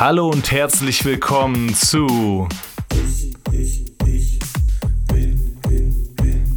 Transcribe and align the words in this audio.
Hallo 0.00 0.28
und 0.28 0.52
herzlich 0.52 1.04
willkommen 1.04 1.74
zu 1.74 2.46
Ich, 2.92 3.34
ich, 3.50 3.84
ich 4.06 4.38
bin, 5.08 5.58
bin, 5.68 6.14
bin 6.14 6.56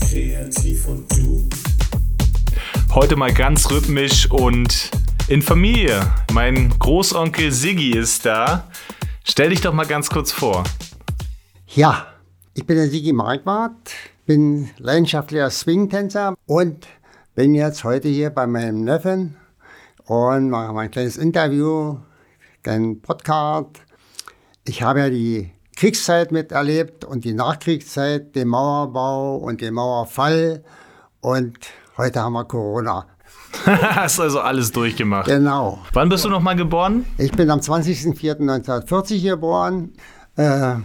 kreativ 0.00 0.88
und 0.88 1.04
du. 1.14 1.46
heute 2.94 3.16
mal 3.16 3.30
ganz 3.30 3.70
rhythmisch 3.70 4.30
und 4.30 4.90
in 5.28 5.42
Familie. 5.42 6.00
Mein 6.32 6.70
Großonkel 6.78 7.52
Siggi 7.52 7.90
ist 7.90 8.24
da. 8.24 8.70
Stell 9.22 9.50
dich 9.50 9.60
doch 9.60 9.74
mal 9.74 9.86
ganz 9.86 10.08
kurz 10.08 10.32
vor. 10.32 10.64
Ja, 11.66 12.06
ich 12.54 12.64
bin 12.64 12.76
der 12.76 12.88
Sigi 12.88 13.12
Marquardt, 13.12 13.92
bin 14.24 14.70
leidenschaftlicher 14.78 15.50
Swing-Tänzer 15.50 16.36
und 16.46 16.86
bin 17.34 17.54
jetzt 17.54 17.84
heute 17.84 18.08
hier 18.08 18.30
bei 18.30 18.46
meinem 18.46 18.82
Neffen 18.82 19.36
und 20.06 20.48
mache 20.48 20.72
mein 20.72 20.90
kleines 20.90 21.18
Interview, 21.18 21.98
einen 22.68 23.00
Podcast. 23.00 23.80
Ich 24.64 24.82
habe 24.82 25.00
ja 25.00 25.10
die 25.10 25.50
Kriegszeit 25.76 26.32
miterlebt 26.32 27.04
und 27.04 27.24
die 27.24 27.34
Nachkriegszeit, 27.34 28.34
den 28.36 28.48
Mauerbau 28.48 29.36
und 29.36 29.60
den 29.60 29.74
Mauerfall 29.74 30.62
und 31.20 31.58
heute 31.96 32.20
haben 32.20 32.34
wir 32.34 32.44
Corona. 32.44 33.06
Hast 33.66 34.20
also 34.20 34.40
alles 34.40 34.72
durchgemacht. 34.72 35.26
Genau. 35.26 35.78
Wann 35.92 36.08
bist 36.08 36.24
du 36.24 36.28
noch 36.28 36.40
mal 36.40 36.56
geboren? 36.56 37.04
Ich 37.18 37.32
bin 37.32 37.50
am 37.50 37.60
20.04.1940 37.60 39.22
geboren, 39.22 39.92
äh, 40.36 40.76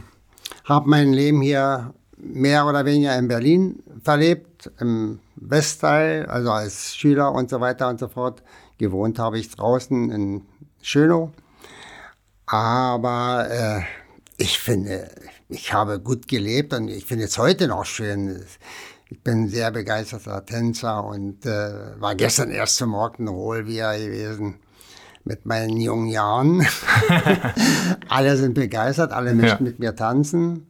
habe 0.65 0.89
mein 0.89 1.13
Leben 1.13 1.41
hier 1.41 1.93
mehr 2.17 2.65
oder 2.65 2.85
weniger 2.85 3.17
in 3.17 3.27
Berlin 3.27 3.83
verlebt, 4.03 4.71
im 4.79 5.19
Westteil, 5.35 6.25
also 6.25 6.51
als 6.51 6.95
Schüler 6.95 7.31
und 7.31 7.49
so 7.49 7.61
weiter 7.61 7.89
und 7.89 7.99
so 7.99 8.07
fort. 8.07 8.43
Gewohnt 8.77 9.19
habe 9.19 9.39
ich 9.39 9.49
draußen 9.49 10.11
in 10.11 10.41
Schönow. 10.81 11.31
Aber 12.47 13.47
äh, 13.49 13.81
ich 14.37 14.57
finde, 14.57 15.09
ich 15.49 15.73
habe 15.73 15.99
gut 15.99 16.27
gelebt 16.27 16.73
und 16.73 16.87
ich 16.87 17.05
finde 17.05 17.25
es 17.25 17.37
heute 17.37 17.67
noch 17.67 17.85
schön. 17.85 18.41
Ich 19.09 19.21
bin 19.21 19.43
ein 19.43 19.49
sehr 19.49 19.71
begeisterter 19.71 20.45
Tänzer 20.45 21.03
und 21.05 21.45
äh, 21.45 21.99
war 21.99 22.15
gestern 22.15 22.51
erst 22.51 22.77
zum 22.77 22.95
Rock'n'Roll 22.95 23.67
wieder 23.67 23.97
gewesen 23.97 24.55
mit 25.25 25.45
meinen 25.45 25.77
jungen 25.77 26.07
Jahren. 26.07 26.65
alle 28.09 28.37
sind 28.37 28.53
begeistert, 28.53 29.11
alle 29.11 29.33
möchten 29.33 29.65
Ja. 29.65 29.69
mit 29.69 29.79
mir 29.79 29.95
tanzen. 29.95 30.67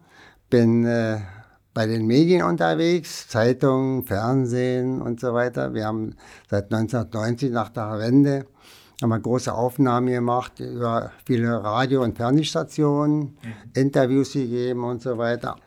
Bin 0.50 0.84
äh, 0.86 1.20
bei 1.76 1.86
den 1.86 2.08
Medien 2.08 2.42
unterwegs, 2.42 3.28
Zeitungen, 3.28 4.04
Fernsehen 4.04 5.00
und 5.00 5.20
so 5.20 5.34
weiter. 5.36 5.76
Wir 5.76 5.86
haben 5.86 6.16
seit 6.50 6.74
1990 6.74 7.52
nach 7.52 7.70
der 7.70 8.00
Wende 8.00 8.46
haben 9.02 9.10
wir 9.10 9.20
große 9.20 9.54
Aufnahmen 9.54 10.08
gemacht 10.08 10.60
über 10.60 11.12
viele 11.26 11.64
Radio- 11.64 12.04
und 12.04 12.18
Fernsehstationen, 12.18 13.38
Interviews 13.74 14.34
gegeben 14.34 14.84
und 14.84 15.02
so 15.02 15.18
weiter. 15.18 15.58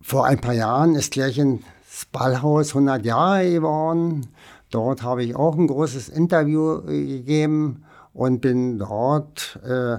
Vor 0.00 0.26
ein 0.26 0.40
paar 0.40 0.54
Jahren 0.54 0.96
ist 0.96 1.12
Klärchen 1.12 1.62
das 1.88 2.06
Ballhaus 2.06 2.70
100 2.70 3.04
Jahre 3.06 3.48
geworden. 3.48 4.26
Dort 4.70 5.02
habe 5.04 5.22
ich 5.22 5.36
auch 5.36 5.56
ein 5.56 5.68
großes 5.68 6.08
Interview 6.08 6.80
äh, 6.88 7.06
gegeben 7.06 7.84
und 8.12 8.40
bin 8.40 8.78
dort 8.78 9.60
äh, 9.64 9.98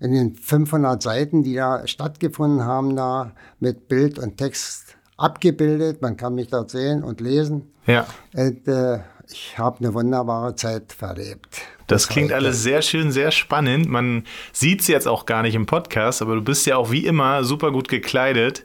in 0.00 0.12
den 0.12 0.34
500 0.34 1.00
Seiten, 1.00 1.44
die 1.44 1.54
da 1.54 1.86
stattgefunden 1.86 2.64
haben, 2.64 2.96
da 2.96 3.32
mit 3.60 3.86
Bild 3.86 4.18
und 4.18 4.36
Text 4.36 4.96
abgebildet. 5.16 6.02
Man 6.02 6.16
kann 6.16 6.34
mich 6.34 6.48
dort 6.48 6.70
sehen 6.70 7.04
und 7.04 7.20
lesen. 7.20 7.70
Ja. 7.86 8.06
Und, 8.34 8.66
äh, 8.66 8.98
ich 9.28 9.58
habe 9.58 9.78
eine 9.78 9.94
wunderbare 9.94 10.54
Zeit 10.54 10.92
verlebt. 10.92 11.62
Das 11.86 12.08
klingt 12.08 12.32
alles 12.32 12.62
sehr 12.62 12.82
schön, 12.82 13.12
sehr 13.12 13.30
spannend. 13.30 13.88
Man 13.88 14.24
sieht 14.52 14.80
es 14.80 14.88
jetzt 14.88 15.06
auch 15.06 15.26
gar 15.26 15.42
nicht 15.42 15.54
im 15.54 15.66
Podcast, 15.66 16.22
aber 16.22 16.34
du 16.34 16.42
bist 16.42 16.66
ja 16.66 16.76
auch 16.76 16.90
wie 16.90 17.06
immer 17.06 17.44
super 17.44 17.70
gut 17.70 17.88
gekleidet. 17.88 18.64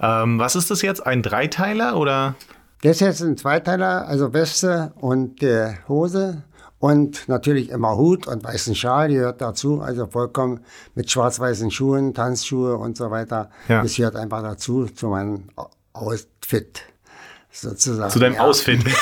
Ähm, 0.00 0.38
was 0.38 0.56
ist 0.56 0.70
das 0.70 0.82
jetzt? 0.82 1.06
Ein 1.06 1.22
Dreiteiler 1.22 1.96
oder? 1.96 2.34
Das 2.82 2.92
ist 2.92 3.00
jetzt 3.00 3.22
ein 3.22 3.36
Zweiteiler, 3.36 4.08
also 4.08 4.32
Weste 4.32 4.92
und 4.96 5.42
äh, 5.42 5.74
Hose 5.88 6.44
und 6.78 7.28
natürlich 7.28 7.68
immer 7.68 7.96
Hut 7.96 8.26
und 8.26 8.42
weißen 8.42 8.74
Schal 8.74 9.08
gehört 9.08 9.42
dazu, 9.42 9.82
also 9.82 10.06
vollkommen 10.06 10.60
mit 10.94 11.10
schwarz-weißen 11.10 11.70
Schuhen, 11.70 12.14
Tanzschuhe 12.14 12.76
und 12.76 12.96
so 12.96 13.10
weiter. 13.10 13.50
Ja. 13.68 13.82
Das 13.82 13.96
gehört 13.96 14.16
einfach 14.16 14.42
dazu, 14.42 14.86
zu 14.86 15.08
meinem 15.08 15.50
Outfit 15.92 16.84
sozusagen. 17.52 18.10
Zu 18.10 18.18
deinem 18.18 18.34
ja. 18.34 18.40
Ausfit. 18.42 18.80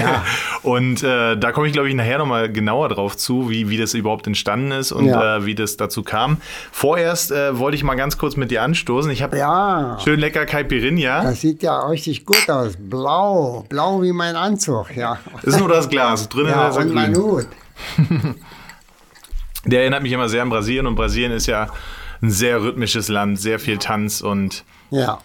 Ja. 0.00 0.24
Und 0.62 1.02
äh, 1.02 1.36
da 1.36 1.52
komme 1.52 1.66
ich, 1.66 1.72
glaube 1.72 1.88
ich, 1.88 1.94
nachher 1.94 2.18
nochmal 2.18 2.50
genauer 2.50 2.88
drauf 2.88 3.16
zu, 3.16 3.50
wie, 3.50 3.68
wie 3.68 3.76
das 3.76 3.94
überhaupt 3.94 4.26
entstanden 4.26 4.72
ist 4.72 4.92
und 4.92 5.06
Ja. 5.06 5.36
äh, 5.38 5.46
wie 5.46 5.54
das 5.54 5.76
dazu 5.76 6.02
kam. 6.02 6.38
Vorerst 6.72 7.30
äh, 7.32 7.58
wollte 7.58 7.76
ich 7.76 7.84
mal 7.84 7.94
ganz 7.94 8.18
kurz 8.18 8.36
mit 8.36 8.50
dir 8.50 8.62
anstoßen. 8.62 9.10
Ich 9.10 9.22
habe 9.22 9.36
Ja, 9.38 9.98
schön 10.02 10.20
lecker 10.20 10.44
Caipirinha. 10.46 11.22
das 11.22 11.40
sieht 11.40 11.62
ja 11.62 11.86
richtig 11.88 12.24
gut 12.26 12.48
aus. 12.50 12.74
Blau, 12.78 13.64
blau 13.68 14.02
wie 14.02 14.12
mein 14.12 14.36
Anzug, 14.36 14.94
ja. 14.96 15.18
Das 15.42 15.54
ist 15.54 15.60
nur 15.60 15.68
das 15.68 15.88
Glas. 15.88 16.28
Drinnen 16.28 16.50
Ja, 16.50 16.68
ist 16.68 16.76
er 16.76 16.82
und 16.82 16.94
mein 16.94 17.12
grün. 17.12 17.24
Hut. 17.24 17.46
Der 19.64 19.80
erinnert 19.80 20.02
mich 20.02 20.12
immer 20.12 20.28
sehr 20.28 20.42
an 20.42 20.48
Brasilien 20.50 20.86
und 20.86 20.94
Brasilien 20.94 21.32
ist 21.32 21.46
ja 21.46 21.68
ein 22.22 22.30
sehr 22.30 22.62
rhythmisches 22.62 23.08
Land, 23.08 23.40
sehr 23.40 23.58
viel 23.58 23.78
Tanz 23.78 24.20
und 24.20 24.64
Ja, 24.90 25.18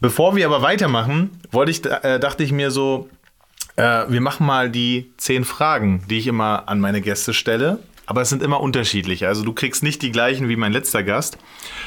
Bevor 0.00 0.34
wir 0.34 0.46
aber 0.46 0.62
weitermachen, 0.62 1.30
wollte 1.50 1.70
ich, 1.70 1.84
äh, 1.84 2.18
dachte 2.18 2.42
ich 2.42 2.52
mir 2.52 2.70
so, 2.70 3.08
äh, 3.76 4.04
wir 4.08 4.20
machen 4.20 4.46
mal 4.46 4.70
die 4.70 5.12
zehn 5.16 5.44
Fragen, 5.44 6.02
die 6.08 6.18
ich 6.18 6.26
immer 6.26 6.68
an 6.68 6.80
meine 6.80 7.00
Gäste 7.00 7.34
stelle. 7.34 7.78
Aber 8.06 8.22
es 8.22 8.28
sind 8.28 8.42
immer 8.42 8.60
unterschiedliche. 8.60 9.28
Also 9.28 9.44
du 9.44 9.52
kriegst 9.52 9.84
nicht 9.84 10.02
die 10.02 10.10
gleichen 10.10 10.48
wie 10.48 10.56
mein 10.56 10.72
letzter 10.72 11.04
Gast. 11.04 11.38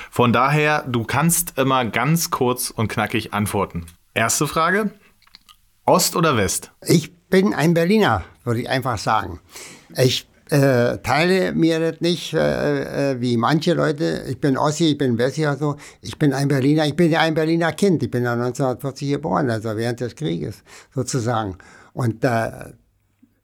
Von 0.09 0.31
daher, 0.31 0.85
du 0.87 1.03
kannst 1.03 1.57
immer 1.57 1.83
ganz 1.83 2.31
kurz 2.31 2.69
und 2.69 2.87
knackig 2.87 3.33
antworten. 3.33 3.87
Erste 4.13 4.47
Frage: 4.47 4.91
Ost 5.85 6.15
oder 6.15 6.37
West? 6.37 6.71
Ich 6.81 7.13
bin 7.27 7.53
ein 7.53 7.73
Berliner, 7.73 8.23
würde 8.45 8.61
ich 8.61 8.69
einfach 8.69 8.97
sagen. 8.97 9.41
Ich 9.97 10.27
äh, 10.53 10.99
teile 10.99 11.51
mir 11.53 11.79
das 11.79 11.99
nicht 11.99 12.33
äh, 12.35 13.13
äh, 13.13 13.21
wie 13.21 13.37
manche 13.37 13.73
Leute. 13.73 14.23
Ich 14.29 14.39
bin 14.39 14.55
Ossi, 14.55 14.91
ich 14.91 14.97
bin 14.99 15.17
Wessi 15.17 15.41
oder 15.41 15.57
so. 15.57 15.75
Ich 16.01 16.19
bin 16.19 16.31
ein 16.31 16.47
Berliner, 16.47 16.85
ich 16.85 16.95
bin 16.95 17.09
ja 17.09 17.21
ein 17.21 17.33
Berliner 17.33 17.71
Kind. 17.71 18.03
Ich 18.03 18.11
bin 18.11 18.23
ja 18.23 18.33
1940 18.33 19.09
geboren, 19.09 19.49
also 19.49 19.75
während 19.75 19.99
des 19.99 20.15
Krieges 20.15 20.63
sozusagen. 20.93 21.57
Und 21.93 22.23
äh, 22.23 22.51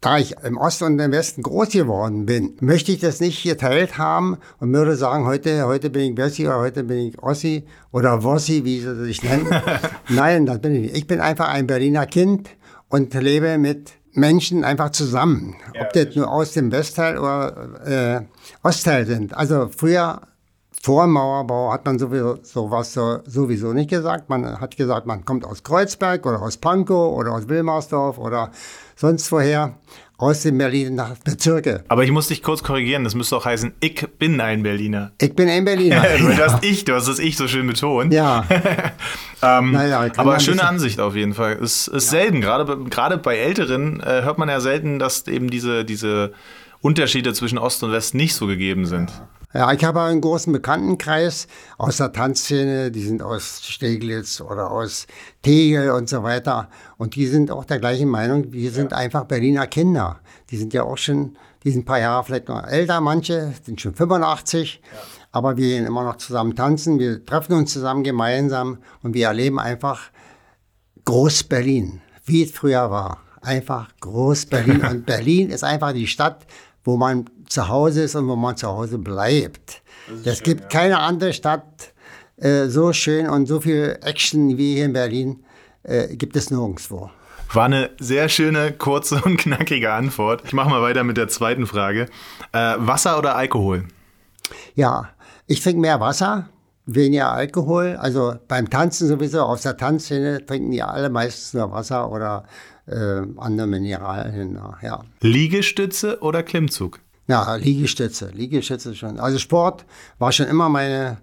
da 0.01 0.17
ich 0.19 0.35
im 0.43 0.57
Osten 0.57 0.85
und 0.85 0.99
im 0.99 1.11
Westen 1.11 1.41
groß 1.41 1.69
geworden 1.69 2.27
bin, 2.27 2.55
möchte 2.61 2.91
ich 2.91 2.99
das 2.99 3.19
nicht 3.19 3.41
geteilt 3.41 3.97
haben 3.97 4.37
und 4.59 4.71
würde 4.71 4.95
sagen, 4.95 5.25
heute, 5.25 5.65
heute 5.65 5.89
bin 5.89 6.11
ich 6.11 6.15
Bessi 6.15 6.45
oder 6.45 6.59
heute 6.59 6.83
bin 6.83 7.07
ich 7.07 7.23
Ossi 7.23 7.65
oder 7.91 8.23
Wossi, 8.23 8.63
wie 8.65 8.81
sie 8.81 8.95
sich 9.03 9.23
nennen. 9.23 9.47
Nein, 10.09 10.45
das 10.45 10.59
bin 10.59 10.75
ich 10.75 10.81
nicht. 10.81 10.95
Ich 10.95 11.07
bin 11.07 11.19
einfach 11.19 11.49
ein 11.49 11.65
Berliner 11.65 12.05
Kind 12.05 12.49
und 12.87 13.13
lebe 13.15 13.57
mit 13.57 13.98
Menschen 14.13 14.63
einfach 14.63 14.91
zusammen. 14.91 15.55
Ob 15.79 15.93
das 15.93 16.15
nur 16.15 16.29
aus 16.31 16.53
dem 16.53 16.71
Westteil 16.71 17.17
oder 17.17 17.85
äh, 17.85 18.21
Ostteil 18.63 19.05
sind. 19.05 19.35
Also 19.35 19.69
früher 19.75 20.21
vor 20.81 21.07
Mauerbau 21.07 21.71
hat 21.73 21.85
man 21.85 21.99
sowieso 21.99 22.37
sowas 22.41 22.93
so, 22.93 23.19
sowieso 23.25 23.73
nicht 23.73 23.89
gesagt. 23.89 24.29
Man 24.29 24.59
hat 24.59 24.77
gesagt, 24.77 25.05
man 25.05 25.25
kommt 25.25 25.45
aus 25.45 25.63
Kreuzberg 25.63 26.25
oder 26.25 26.41
aus 26.41 26.57
Pankow 26.57 27.17
oder 27.17 27.33
aus 27.33 27.49
Wilmersdorf 27.49 28.17
oder 28.17 28.51
sonst 28.95 29.31
woher 29.31 29.75
aus 30.19 30.41
den 30.43 30.57
Berliner 30.57 31.15
Bezirke. 31.23 31.83
Aber 31.87 32.03
ich 32.03 32.11
muss 32.11 32.27
dich 32.27 32.43
kurz 32.43 32.61
korrigieren. 32.61 33.03
Das 33.05 33.15
müsste 33.15 33.35
auch 33.37 33.45
heißen, 33.45 33.73
ich 33.79 34.05
bin 34.19 34.39
ein 34.41 34.61
Berliner. 34.61 35.11
Ich 35.19 35.33
bin 35.33 35.49
ein 35.49 35.65
Berliner. 35.65 36.03
Du 36.19 36.37
hast 36.37 36.63
ich, 36.63 36.85
du 36.85 36.93
hast 36.93 37.07
das 37.07 37.17
ich 37.19 37.35
so 37.37 37.47
schön 37.47 37.65
betont. 37.65 38.13
ja, 38.13 38.45
Ähm, 39.41 39.71
Naja, 39.71 40.05
aber 40.17 40.39
schöne 40.41 40.63
Ansicht 40.67 40.99
auf 40.99 41.15
jeden 41.15 41.33
Fall. 41.33 41.53
Es 41.63 41.87
ist 41.87 42.09
selten, 42.09 42.41
gerade, 42.41 42.65
bei- 42.65 42.89
gerade 42.89 43.17
bei 43.17 43.37
Älteren 43.37 44.01
äh, 44.01 44.21
hört 44.23 44.37
man 44.37 44.49
ja 44.49 44.59
selten, 44.59 44.99
dass 44.99 45.25
eben 45.27 45.49
diese, 45.49 45.85
diese 45.85 46.33
Unterschiede 46.81 47.33
zwischen 47.33 47.57
Ost 47.57 47.81
und 47.83 47.91
West 47.93 48.13
nicht 48.15 48.35
so 48.35 48.47
gegeben 48.47 48.85
sind. 48.85 49.09
Ja, 49.11 49.27
ich 49.51 49.83
habe 49.83 50.01
einen 50.01 50.21
großen 50.21 50.53
Bekanntenkreis 50.53 51.47
aus 51.79 51.97
der 51.97 52.13
Tanzszene, 52.13 52.91
die 52.91 53.01
sind 53.01 53.23
aus 53.23 53.61
Steglitz 53.63 54.41
oder 54.41 54.69
aus 54.69 55.07
Tegel 55.41 55.89
und 55.89 56.07
so 56.07 56.21
weiter. 56.21 56.69
Und 56.97 57.15
die 57.15 57.25
sind 57.25 57.49
auch 57.49 57.65
der 57.65 57.79
gleichen 57.79 58.09
Meinung, 58.09 58.51
wir 58.51 58.69
sind 58.69 58.93
einfach 58.93 59.25
Berliner 59.25 59.65
Kinder. 59.65 60.19
Die 60.51 60.57
sind 60.57 60.71
ja 60.73 60.83
auch 60.83 60.97
schon, 60.97 61.35
die 61.63 61.71
sind 61.71 61.81
ein 61.81 61.85
paar 61.85 61.99
Jahre 61.99 62.23
vielleicht 62.23 62.47
noch 62.47 62.63
älter, 62.63 63.01
manche 63.01 63.53
sind 63.63 63.81
schon 63.81 63.95
85. 63.95 64.83
Aber 65.31 65.57
wir 65.57 65.67
gehen 65.67 65.87
immer 65.87 66.03
noch 66.03 66.17
zusammen 66.17 66.55
tanzen, 66.55 66.99
wir 66.99 67.25
treffen 67.25 67.53
uns 67.53 67.73
zusammen 67.73 68.03
gemeinsam 68.03 68.77
und 69.01 69.15
wir 69.15 69.27
erleben 69.27 69.59
einfach 69.59 70.11
Groß-Berlin, 71.05 72.01
wie 72.23 72.43
es 72.43 72.51
früher 72.51 72.91
war. 72.91 73.21
Einfach 73.41 73.89
Groß-Berlin. 74.01 74.81
Und 74.91 75.05
Berlin 75.05 75.49
ist 75.49 75.63
einfach 75.63 75.93
die 75.93 76.07
Stadt, 76.07 76.45
wo 76.83 76.97
man 76.97 77.25
zu 77.49 77.67
Hause 77.67 78.03
ist 78.03 78.15
und 78.15 78.27
wo 78.27 78.35
man 78.35 78.55
zu 78.55 78.67
Hause 78.67 78.97
bleibt. 78.97 79.81
Es 80.23 80.41
gibt 80.41 80.69
keine 80.69 80.99
andere 80.99 81.33
Stadt 81.33 81.93
äh, 82.37 82.67
so 82.67 82.93
schön 82.93 83.27
und 83.27 83.47
so 83.47 83.59
viel 83.59 83.97
Action 84.01 84.57
wie 84.57 84.75
hier 84.75 84.85
in 84.85 84.93
Berlin 84.93 85.43
äh, 85.83 86.15
gibt 86.15 86.35
es 86.35 86.51
nirgendwo. 86.51 87.09
War 87.51 87.65
eine 87.65 87.89
sehr 87.99 88.29
schöne, 88.29 88.71
kurze 88.71 89.21
und 89.21 89.37
knackige 89.37 89.91
Antwort. 89.91 90.43
Ich 90.45 90.53
mache 90.53 90.69
mal 90.69 90.81
weiter 90.81 91.03
mit 91.03 91.17
der 91.17 91.27
zweiten 91.27 91.65
Frage. 91.65 92.05
Äh, 92.51 92.75
Wasser 92.77 93.17
oder 93.17 93.35
Alkohol? 93.35 93.85
Ja, 94.75 95.09
ich 95.47 95.61
trinke 95.61 95.81
mehr 95.81 95.99
Wasser, 95.99 96.49
weniger 96.85 97.31
Alkohol. 97.31 97.97
Also 97.99 98.35
beim 98.47 98.69
Tanzen 98.69 99.07
sowieso, 99.07 99.41
aus 99.41 99.63
der 99.63 99.77
Tanzszene 99.77 100.45
trinken 100.45 100.71
die 100.71 100.83
alle 100.83 101.09
meistens 101.09 101.55
nur 101.55 101.71
Wasser 101.71 102.11
oder 102.11 102.45
äh, 102.85 103.21
andere 103.37 103.67
Mineralien. 103.67 104.59
Ja. 104.81 105.03
Liegestütze 105.21 106.21
oder 106.21 106.43
Klimmzug? 106.43 106.99
Ja, 107.29 107.53
Liegestütze, 107.57 108.31
Liegestütze 108.33 108.95
schon. 108.95 109.19
Also 109.19 109.37
Sport 109.37 109.85
war 110.17 110.31
schon 110.31 110.47
immer 110.47 110.67
meine 110.67 111.17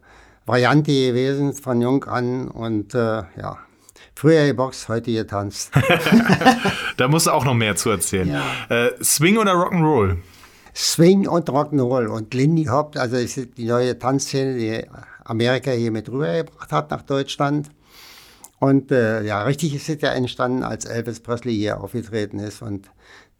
Variante 0.47 0.93
gewesen 0.93 1.53
von 1.53 1.83
jung 1.83 2.05
an 2.05 2.47
und 2.47 2.95
äh, 2.95 3.25
ja, 3.37 3.59
früher 4.15 4.47
geboxt, 4.47 4.89
heute 4.89 5.13
getanzt. 5.13 5.73
da 6.97 7.09
musst 7.09 7.27
du 7.27 7.33
auch 7.33 7.45
noch 7.45 7.55
mehr 7.55 7.75
zu 7.75 7.91
erzählen. 7.91 8.29
Ja. 8.29 8.45
Äh, 8.69 8.93
Swing 9.03 9.37
oder 9.37 9.55
Rock'n'Roll? 9.55 10.19
Swing 10.77 11.27
und 11.27 11.51
Rock'n'Roll 11.51 12.07
und 12.07 12.33
Lindy 12.35 12.67
Hop, 12.67 12.97
also 12.97 13.17
ist 13.17 13.59
die 13.59 13.65
neue 13.65 13.99
Tanzszene, 13.99 14.57
die 14.57 14.87
Amerika 15.25 15.73
hier 15.73 15.91
mit 15.91 16.09
rübergebracht 16.09 16.71
hat 16.71 16.93
nach 16.93 17.03
Deutschland. 17.03 17.69
Und 18.61 18.93
äh, 18.93 19.25
ja, 19.25 19.43
richtig 19.43 19.75
ist 19.75 19.89
es 19.89 20.01
ja 20.01 20.11
entstanden, 20.11 20.63
als 20.63 20.85
Elvis 20.85 21.19
Presley 21.19 21.57
hier 21.57 21.81
aufgetreten 21.81 22.39
ist 22.39 22.63
und 22.63 22.89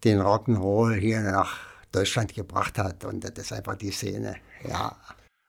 den 0.03 0.19
Rock'n'Roll 0.19 0.95
hier 0.95 1.21
nach 1.21 1.66
Deutschland 1.97 2.33
gebracht 2.33 2.77
hat. 2.77 3.05
Und 3.05 3.23
das 3.23 3.31
ist 3.45 3.53
einfach 3.53 3.75
die 3.75 3.91
Szene, 3.91 4.35
ja. 4.67 4.95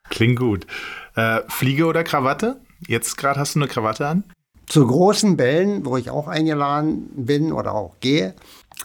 Klingt 0.08 0.38
gut. 0.38 0.66
Äh, 1.14 1.42
Fliege 1.48 1.86
oder 1.86 2.04
Krawatte? 2.04 2.60
Jetzt 2.86 3.16
gerade 3.16 3.38
hast 3.40 3.54
du 3.54 3.60
eine 3.60 3.68
Krawatte 3.68 4.06
an? 4.06 4.24
Zu 4.66 4.86
großen 4.86 5.36
Bällen, 5.36 5.84
wo 5.84 5.96
ich 5.96 6.10
auch 6.10 6.28
eingeladen 6.28 7.10
bin 7.14 7.52
oder 7.52 7.74
auch 7.74 7.96
gehe, 8.00 8.34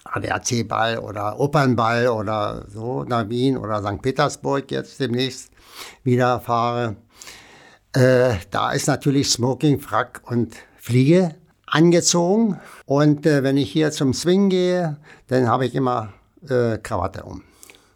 ADAC-Ball 0.06 1.00
oder 1.00 1.40
Opernball 1.40 2.08
oder 2.08 2.66
so 2.70 3.04
nach 3.04 3.30
Wien 3.30 3.58
oder 3.58 3.82
St. 3.82 4.02
Petersburg 4.02 4.72
jetzt 4.72 5.00
demnächst 5.00 5.52
wieder 6.04 6.40
fahre. 6.40 6.96
Äh, 7.94 8.36
da 8.50 8.72
ist 8.72 8.88
natürlich 8.88 9.30
Smoking, 9.30 9.80
Frack 9.80 10.22
und 10.26 10.56
Fliege 10.78 11.36
angezogen. 11.66 12.60
Und 12.86 13.26
äh, 13.26 13.44
wenn 13.44 13.58
ich 13.58 13.72
hier 13.72 13.92
zum 13.92 14.14
Swing 14.14 14.50
gehe, 14.50 14.98
dann 15.28 15.48
habe 15.48 15.66
ich 15.66 15.76
immer 15.76 16.14
äh, 16.50 16.78
Krawatte 16.78 17.24
um. 17.24 17.44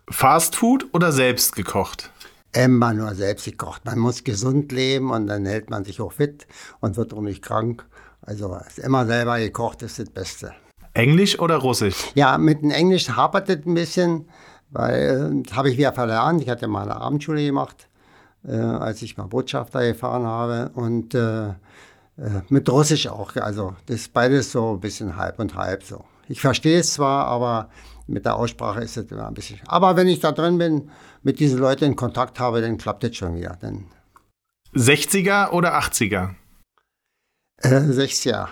Fast 0.09 0.55
Food 0.55 0.87
oder 0.93 1.11
selbst 1.11 1.55
gekocht? 1.55 2.11
Immer 2.53 2.93
nur 2.93 3.13
selbst 3.13 3.43
gekocht. 3.43 3.83
Man 3.83 3.99
muss 3.99 4.23
gesund 4.23 4.71
leben 4.71 5.11
und 5.11 5.27
dann 5.27 5.45
hält 5.45 5.69
man 5.69 5.83
sich 5.83 5.99
auch 5.99 6.13
fit 6.13 6.47
und 6.79 6.95
wird 6.95 7.13
auch 7.13 7.21
nicht 7.21 7.41
krank. 7.41 7.85
Also 8.21 8.57
immer 8.77 9.05
selber 9.05 9.37
gekocht 9.37 9.81
ist 9.81 9.99
das 9.99 10.09
Beste. 10.09 10.53
Englisch 10.93 11.37
oder 11.39 11.57
Russisch? 11.57 11.97
Ja, 12.15 12.37
mit 12.37 12.61
dem 12.61 12.71
Englisch 12.71 13.09
hapert 13.09 13.49
es 13.49 13.65
ein 13.65 13.73
bisschen, 13.73 14.29
weil 14.69 15.43
das 15.43 15.55
habe 15.57 15.69
ich 15.69 15.77
wieder 15.77 15.91
verlernt. 15.91 16.41
Ich 16.41 16.49
hatte 16.49 16.69
mal 16.69 16.83
eine 16.83 16.95
Abendschule 16.95 17.45
gemacht, 17.45 17.89
äh, 18.47 18.55
als 18.55 19.01
ich 19.01 19.17
mal 19.17 19.27
Botschafter 19.27 19.85
gefahren 19.85 20.25
habe. 20.25 20.71
Und 20.73 21.15
äh, 21.15 21.49
äh 21.49 21.53
mit 22.47 22.69
Russisch 22.69 23.07
auch. 23.07 23.35
Also 23.35 23.75
das 23.87 23.97
ist 23.97 24.13
beides 24.13 24.53
so 24.53 24.71
ein 24.71 24.79
bisschen 24.79 25.17
halb 25.17 25.37
und 25.39 25.55
halb 25.55 25.83
so. 25.83 26.05
Ich 26.29 26.39
verstehe 26.39 26.79
es 26.79 26.93
zwar, 26.93 27.25
aber 27.25 27.69
mit 28.07 28.25
der 28.25 28.35
Aussprache 28.35 28.81
ist 28.81 28.97
es 28.97 29.11
immer 29.11 29.27
ein 29.27 29.33
bisschen. 29.33 29.59
Aber 29.67 29.95
wenn 29.95 30.07
ich 30.07 30.19
da 30.19 30.31
drin 30.31 30.57
bin, 30.57 30.89
mit 31.23 31.39
diesen 31.39 31.59
Leuten 31.59 31.83
in 31.83 31.95
Kontakt 31.95 32.39
habe, 32.39 32.61
dann 32.61 32.77
klappt 32.77 33.03
das 33.03 33.15
schon 33.15 33.35
wieder. 33.35 33.57
Dann 33.59 33.85
60er 34.73 35.51
oder 35.51 35.77
80er? 35.77 36.35
Äh, 37.61 37.69
60er. 37.69 38.47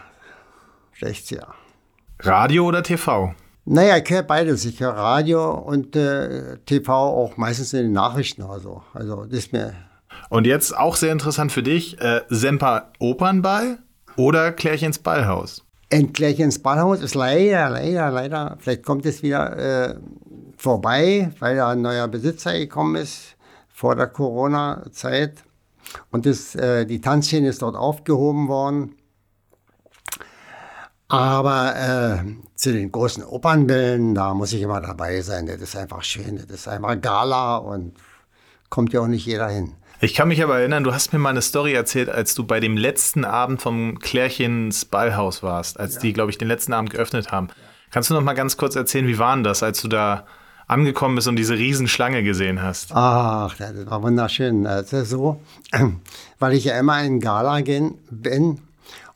60er. 0.99 1.47
Radio 2.19 2.65
oder 2.65 2.83
TV? 2.83 3.33
Naja, 3.65 3.97
ich 3.97 4.09
höre 4.09 4.23
beides. 4.23 4.63
Ich 4.65 4.79
höre 4.79 4.93
Radio 4.93 5.51
und 5.53 5.95
äh, 5.95 6.57
TV 6.65 6.93
auch 6.93 7.37
meistens 7.37 7.73
in 7.73 7.83
den 7.83 7.91
Nachrichten 7.93 8.43
oder 8.43 8.59
so. 8.59 8.83
Also 8.93 9.25
das 9.25 9.39
ist 9.39 9.53
mir. 9.53 9.73
Und 10.29 10.45
jetzt 10.45 10.75
auch 10.77 10.95
sehr 10.95 11.11
interessant 11.11 11.51
für 11.51 11.63
dich: 11.63 11.99
äh, 11.99 12.21
Semper 12.29 12.91
Opernball 12.99 13.79
oder 14.15 14.51
Klärchens 14.51 14.99
Ballhaus? 14.99 15.64
Endlich 15.89 16.39
ins 16.39 16.59
Ballhaus 16.59 17.01
ist 17.01 17.15
leider, 17.15 17.69
leider, 17.69 18.09
leider, 18.11 18.57
vielleicht 18.59 18.83
kommt 18.83 19.05
es 19.05 19.21
wieder 19.21 19.57
äh, 19.57 19.95
vorbei, 20.57 21.31
weil 21.39 21.57
da 21.57 21.69
ein 21.69 21.81
neuer 21.81 22.07
Besitzer 22.07 22.53
gekommen 22.53 22.95
ist 22.95 23.35
vor 23.67 23.95
der 23.95 24.07
Corona-Zeit. 24.07 25.43
Und 26.11 26.25
das, 26.25 26.55
äh, 26.55 26.85
die 26.85 27.01
Tanzszene 27.01 27.49
ist 27.49 27.61
dort 27.61 27.75
aufgehoben 27.75 28.47
worden. 28.47 28.95
Aber 31.07 31.75
äh, 31.75 32.25
zu 32.55 32.73
den 32.73 32.91
großen 32.91 33.23
Opernbällen, 33.23 34.15
da 34.15 34.33
muss 34.33 34.53
ich 34.53 34.61
immer 34.61 34.81
dabei 34.81 35.21
sein. 35.21 35.45
Das 35.45 35.61
ist 35.61 35.75
einfach 35.75 36.03
schön, 36.03 36.37
das 36.37 36.45
ist 36.49 36.67
einfach 36.67 36.99
Gala 36.99 37.57
und 37.57 37.93
kommt 38.69 38.91
ja 38.91 39.01
auch 39.01 39.07
nicht 39.07 39.25
jeder 39.25 39.49
hin. 39.49 39.73
Ich 40.01 40.13
kann 40.13 40.27
mich 40.27 40.43
aber 40.43 40.59
erinnern, 40.59 40.83
du 40.83 40.93
hast 40.93 41.13
mir 41.13 41.19
mal 41.19 41.29
eine 41.29 41.41
Story 41.41 41.73
erzählt, 41.73 42.09
als 42.09 42.35
du 42.35 42.45
bei 42.45 42.59
dem 42.59 42.75
letzten 42.77 43.23
Abend 43.23 43.61
vom 43.61 43.99
Klärchens 43.99 44.85
Ballhaus 44.85 45.41
warst, 45.41 45.79
als 45.79 45.95
ja. 45.95 46.01
die, 46.01 46.13
glaube 46.13 46.31
ich, 46.31 46.37
den 46.37 46.47
letzten 46.47 46.73
Abend 46.73 46.89
geöffnet 46.89 47.31
haben. 47.31 47.47
Kannst 47.91 48.09
du 48.09 48.13
noch 48.13 48.21
mal 48.21 48.33
ganz 48.33 48.57
kurz 48.57 48.75
erzählen, 48.75 49.07
wie 49.07 49.19
war 49.19 49.33
denn 49.35 49.43
das, 49.43 49.63
als 49.63 49.81
du 49.81 49.87
da 49.87 50.25
angekommen 50.67 51.15
bist 51.15 51.27
und 51.27 51.37
diese 51.37 51.53
Riesenschlange 51.53 52.23
gesehen 52.23 52.61
hast? 52.61 52.91
Ach, 52.93 53.55
das 53.55 53.73
war 53.85 54.01
wunderschön. 54.03 54.63
Das 54.63 54.91
ist 54.91 55.09
so, 55.09 55.41
weil 56.39 56.53
ich 56.53 56.65
ja 56.65 56.77
immer 56.77 57.01
in 57.03 57.19
Gala 57.19 57.61
bin 57.61 58.59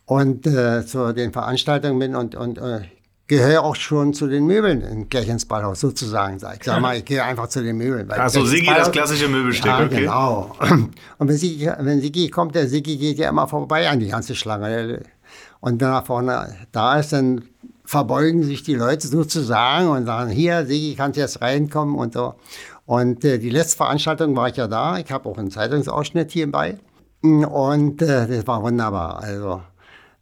und 0.05 0.47
äh, 0.47 0.85
zu 0.85 1.13
den 1.13 1.33
Veranstaltungen 1.33 1.99
bin 1.99 2.15
und, 2.15 2.35
und 2.35 2.57
äh, 2.57 2.81
gehöre 3.29 3.63
auch 3.63 3.75
schon 3.75 4.13
zu 4.13 4.27
den 4.27 4.47
Möbeln 4.47 4.81
in 4.81 5.07
ins 5.07 5.45
Ballhaus, 5.45 5.79
sozusagen. 5.79 6.39
Sag 6.39 6.57
ich 6.57 6.63
sag 6.63 6.81
mal, 6.81 6.97
ich 6.97 7.05
gehe 7.05 7.23
einfach 7.23 7.47
zu 7.47 7.63
den 7.63 7.77
Möbeln. 7.77 8.09
Also 8.11 8.43
Sigi, 8.43 8.65
das 8.65 8.91
klassische 8.91 9.29
Möbelstück, 9.29 9.67
ja, 9.67 9.85
okay. 9.85 10.01
genau. 10.01 10.55
Und 11.19 11.27
wenn 11.27 11.37
Sigi, 11.37 11.69
wenn 11.79 12.01
Sigi 12.01 12.29
kommt, 12.29 12.55
der 12.55 12.67
Sigi 12.67 12.97
geht 12.97 13.19
ja 13.19 13.29
immer 13.29 13.47
vorbei 13.47 13.87
an 13.87 13.99
die 13.99 14.07
ganze 14.07 14.35
Schlange. 14.35 15.03
Und 15.61 15.79
wenn 15.79 15.89
er 15.89 16.03
vorne 16.03 16.55
da 16.71 16.99
ist, 16.99 17.13
dann 17.13 17.43
verbeugen 17.85 18.43
sich 18.43 18.63
die 18.63 18.75
Leute 18.75 19.07
sozusagen 19.07 19.89
und 19.89 20.05
sagen, 20.05 20.31
hier, 20.31 20.65
Sigi, 20.65 20.95
kannst 20.95 21.17
jetzt 21.17 21.41
reinkommen 21.41 21.95
und 21.95 22.13
so. 22.13 22.33
Und 22.87 23.23
äh, 23.23 23.37
die 23.37 23.51
letzte 23.51 23.77
Veranstaltung 23.77 24.35
war 24.35 24.49
ich 24.49 24.55
ja 24.55 24.67
da. 24.67 24.97
Ich 24.97 25.11
habe 25.11 25.29
auch 25.29 25.37
einen 25.37 25.51
Zeitungsausschnitt 25.51 26.31
hierbei. 26.31 26.79
Und 27.21 28.01
äh, 28.01 28.27
das 28.27 28.47
war 28.47 28.63
wunderbar. 28.63 29.19
Also, 29.21 29.61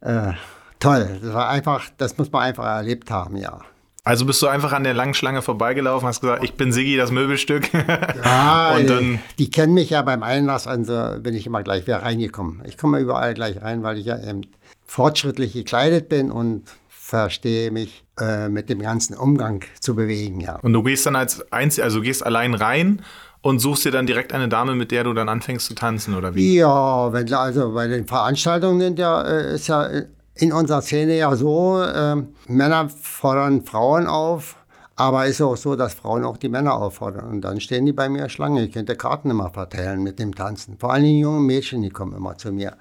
äh, 0.02 0.32
toll. 0.80 1.18
Das 1.22 1.32
war 1.32 1.48
einfach, 1.48 1.84
das 1.96 2.16
muss 2.18 2.30
man 2.32 2.42
einfach 2.42 2.64
erlebt 2.64 3.10
haben, 3.10 3.36
ja. 3.36 3.60
Also 4.04 4.24
bist 4.24 4.40
du 4.40 4.46
einfach 4.46 4.72
an 4.72 4.84
der 4.84 4.94
langen 4.94 5.12
Schlange 5.12 5.42
vorbeigelaufen, 5.42 6.08
hast 6.08 6.22
gesagt, 6.22 6.42
ich 6.42 6.54
bin 6.54 6.72
Siggi, 6.72 6.96
das 6.96 7.10
Möbelstück. 7.10 7.68
Ja, 8.24 8.74
und 8.76 8.88
dann 8.88 9.18
die 9.38 9.50
kennen 9.50 9.74
mich 9.74 9.90
ja 9.90 10.02
beim 10.02 10.22
Einlass, 10.22 10.66
also 10.66 11.16
bin 11.20 11.34
ich 11.34 11.46
immer 11.46 11.62
gleich 11.62 11.86
wieder 11.86 12.02
reingekommen. 12.02 12.62
Ich 12.64 12.78
komme 12.78 13.00
überall 13.00 13.34
gleich 13.34 13.60
rein, 13.60 13.82
weil 13.82 13.98
ich 13.98 14.06
ja 14.06 14.18
eben 14.18 14.42
fortschrittlich 14.86 15.52
gekleidet 15.52 16.08
bin 16.08 16.30
und 16.30 16.64
verstehe 16.88 17.70
mich 17.70 18.04
äh, 18.18 18.48
mit 18.48 18.70
dem 18.70 18.80
ganzen 18.80 19.14
Umgang 19.14 19.64
zu 19.80 19.94
bewegen, 19.94 20.40
ja. 20.40 20.56
Und 20.56 20.72
du 20.72 20.82
gehst 20.82 21.04
dann 21.06 21.16
als 21.16 21.52
Einzel, 21.52 21.84
also 21.84 22.00
gehst 22.00 22.24
allein 22.24 22.54
rein 22.54 23.02
und 23.40 23.60
suchst 23.60 23.84
dir 23.84 23.92
dann 23.92 24.06
direkt 24.06 24.32
eine 24.32 24.48
Dame, 24.48 24.74
mit 24.74 24.90
der 24.90 25.04
du 25.04 25.14
dann 25.14 25.28
anfängst 25.28 25.66
zu 25.66 25.74
tanzen, 25.74 26.14
oder 26.14 26.34
wie? 26.34 26.56
Ja, 26.56 27.12
wenn, 27.12 27.32
also 27.32 27.72
bei 27.72 27.86
den 27.86 28.06
Veranstaltungen 28.06 28.96
ja, 28.96 29.22
äh, 29.22 29.54
ist 29.54 29.68
ja 29.68 29.86
äh, 29.86 30.06
in 30.38 30.52
unserer 30.52 30.82
Szene 30.82 31.16
ja 31.16 31.34
so, 31.36 31.82
äh, 31.82 32.16
Männer 32.46 32.88
fordern 32.88 33.62
Frauen 33.62 34.06
auf, 34.06 34.56
aber 34.98 35.26
ist 35.26 35.40
auch 35.40 35.56
so, 35.56 35.76
dass 35.76 35.94
Frauen 35.94 36.24
auch 36.24 36.36
die 36.36 36.48
Männer 36.48 36.74
auffordern. 36.74 37.28
Und 37.28 37.42
dann 37.42 37.60
stehen 37.60 37.86
die 37.86 37.92
bei 37.92 38.08
mir 38.08 38.28
Schlange. 38.28 38.64
Ich 38.64 38.72
könnte 38.72 38.96
Karten 38.96 39.30
immer 39.30 39.50
verteilen 39.50 40.02
mit 40.02 40.18
dem 40.18 40.34
Tanzen. 40.34 40.76
Vor 40.76 40.92
allem 40.92 41.04
die 41.04 41.20
jungen 41.20 41.46
Mädchen, 41.46 41.82
die 41.82 41.90
kommen 41.90 42.16
immer 42.16 42.36
zu 42.36 42.50
mir. 42.50 42.76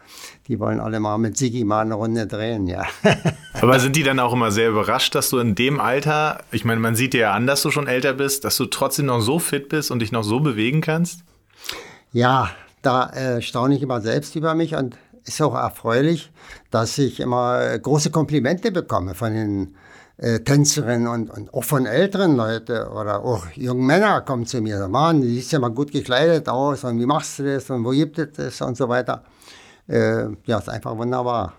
Die 0.48 0.60
wollen 0.60 0.80
alle 0.80 1.00
mal 1.00 1.20
mit 1.20 1.38
Sigi 1.38 1.64
mal 1.64 1.82
eine 1.82 1.94
Runde 1.94 2.26
drehen, 2.26 2.66
ja. 2.66 2.86
Aber 3.62 3.80
sind 3.80 3.96
die 3.96 4.02
dann 4.02 4.20
auch 4.20 4.34
immer 4.34 4.50
sehr 4.50 4.70
überrascht, 4.70 5.14
dass 5.14 5.30
du 5.30 5.38
in 5.38 5.54
dem 5.54 5.80
Alter, 5.80 6.40
ich 6.52 6.66
meine, 6.66 6.82
man 6.82 6.96
sieht 6.96 7.14
dir 7.14 7.22
ja 7.22 7.34
an, 7.34 7.46
dass 7.46 7.62
du 7.62 7.70
schon 7.70 7.86
älter 7.86 8.14
bist, 8.14 8.46
dass 8.46 8.58
du 8.58 8.66
trotzdem 8.66 9.06
noch 9.06 9.22
so 9.22 9.38
fit 9.38 9.70
bist 9.70 9.92
und 9.92 10.00
dich 10.00 10.12
noch 10.12 10.24
so 10.24 10.40
bewegen 10.40 10.82
kannst? 10.82 11.24
Ja, 12.12 12.50
da 12.82 13.12
äh, 13.12 13.42
staune 13.44 13.76
ich 13.76 13.84
immer 13.84 14.02
selbst 14.02 14.36
über 14.36 14.56
mich 14.56 14.74
und 14.74 14.98
ist 15.28 15.42
auch 15.42 15.56
erfreulich, 15.56 16.32
dass 16.72 16.98
ich 16.98 17.20
immer 17.20 17.78
große 17.78 18.12
Komplimente 18.12 18.72
bekomme 18.72 19.14
von 19.14 19.34
den 19.34 19.76
äh, 20.18 20.40
Tänzerinnen 20.40 21.08
und, 21.08 21.30
und, 21.30 21.54
auch 21.54 21.64
von 21.64 21.86
älteren 21.86 22.36
Leuten 22.36 22.88
oder 22.88 23.24
auch 23.24 23.46
jungen 23.54 23.86
Männern 23.86 24.26
kommen 24.26 24.46
zu 24.46 24.62
mir. 24.62 24.88
Mann, 24.88 25.22
du 25.22 25.28
siehst 25.28 25.52
ja 25.52 25.60
mal 25.60 25.70
gut 25.70 25.92
gekleidet 25.92 26.50
aus 26.50 26.84
und 26.84 27.00
wie 27.00 27.06
machst 27.06 27.40
du 27.40 27.44
das 27.44 27.70
und 27.70 27.84
wo 27.84 27.92
gibt 27.92 28.18
es 28.18 28.32
das 28.36 28.62
und 28.62 28.76
so 28.76 28.90
weiter. 28.90 29.24
Äh, 29.88 30.26
ja, 30.46 30.58
ist 30.58 30.70
einfach 30.70 30.98
wunderbar. 30.98 31.54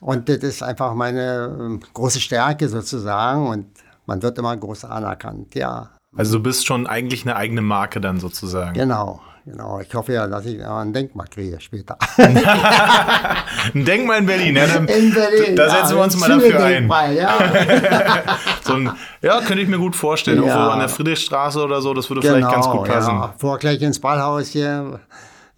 Und 0.00 0.28
das 0.28 0.38
ist 0.38 0.62
einfach 0.62 0.94
meine 0.94 1.78
äh, 1.82 1.86
große 1.92 2.20
Stärke 2.20 2.68
sozusagen 2.68 3.48
und 3.48 3.66
man 4.06 4.22
wird 4.22 4.38
immer 4.38 4.56
groß 4.56 4.84
anerkannt, 4.84 5.54
ja. 5.54 5.90
Also 6.16 6.38
du 6.38 6.42
bist 6.44 6.66
schon 6.66 6.86
eigentlich 6.86 7.24
eine 7.24 7.36
eigene 7.36 7.60
Marke 7.60 8.00
dann 8.00 8.20
sozusagen. 8.20 8.74
Genau, 8.74 9.20
Genau, 9.46 9.78
ich 9.78 9.94
hoffe 9.94 10.14
ja, 10.14 10.26
dass 10.26 10.46
ich 10.46 10.64
ein 10.64 10.94
Denkmal 10.94 11.26
kriege 11.26 11.60
später. 11.60 11.98
Ein 12.16 13.84
Denkmal 13.84 14.20
in 14.20 14.26
Berlin. 14.26 14.56
Ja, 14.56 14.66
dann, 14.66 14.88
In 14.88 15.12
Berlin. 15.12 15.54
Da 15.54 15.68
setzen 15.68 15.96
wir 15.96 16.02
uns 16.02 16.16
mal 16.16 16.28
dafür 16.28 16.60
ein. 16.64 16.88
Ja. 17.14 17.38
So 18.64 18.72
ein, 18.72 18.90
ja, 19.20 19.40
könnte 19.42 19.62
ich 19.62 19.68
mir 19.68 19.76
gut 19.78 19.94
vorstellen. 19.94 20.38
Ja. 20.42 20.48
Irgendwo 20.48 20.70
an 20.70 20.78
der 20.78 20.88
Friedrichstraße 20.88 21.62
oder 21.62 21.82
so, 21.82 21.92
das 21.92 22.08
würde 22.08 22.22
vielleicht 22.22 22.50
ganz 22.50 22.66
gut 22.66 22.84
passen. 22.84 23.10
Genau, 23.10 23.22
Ja. 23.24 23.34
Vor 23.36 23.58
gleich 23.58 23.82
ins 23.82 24.00
Ballhaus 24.00 24.48
hier. 24.48 25.00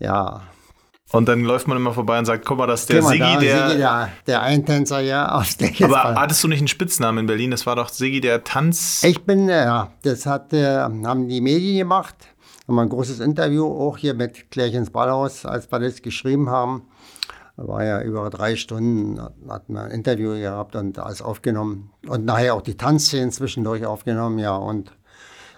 Ja. 0.00 0.40
Und 1.12 1.28
dann 1.28 1.43
läuft 1.45 1.69
man 1.69 1.76
immer 1.76 1.93
vorbei 1.93 2.19
und 2.19 2.25
sagt, 2.25 2.45
guck 2.45 2.59
mal, 2.59 2.66
das 2.66 2.81
ist 2.81 2.90
der 2.90 3.02
Siggi, 3.02 3.21
da, 3.21 3.38
der... 3.38 3.69
Sigi, 3.69 3.78
der, 3.78 4.09
der 4.26 4.43
Eintänzer 4.43 4.99
hier 4.99 5.33
aus 5.37 5.57
der 5.57 5.71
Aber 5.85 6.16
hattest 6.16 6.43
du 6.43 6.49
nicht 6.49 6.59
einen 6.59 6.66
Spitznamen 6.69 7.21
in 7.21 7.26
Berlin? 7.26 7.52
Das 7.52 7.64
war 7.64 7.76
doch 7.76 7.88
Siggi, 7.88 8.21
der 8.21 8.43
Tanz... 8.43 9.05
Ich 9.05 9.23
bin, 9.23 9.49
äh, 9.49 9.64
ja, 9.64 9.93
das 10.02 10.26
hat, 10.26 10.52
äh, 10.52 10.81
haben 10.81 11.28
die 11.28 11.40
Medien 11.40 11.78
gemacht. 11.78 12.16
Haben 12.66 12.78
ein 12.78 12.88
großes 12.88 13.20
Interview 13.20 13.66
auch 13.66 13.96
hier 13.96 14.14
mit 14.14 14.50
Klärchens 14.50 14.90
Ballhaus, 14.90 15.44
als 15.44 15.70
wir 15.70 15.78
das 15.78 16.02
geschrieben 16.02 16.50
haben. 16.50 16.82
Da 17.56 17.66
war 17.68 17.85
ja 17.85 18.02
über 18.02 18.28
drei 18.28 18.56
Stunden, 18.56 19.18
hatten 19.49 19.73
wir 19.73 19.82
ein 19.82 19.90
Interview 19.90 20.35
gehabt 20.35 20.76
und 20.76 20.99
alles 20.99 21.23
aufgenommen. 21.23 21.90
Und 22.06 22.25
nachher 22.25 22.54
auch 22.54 22.62
die 22.62 22.76
Tanzszenen 22.76 23.30
zwischendurch 23.30 23.87
aufgenommen, 23.87 24.38
ja. 24.38 24.56
Und 24.56 24.90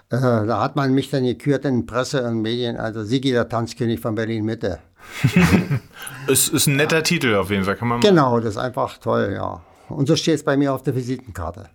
äh, 0.09 0.17
da 0.19 0.61
hat 0.61 0.75
man 0.75 0.93
mich 0.93 1.09
dann 1.09 1.25
gekürt 1.25 1.65
in 1.65 1.85
Presse 1.85 2.23
und 2.23 2.41
Medien, 2.41 2.77
also 2.77 3.03
Sigi, 3.03 3.31
der 3.31 3.49
Tanzkönig 3.49 3.99
von 3.99 4.15
Berlin-Mitte. 4.15 4.79
Ist, 6.27 6.49
ist 6.49 6.67
ein 6.67 6.75
netter 6.75 7.01
Titel 7.01 7.33
auf 7.35 7.49
jeden 7.49 7.63
Fall. 7.63 7.75
Kann 7.75 7.87
man 7.87 8.01
Genau, 8.01 8.39
das 8.39 8.51
ist 8.51 8.57
einfach 8.57 8.97
toll, 8.99 9.31
ja. 9.33 9.61
Und 9.87 10.07
so 10.07 10.15
steht 10.15 10.35
es 10.35 10.43
bei 10.43 10.55
mir 10.55 10.73
auf 10.73 10.83
der 10.83 10.93
Visitenkarte. 10.93 11.69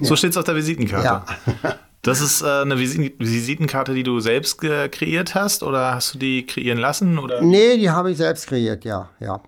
So 0.00 0.14
steht 0.14 0.32
es 0.32 0.36
auf 0.36 0.44
der 0.44 0.56
Visitenkarte. 0.56 1.22
Ja. 1.62 1.78
Das 2.06 2.20
ist 2.20 2.42
äh, 2.42 2.46
eine 2.62 2.76
Visi- 2.76 3.14
Visitenkarte, 3.18 3.92
die 3.94 4.02
du 4.02 4.20
selbst 4.20 4.58
kreiert 4.58 5.34
hast 5.34 5.62
oder 5.62 5.94
hast 5.94 6.14
du 6.14 6.18
die 6.18 6.46
kreieren 6.46 6.78
lassen? 6.78 7.18
Oder? 7.18 7.40
Nee, 7.42 7.76
die 7.76 7.90
habe 7.90 8.10
ich 8.10 8.16
selbst 8.18 8.46
kreiert, 8.46 8.84
ja, 8.84 9.08
ja. 9.20 9.40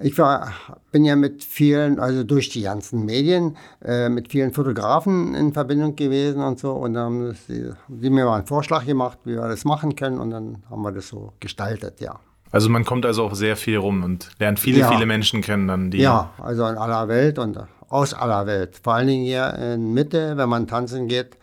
Ich 0.00 0.16
war, 0.16 0.52
bin 0.92 1.04
ja 1.04 1.16
mit 1.16 1.42
vielen, 1.42 1.98
also 1.98 2.22
durch 2.22 2.50
die 2.50 2.62
ganzen 2.62 3.04
Medien, 3.04 3.56
äh, 3.84 4.08
mit 4.08 4.30
vielen 4.30 4.52
Fotografen 4.52 5.34
in 5.34 5.52
Verbindung 5.52 5.96
gewesen 5.96 6.40
und 6.40 6.60
so. 6.60 6.70
Und 6.72 6.94
dann 6.94 7.04
haben 7.04 7.34
sie, 7.48 7.72
sie 8.00 8.08
mir 8.10 8.24
mal 8.24 8.36
einen 8.36 8.46
Vorschlag 8.46 8.86
gemacht, 8.86 9.18
wie 9.24 9.34
wir 9.34 9.48
das 9.48 9.64
machen 9.64 9.96
können. 9.96 10.20
Und 10.20 10.30
dann 10.30 10.62
haben 10.70 10.82
wir 10.82 10.92
das 10.92 11.08
so 11.08 11.32
gestaltet, 11.40 12.00
ja. 12.00 12.14
Also 12.52 12.68
man 12.70 12.84
kommt 12.84 13.04
also 13.06 13.24
auch 13.24 13.34
sehr 13.34 13.56
viel 13.56 13.76
rum 13.76 14.04
und 14.04 14.30
lernt 14.38 14.60
viele, 14.60 14.78
Ja. 14.78 14.88
viele 14.88 15.04
Menschen 15.04 15.42
kennen 15.42 15.66
dann, 15.66 15.90
die. 15.90 15.98
Ja, 15.98 16.30
also 16.38 16.64
in 16.68 16.78
aller 16.78 17.08
Welt 17.08 17.40
und 17.40 17.58
aus 17.88 18.14
aller 18.14 18.46
Welt. 18.46 18.78
Vor 18.80 18.94
allen 18.94 19.08
Dingen 19.08 19.24
hier 19.24 19.52
in 19.54 19.92
Mitte, 19.94 20.36
wenn 20.36 20.48
man 20.48 20.68
tanzen 20.68 21.08
geht, 21.08 21.36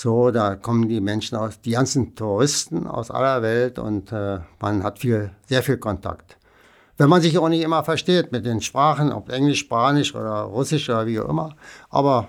so, 0.00 0.30
da 0.30 0.54
kommen 0.54 0.88
die 0.88 1.00
Menschen 1.00 1.36
aus, 1.36 1.60
die 1.60 1.72
ganzen 1.72 2.14
Touristen 2.14 2.86
aus 2.86 3.10
aller 3.10 3.42
Welt 3.42 3.80
und 3.80 4.12
äh, 4.12 4.38
man 4.60 4.84
hat 4.84 5.00
viel, 5.00 5.32
sehr 5.48 5.60
viel 5.64 5.76
Kontakt. 5.76 6.36
Wenn 6.98 7.08
man 7.08 7.20
sich 7.20 7.36
auch 7.36 7.48
nicht 7.48 7.62
immer 7.62 7.82
versteht 7.82 8.30
mit 8.30 8.46
den 8.46 8.60
Sprachen, 8.60 9.12
ob 9.12 9.28
Englisch, 9.28 9.58
Spanisch 9.58 10.14
oder 10.14 10.42
Russisch 10.42 10.88
oder 10.88 11.06
wie 11.06 11.18
auch 11.18 11.28
immer, 11.28 11.56
aber 11.90 12.28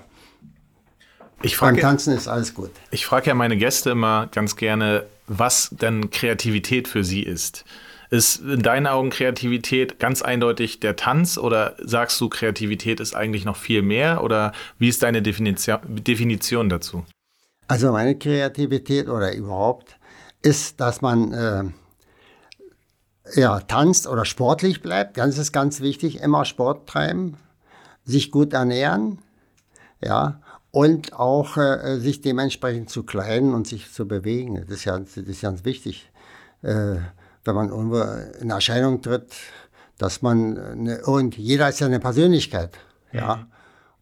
Ich 1.44 1.60
beim 1.60 1.76
frage 1.76 1.82
Tanzen 1.82 2.16
ist 2.16 2.28
alles 2.28 2.56
gut. 2.56 2.72
ich 2.90 3.06
frag 3.06 3.28
ja 3.28 3.36
meine 3.36 3.56
Gäste 3.56 3.92
immer 3.92 4.26
ganz 4.28 4.56
gerne, 4.56 5.06
was 5.28 5.70
denn 5.70 6.10
Kreativität 6.10 6.88
für 6.88 7.04
sie 7.04 7.22
ist. 7.22 7.66
Ist 8.10 8.42
in 8.42 8.64
deinen 8.64 8.88
Augen 8.88 9.12
Kreativität 9.12 10.00
ganz 10.00 10.24
eindeutig 10.24 10.80
der 10.80 10.96
Tanz 10.96 11.38
oder 11.38 11.76
sagst 11.78 12.20
du, 12.20 12.30
Kreativität 12.30 13.00
ist 13.00 13.16
eigentlich 13.16 13.46
noch 13.46 13.58
viel 13.58 13.84
mehr 13.84 14.24
oder 14.24 14.54
wie 14.80 14.90
ist 14.90 15.04
deine 15.04 15.22
Definition, 15.22 15.78
Definition 15.88 16.70
dazu? 16.70 17.06
Also 17.70 17.92
meine 17.92 18.18
Kreativität 18.18 19.10
oder 19.10 19.32
überhaupt 19.36 20.00
ist, 20.42 20.82
dass 20.82 21.02
man 21.02 21.32
äh, 21.34 21.64
ja, 23.40 23.60
tanzt 23.60 24.08
oder 24.08 24.26
sportlich 24.26 24.82
bleibt. 24.82 25.20
Das 25.20 25.38
ist 25.38 25.52
ganz 25.52 25.80
wichtig. 25.80 26.20
Immer 26.20 26.46
Sport 26.46 26.90
treiben, 26.90 27.38
sich 28.04 28.32
gut 28.32 28.54
ernähren, 28.54 29.20
ja, 30.04 30.42
und 30.72 31.14
auch 31.14 31.58
äh, 31.58 32.00
sich 32.00 32.22
dementsprechend 32.22 32.90
zu 32.90 33.04
kleiden 33.04 33.54
und 33.54 33.68
sich 33.68 33.94
zu 33.94 34.08
bewegen. 34.08 34.56
Das 34.56 34.78
ist, 34.78 34.86
ja, 34.86 34.98
das 34.98 35.16
ist 35.16 35.42
ganz 35.42 35.64
wichtig. 35.64 36.12
Äh, 36.64 36.96
wenn 37.44 37.56
man 37.56 37.70
irgendwo 37.70 38.02
in 38.42 38.50
Erscheinung 38.50 39.04
tritt, 39.04 39.32
dass 40.00 40.24
man 40.24 40.58
eine, 40.58 41.06
und 41.06 41.38
jeder 41.38 41.70
ist 41.70 41.82
ja 41.82 41.86
eine 41.86 42.00
Persönlichkeit, 42.00 42.72
ja. 43.12 43.48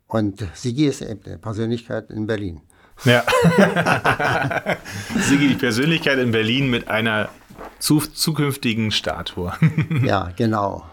Und 0.08 0.46
Sigi 0.54 0.86
ist 0.86 1.02
eben 1.02 1.20
eine 1.26 1.38
Persönlichkeit 1.38 2.12
in 2.12 2.28
Berlin. 2.28 2.62
Ja. 3.06 3.24
Sigi, 5.20 5.50
die 5.50 5.56
Persönlichkeit 5.56 6.18
in 6.20 6.32
Berlin 6.32 6.70
mit 6.70 6.88
einer 6.88 7.30
zu, 7.80 8.00
zukünftigen 8.00 8.92
Statue. 8.92 9.54
Ja, 10.04 10.30
genau. 10.36 10.84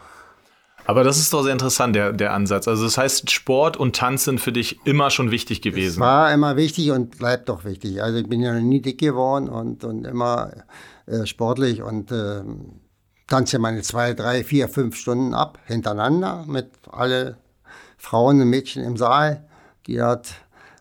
Aber 0.86 1.02
das 1.02 1.18
ist 1.18 1.32
doch 1.32 1.42
sehr 1.42 1.52
interessant, 1.52 1.96
der, 1.96 2.12
der 2.12 2.34
Ansatz. 2.34 2.68
Also 2.68 2.84
das 2.84 2.98
heißt, 2.98 3.30
Sport 3.30 3.76
und 3.76 3.96
Tanz 3.96 4.24
sind 4.24 4.40
für 4.40 4.52
dich 4.52 4.78
immer 4.84 5.10
schon 5.10 5.30
wichtig 5.30 5.62
gewesen. 5.62 6.00
War 6.00 6.32
immer 6.32 6.56
wichtig 6.56 6.90
und 6.90 7.18
bleibt 7.18 7.48
doch 7.48 7.64
wichtig. 7.64 8.02
Also 8.02 8.18
ich 8.18 8.28
bin 8.28 8.40
ja 8.40 8.52
nie 8.60 8.82
dick 8.82 9.00
geworden 9.00 9.48
und, 9.48 9.84
und 9.84 10.04
immer 10.04 10.52
äh, 11.06 11.24
sportlich 11.24 11.82
und 11.82 12.12
äh, 12.12 12.42
tanze 13.26 13.58
meine 13.58 13.80
zwei, 13.80 14.12
drei, 14.12 14.44
vier, 14.44 14.68
fünf 14.68 14.96
Stunden 14.96 15.32
ab 15.32 15.58
hintereinander 15.64 16.44
mit 16.46 16.68
alle 16.90 17.38
Frauen 17.96 18.42
und 18.42 18.50
Mädchen 18.50 18.84
im 18.84 18.98
Saal, 18.98 19.48
die 19.86 19.96
dort 19.96 20.34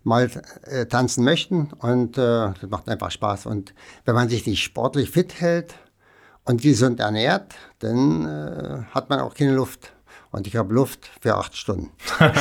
mal 0.03 0.29
äh, 0.63 0.85
tanzen 0.85 1.23
möchten 1.23 1.71
und 1.79 2.17
äh, 2.17 2.51
das 2.59 2.69
macht 2.69 2.89
einfach 2.89 3.11
Spaß. 3.11 3.45
Und 3.45 3.73
wenn 4.05 4.15
man 4.15 4.29
sich 4.29 4.45
nicht 4.45 4.63
sportlich 4.63 5.09
fit 5.09 5.39
hält 5.39 5.75
und 6.45 6.61
gesund 6.61 6.99
ernährt, 6.99 7.53
dann 7.79 8.25
äh, 8.25 8.83
hat 8.93 9.09
man 9.09 9.19
auch 9.19 9.33
keine 9.33 9.53
Luft. 9.53 9.93
Und 10.31 10.47
ich 10.47 10.55
habe 10.55 10.73
Luft 10.73 11.11
für 11.21 11.35
acht 11.35 11.55
Stunden. 11.55 11.91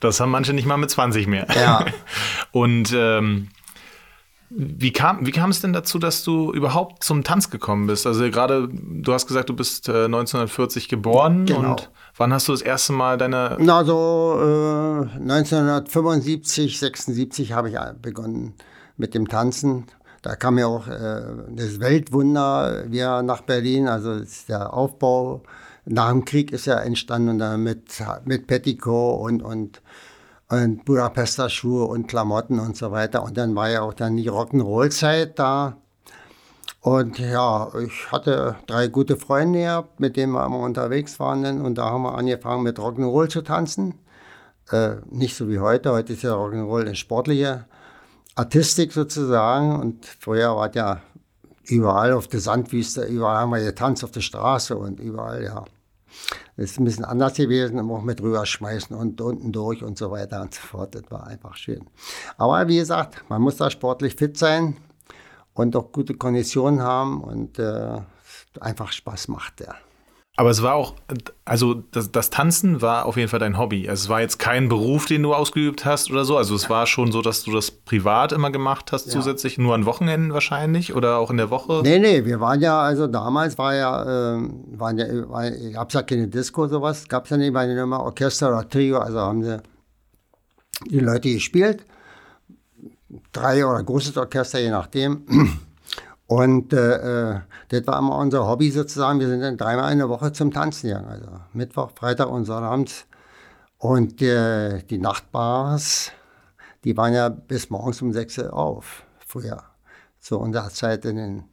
Das 0.00 0.18
haben 0.18 0.32
manche 0.32 0.52
nicht 0.52 0.66
mal 0.66 0.78
mit 0.78 0.90
20 0.90 1.28
mehr. 1.28 1.46
Ja. 1.54 1.86
Und 2.50 2.92
ähm, 2.92 3.50
wie 4.54 4.92
kam, 4.92 5.26
wie 5.26 5.30
kam 5.30 5.50
es 5.50 5.60
denn 5.60 5.72
dazu, 5.72 5.98
dass 5.98 6.24
du 6.24 6.52
überhaupt 6.52 7.02
zum 7.04 7.24
Tanz 7.24 7.48
gekommen 7.50 7.86
bist? 7.86 8.06
Also 8.06 8.24
gerade, 8.24 8.68
du 8.70 9.12
hast 9.12 9.26
gesagt, 9.26 9.48
du 9.48 9.56
bist 9.56 9.88
äh, 9.88 10.04
1940 10.04 10.88
geboren 10.88 11.46
Genau. 11.46 11.70
und 11.70 11.90
wann 12.16 12.32
hast 12.32 12.48
du 12.48 12.52
das 12.52 12.62
erste 12.62 12.92
Mal 12.92 13.16
deine 13.18 13.56
Na, 13.60 13.84
so 13.84 14.36
äh, 14.40 15.18
1975, 15.20 16.78
76 16.78 17.52
habe 17.52 17.70
ich 17.70 17.76
begonnen 18.00 18.54
mit 18.96 19.14
dem 19.14 19.28
Tanzen. 19.28 19.86
Da 20.22 20.36
kam 20.36 20.58
ja 20.58 20.66
auch 20.66 20.86
äh, 20.86 21.22
das 21.50 21.80
Weltwunder 21.80 22.84
wieder 22.90 23.22
nach 23.22 23.40
Berlin, 23.42 23.88
also 23.88 24.20
der 24.48 24.72
Aufbau 24.72 25.42
nach 25.84 26.10
dem 26.10 26.24
Krieg 26.24 26.52
ist 26.52 26.66
ja 26.66 26.78
entstanden 26.78 27.30
und 27.30 27.38
dann 27.38 27.62
mit, 27.62 28.02
mit 28.24 28.46
Petticoat 28.46 29.20
und, 29.20 29.42
und, 29.42 29.82
und 30.52 30.84
Budapester 30.84 31.48
Schuhe 31.48 31.86
und 31.86 32.08
Klamotten 32.08 32.60
und 32.60 32.76
so 32.76 32.90
weiter. 32.90 33.22
Und 33.22 33.38
dann 33.38 33.54
war 33.56 33.70
ja 33.70 33.80
auch 33.80 33.94
dann 33.94 34.18
die 34.18 34.28
Rock'n'Roll-Zeit 34.28 35.38
da. 35.38 35.78
Und 36.82 37.18
ja, 37.18 37.72
ich 37.78 38.12
hatte 38.12 38.56
drei 38.66 38.88
gute 38.88 39.16
Freunde 39.16 39.60
gehabt, 39.60 39.98
mit 39.98 40.18
denen 40.18 40.32
wir 40.32 40.44
immer 40.44 40.58
unterwegs 40.58 41.18
waren. 41.18 41.62
Und 41.62 41.76
da 41.76 41.86
haben 41.86 42.02
wir 42.02 42.18
angefangen 42.18 42.64
mit 42.64 42.78
Rock'n'Roll 42.78 43.30
zu 43.30 43.40
tanzen. 43.40 43.94
Äh, 44.70 44.96
nicht 45.06 45.36
so 45.36 45.48
wie 45.48 45.58
heute. 45.58 45.90
Heute 45.90 46.12
ist 46.12 46.22
ja 46.22 46.34
Rock'n'Roll 46.34 46.82
eine 46.82 46.96
sportliche 46.96 47.64
Artistik 48.34 48.92
sozusagen. 48.92 49.80
Und 49.80 50.04
früher 50.04 50.54
war 50.54 50.68
es 50.68 50.74
ja 50.74 51.00
überall 51.64 52.12
auf 52.12 52.28
der 52.28 52.40
Sandwüste, 52.40 53.04
überall 53.04 53.38
haben 53.38 53.52
wir 53.52 53.64
getanzt 53.64 54.04
auf 54.04 54.10
der 54.10 54.20
Straße 54.20 54.76
und 54.76 55.00
überall, 55.00 55.44
ja. 55.44 55.64
Das 56.56 56.70
ist 56.70 56.80
ein 56.80 56.84
bisschen 56.84 57.04
anders 57.04 57.34
gewesen, 57.34 57.78
auch 57.90 58.02
mit 58.02 58.22
rüberschmeißen 58.22 58.94
und 58.96 59.20
unten 59.20 59.52
durch 59.52 59.82
und 59.82 59.98
so 59.98 60.10
weiter 60.10 60.42
und 60.42 60.54
so 60.54 60.60
fort. 60.60 60.94
Das 60.94 61.10
war 61.10 61.26
einfach 61.26 61.56
schön. 61.56 61.86
Aber 62.36 62.66
wie 62.68 62.76
gesagt, 62.76 63.24
man 63.28 63.42
muss 63.42 63.56
da 63.56 63.70
sportlich 63.70 64.16
fit 64.16 64.36
sein 64.36 64.76
und 65.54 65.76
auch 65.76 65.92
gute 65.92 66.14
Konditionen 66.14 66.82
haben 66.82 67.22
und 67.22 67.58
äh, 67.58 68.00
einfach 68.60 68.92
Spaß 68.92 69.28
macht, 69.28 69.60
ja. 69.60 69.74
Aber 70.42 70.50
es 70.50 70.60
war 70.60 70.74
auch, 70.74 70.96
also 71.44 71.84
das, 71.92 72.10
das 72.10 72.28
Tanzen 72.28 72.82
war 72.82 73.06
auf 73.06 73.16
jeden 73.16 73.28
Fall 73.28 73.38
dein 73.38 73.58
Hobby. 73.58 73.88
Also 73.88 74.06
es 74.06 74.08
war 74.08 74.20
jetzt 74.20 74.40
kein 74.40 74.68
Beruf, 74.68 75.06
den 75.06 75.22
du 75.22 75.34
ausgeübt 75.34 75.84
hast 75.84 76.10
oder 76.10 76.24
so. 76.24 76.36
Also 76.36 76.56
es 76.56 76.68
war 76.68 76.88
schon 76.88 77.12
so, 77.12 77.22
dass 77.22 77.44
du 77.44 77.52
das 77.52 77.70
privat 77.70 78.32
immer 78.32 78.50
gemacht 78.50 78.90
hast, 78.90 79.08
zusätzlich 79.08 79.56
nur 79.56 79.72
an 79.72 79.86
Wochenenden 79.86 80.32
wahrscheinlich 80.32 80.96
oder 80.96 81.18
auch 81.18 81.30
in 81.30 81.36
der 81.36 81.50
Woche. 81.50 81.82
Nee, 81.84 82.00
nee, 82.00 82.24
wir 82.24 82.40
waren 82.40 82.60
ja, 82.60 82.82
also 82.82 83.06
damals 83.06 83.56
war 83.56 83.72
ja, 83.76 84.34
ähm, 84.34 84.64
waren 84.72 84.98
ja, 84.98 85.06
war, 85.28 85.48
gab 85.48 85.90
es 85.90 85.94
ja 85.94 86.02
keine 86.02 86.26
Disco, 86.26 86.66
sowas, 86.66 87.06
gab 87.06 87.26
es 87.26 87.30
ja 87.30 87.36
nicht, 87.36 87.54
waren 87.54 87.70
ja 87.70 87.80
immer 87.80 88.00
Orchester 88.00 88.48
oder 88.48 88.68
Trio, 88.68 88.98
also 88.98 89.20
haben 89.20 89.44
sie 89.44 89.62
die 90.90 90.98
Leute 90.98 91.32
gespielt, 91.32 91.86
drei 93.30 93.64
oder 93.64 93.80
großes 93.84 94.16
Orchester, 94.16 94.58
je 94.58 94.70
nachdem. 94.70 95.22
Und 96.26 96.72
äh, 96.72 97.34
äh, 97.34 97.40
das 97.68 97.86
war 97.86 97.98
immer 97.98 98.18
unser 98.18 98.46
Hobby 98.46 98.70
sozusagen. 98.70 99.20
Wir 99.20 99.28
sind 99.28 99.40
dann 99.40 99.56
dreimal 99.56 99.92
in 99.92 99.98
der 99.98 100.08
Woche 100.08 100.32
zum 100.32 100.50
Tanzen 100.50 100.88
gegangen, 100.88 101.08
also 101.08 101.28
Mittwoch, 101.52 101.90
Freitag 101.94 102.30
und 102.30 102.44
Sonnabend. 102.44 103.06
Und 103.78 104.22
äh, 104.22 104.82
die 104.84 104.98
Nachtbars, 104.98 106.12
die 106.84 106.96
waren 106.96 107.12
ja 107.12 107.28
bis 107.28 107.68
morgens 107.68 108.00
um 108.00 108.12
6 108.12 108.38
Uhr 108.38 108.52
auf, 108.54 109.04
früher. 109.26 109.62
Zu 110.20 110.38
unserer 110.38 110.70
Zeit 110.70 111.04
in 111.04 111.16
den 111.16 111.44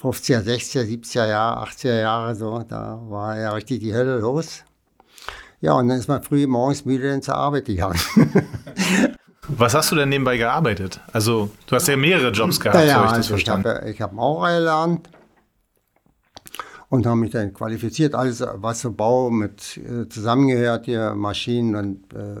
50er, 0.00 0.40
60er, 0.40 0.84
70er 0.84 1.28
Jahre, 1.28 1.66
80er 1.66 2.00
Jahre 2.00 2.34
so, 2.34 2.64
da 2.66 2.98
war 3.04 3.38
ja 3.38 3.52
richtig 3.52 3.80
die 3.80 3.94
Hölle 3.94 4.18
los. 4.18 4.64
Ja, 5.60 5.74
und 5.74 5.88
dann 5.88 5.98
ist 5.98 6.08
man 6.08 6.22
früh 6.22 6.46
morgens 6.46 6.86
müde 6.86 7.10
dann 7.10 7.20
zur 7.20 7.34
Arbeit 7.34 7.66
gegangen. 7.66 8.00
Was 9.56 9.74
hast 9.74 9.90
du 9.92 9.96
denn 9.96 10.08
nebenbei 10.08 10.36
gearbeitet? 10.36 11.00
Also, 11.12 11.50
du 11.66 11.76
hast 11.76 11.88
ja 11.88 11.96
mehrere 11.96 12.30
Jobs 12.30 12.60
gehabt, 12.60 12.84
Ja, 12.84 12.86
so 12.86 12.94
habe 12.94 13.06
ich 13.06 13.10
das 13.12 13.18
also 13.18 13.34
ich 13.36 13.44
verstanden. 13.44 13.68
habe 13.68 13.90
ich 13.90 14.00
hab 14.00 14.12
Maurer 14.12 14.58
gelernt 14.58 15.08
und 16.88 17.06
habe 17.06 17.16
mich 17.16 17.30
dann 17.30 17.52
qualifiziert, 17.52 18.14
alles 18.14 18.42
was 18.54 18.80
so 18.80 18.92
Bau 18.92 19.30
mit 19.30 19.76
äh, 19.78 20.08
zusammengehört, 20.08 20.86
hier 20.86 21.14
Maschinen 21.14 21.74
und 21.76 22.12
äh, 22.14 22.36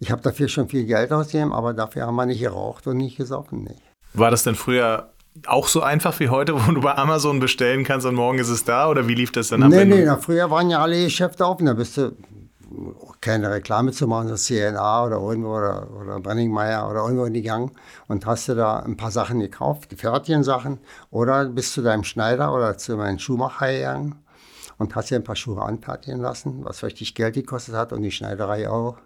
ich 0.00 0.10
habe 0.10 0.22
dafür 0.22 0.48
schon 0.48 0.68
viel 0.68 0.84
Geld 0.84 1.12
ausgegeben, 1.12 1.52
aber 1.52 1.74
dafür 1.74 2.06
haben 2.06 2.16
wir 2.16 2.26
nicht 2.26 2.40
geraucht 2.40 2.86
und 2.86 2.96
nicht 2.96 3.16
gesoffen. 3.16 3.64
Nicht. 3.64 3.82
War 4.14 4.30
das 4.30 4.44
denn 4.44 4.54
früher 4.54 5.10
auch 5.46 5.68
so 5.68 5.82
einfach 5.82 6.18
wie 6.20 6.28
heute, 6.28 6.54
wo 6.66 6.72
du 6.72 6.80
bei 6.80 6.96
Amazon 6.96 7.40
bestellen 7.40 7.84
kannst 7.84 8.06
und 8.06 8.14
morgen 8.14 8.38
ist 8.38 8.48
es 8.48 8.64
da? 8.64 8.88
Oder 8.88 9.08
wie 9.08 9.14
lief 9.14 9.32
das 9.32 9.48
dann 9.48 9.62
ab? 9.62 9.70
Nee, 9.70 9.84
nee, 9.84 10.04
na, 10.04 10.16
früher 10.16 10.50
waren 10.50 10.70
ja 10.70 10.80
alle 10.80 11.02
Geschäfte 11.02 11.46
offen. 11.46 11.66
Da 11.66 11.74
bist 11.74 11.96
du 11.96 12.12
keine 13.20 13.50
Reklame 13.50 13.92
zu 13.92 14.06
machen, 14.06 14.28
das 14.28 14.44
CNA 14.44 15.06
oder 15.06 15.16
irgendwo 15.16 15.56
oder, 15.56 15.88
oder 15.90 16.20
Brenningmeier 16.20 16.88
oder 16.90 17.04
irgendwo 17.04 17.24
gegangen 17.24 17.70
und 18.08 18.26
hast 18.26 18.48
du 18.48 18.54
da 18.54 18.80
ein 18.80 18.96
paar 18.96 19.10
Sachen 19.10 19.40
gekauft, 19.40 19.92
die 19.92 19.96
fertigen 19.96 20.44
Sachen, 20.44 20.78
oder 21.10 21.46
bist 21.46 21.72
zu 21.72 21.82
deinem 21.82 22.04
Schneider 22.04 22.52
oder 22.52 22.76
zu 22.76 22.96
meinem 22.96 23.18
Schuhmacher 23.18 23.72
gegangen 23.72 24.16
und 24.78 24.94
hast 24.94 25.10
dir 25.10 25.16
ein 25.16 25.24
paar 25.24 25.36
Schuhe 25.36 25.62
anfertigen 25.62 26.20
lassen, 26.20 26.64
was 26.64 26.82
richtig 26.82 27.14
Geld 27.14 27.34
gekostet 27.34 27.74
hat 27.74 27.92
und 27.92 28.02
die 28.02 28.10
Schneiderei 28.10 28.68
auch. 28.68 28.98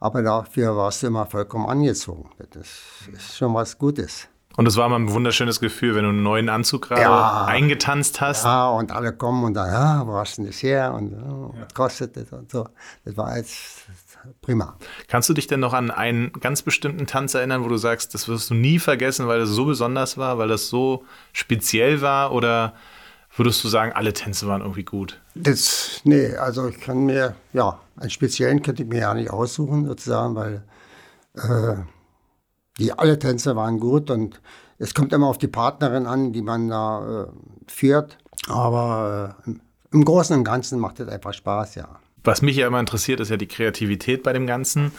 Aber 0.00 0.22
dafür 0.22 0.76
warst 0.76 1.02
du 1.02 1.08
immer 1.08 1.26
vollkommen 1.26 1.66
angezogen. 1.68 2.30
Das 2.50 2.68
ist 3.12 3.36
schon 3.36 3.52
was 3.54 3.78
Gutes. 3.78 4.28
Und 4.58 4.66
es 4.66 4.76
war 4.76 4.86
immer 4.86 4.98
ein 4.98 5.12
wunderschönes 5.12 5.60
Gefühl, 5.60 5.94
wenn 5.94 6.02
du 6.02 6.08
einen 6.08 6.24
neuen 6.24 6.48
Anzug 6.48 6.88
gerade 6.88 7.02
Ja. 7.02 7.44
eingetanzt 7.44 8.20
hast. 8.20 8.44
Ja, 8.44 8.68
und 8.70 8.90
alle 8.90 9.12
kommen 9.12 9.44
und 9.44 9.54
dann, 9.54 9.70
ja, 9.70 10.04
wo 10.04 10.14
hast 10.14 10.36
du 10.36 10.42
denn 10.42 10.50
das 10.50 10.60
her 10.64 10.92
und 10.94 11.12
ja, 11.12 11.62
was 11.62 11.74
kostet 11.74 12.16
das 12.16 12.32
und 12.32 12.50
so. 12.50 12.66
Das 13.04 13.16
war 13.16 13.36
jetzt 13.36 13.86
prima. 14.42 14.76
Kannst 15.06 15.28
du 15.28 15.32
dich 15.34 15.46
denn 15.46 15.60
noch 15.60 15.74
an 15.74 15.92
einen 15.92 16.32
ganz 16.32 16.62
bestimmten 16.62 17.06
Tanz 17.06 17.34
erinnern, 17.34 17.62
wo 17.62 17.68
du 17.68 17.76
sagst, 17.76 18.14
das 18.14 18.26
wirst 18.26 18.50
du 18.50 18.54
nie 18.54 18.80
vergessen, 18.80 19.28
weil 19.28 19.38
das 19.38 19.50
so 19.50 19.64
besonders 19.66 20.18
war, 20.18 20.38
weil 20.38 20.48
das 20.48 20.68
so 20.68 21.04
speziell 21.32 22.00
war? 22.02 22.32
Oder 22.32 22.74
würdest 23.36 23.62
du 23.62 23.68
sagen, 23.68 23.92
alle 23.92 24.12
Tänze 24.12 24.48
waren 24.48 24.62
irgendwie 24.62 24.82
gut? 24.82 25.20
Das, 25.36 26.00
nee, 26.02 26.34
also 26.34 26.66
ich 26.66 26.80
kann 26.80 27.06
mir, 27.06 27.36
ja, 27.52 27.78
einen 27.96 28.10
speziellen 28.10 28.60
könnte 28.62 28.82
ich 28.82 28.88
mir 28.88 28.98
ja 29.02 29.14
nicht 29.14 29.30
aussuchen, 29.30 29.86
sozusagen, 29.86 30.34
weil 30.34 30.64
äh, 31.36 31.76
die 32.78 32.92
alle 32.92 33.18
Tänze 33.18 33.56
waren 33.56 33.78
gut 33.80 34.10
und 34.10 34.40
es 34.78 34.94
kommt 34.94 35.12
immer 35.12 35.26
auf 35.26 35.38
die 35.38 35.48
Partnerin 35.48 36.06
an, 36.06 36.32
die 36.32 36.42
man 36.42 36.68
da 36.68 37.24
äh, 37.24 37.26
führt. 37.66 38.18
Aber 38.48 39.36
äh, 39.46 39.50
im- 39.92 40.04
Großen 40.04 40.36
und 40.36 40.44
Ganzen 40.44 40.78
macht 40.78 41.00
es 41.00 41.08
einfach 41.08 41.32
Spaß, 41.32 41.74
ja. 41.76 41.88
Was 42.24 42.42
mich 42.42 42.56
ja 42.56 42.66
immer 42.66 42.78
interessiert, 42.80 43.20
ist 43.20 43.30
ja 43.30 43.36
die 43.38 43.46
Kreativität 43.46 44.22
bei 44.22 44.32
dem 44.34 44.46
Ganzen. 44.46 44.92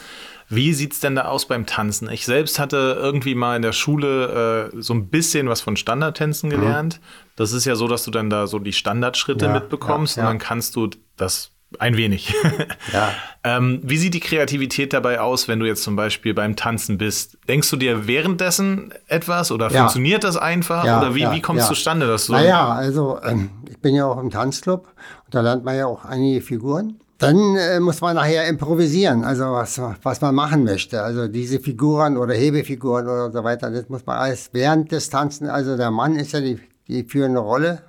Wie 0.48 0.72
sieht 0.74 0.94
es 0.94 1.00
denn 1.00 1.14
da 1.14 1.26
aus 1.26 1.46
beim 1.46 1.64
Tanzen? 1.64 2.10
Ich 2.10 2.24
selbst 2.26 2.58
hatte 2.58 2.96
irgendwie 3.00 3.36
mal 3.36 3.54
in 3.54 3.62
der 3.62 3.70
Schule 3.72 4.70
äh, 4.74 4.82
so 4.82 4.94
ein 4.94 5.08
bisschen 5.08 5.48
was 5.48 5.60
von 5.60 5.76
Standardtänzen 5.76 6.50
gelernt. 6.50 7.00
Das 7.36 7.52
ist 7.52 7.66
ja 7.66 7.76
so, 7.76 7.86
dass 7.86 8.04
du 8.04 8.10
dann 8.10 8.30
da 8.30 8.48
so 8.48 8.58
die 8.58 8.72
Standardschritte 8.72 9.46
Ja, 9.46 9.52
mitbekommst 9.52 10.16
ja, 10.16 10.24
ja. 10.24 10.28
und 10.28 10.34
dann 10.34 10.38
kannst 10.40 10.74
du 10.74 10.88
das 11.16 11.52
ein 11.78 11.96
wenig. 11.96 12.34
Ja. 12.92 13.10
ähm, 13.44 13.80
wie 13.84 13.96
sieht 13.98 14.14
die 14.14 14.20
Kreativität 14.20 14.92
dabei 14.92 15.20
aus, 15.20 15.46
wenn 15.48 15.60
du 15.60 15.66
jetzt 15.66 15.82
zum 15.82 15.94
Beispiel 15.96 16.34
beim 16.34 16.56
Tanzen 16.56 16.98
bist? 16.98 17.38
Denkst 17.48 17.70
du 17.70 17.76
dir 17.76 18.06
währenddessen 18.08 18.92
etwas 19.06 19.52
oder 19.52 19.70
Ja. 19.70 19.80
funktioniert 19.80 20.24
das 20.24 20.36
einfach? 20.36 20.84
Ja, 20.84 20.98
oder 20.98 21.14
wie, 21.14 21.20
ja, 21.20 21.32
wie 21.32 21.40
kommt 21.40 21.60
es 21.60 21.68
zustande, 21.68 22.06
dass 22.06 22.26
du. 22.26 22.32
Naja, 22.32 22.68
also 22.70 23.18
ähm, 23.22 23.50
ich 23.68 23.78
bin 23.80 23.94
ja 23.94 24.06
auch 24.06 24.18
im 24.18 24.30
Tanzclub 24.30 24.86
und 25.24 25.34
da 25.34 25.40
lernt 25.42 25.64
man 25.64 25.76
ja 25.76 25.86
auch 25.86 26.04
einige 26.04 26.40
Figuren. 26.40 26.98
Dann 27.18 27.54
äh, 27.56 27.78
muss 27.80 28.00
man 28.00 28.16
nachher 28.16 28.48
improvisieren, 28.48 29.24
also 29.24 29.44
was, 29.52 29.78
was 30.02 30.20
man 30.22 30.34
machen 30.34 30.64
möchte. 30.64 31.02
Also 31.02 31.28
diese 31.28 31.60
Figuren 31.60 32.16
oder 32.16 32.32
Hebefiguren 32.34 33.04
oder 33.06 33.30
so 33.30 33.44
weiter, 33.44 33.70
das 33.70 33.88
muss 33.90 34.06
man 34.06 34.16
alles 34.16 34.48
während 34.52 34.90
des 34.90 35.10
Tanzen, 35.10 35.46
also 35.48 35.76
der 35.76 35.90
Mann 35.90 36.16
ist 36.16 36.32
ja 36.32 36.40
die, 36.40 36.58
die 36.88 37.04
führende 37.04 37.40
Rolle 37.40 37.82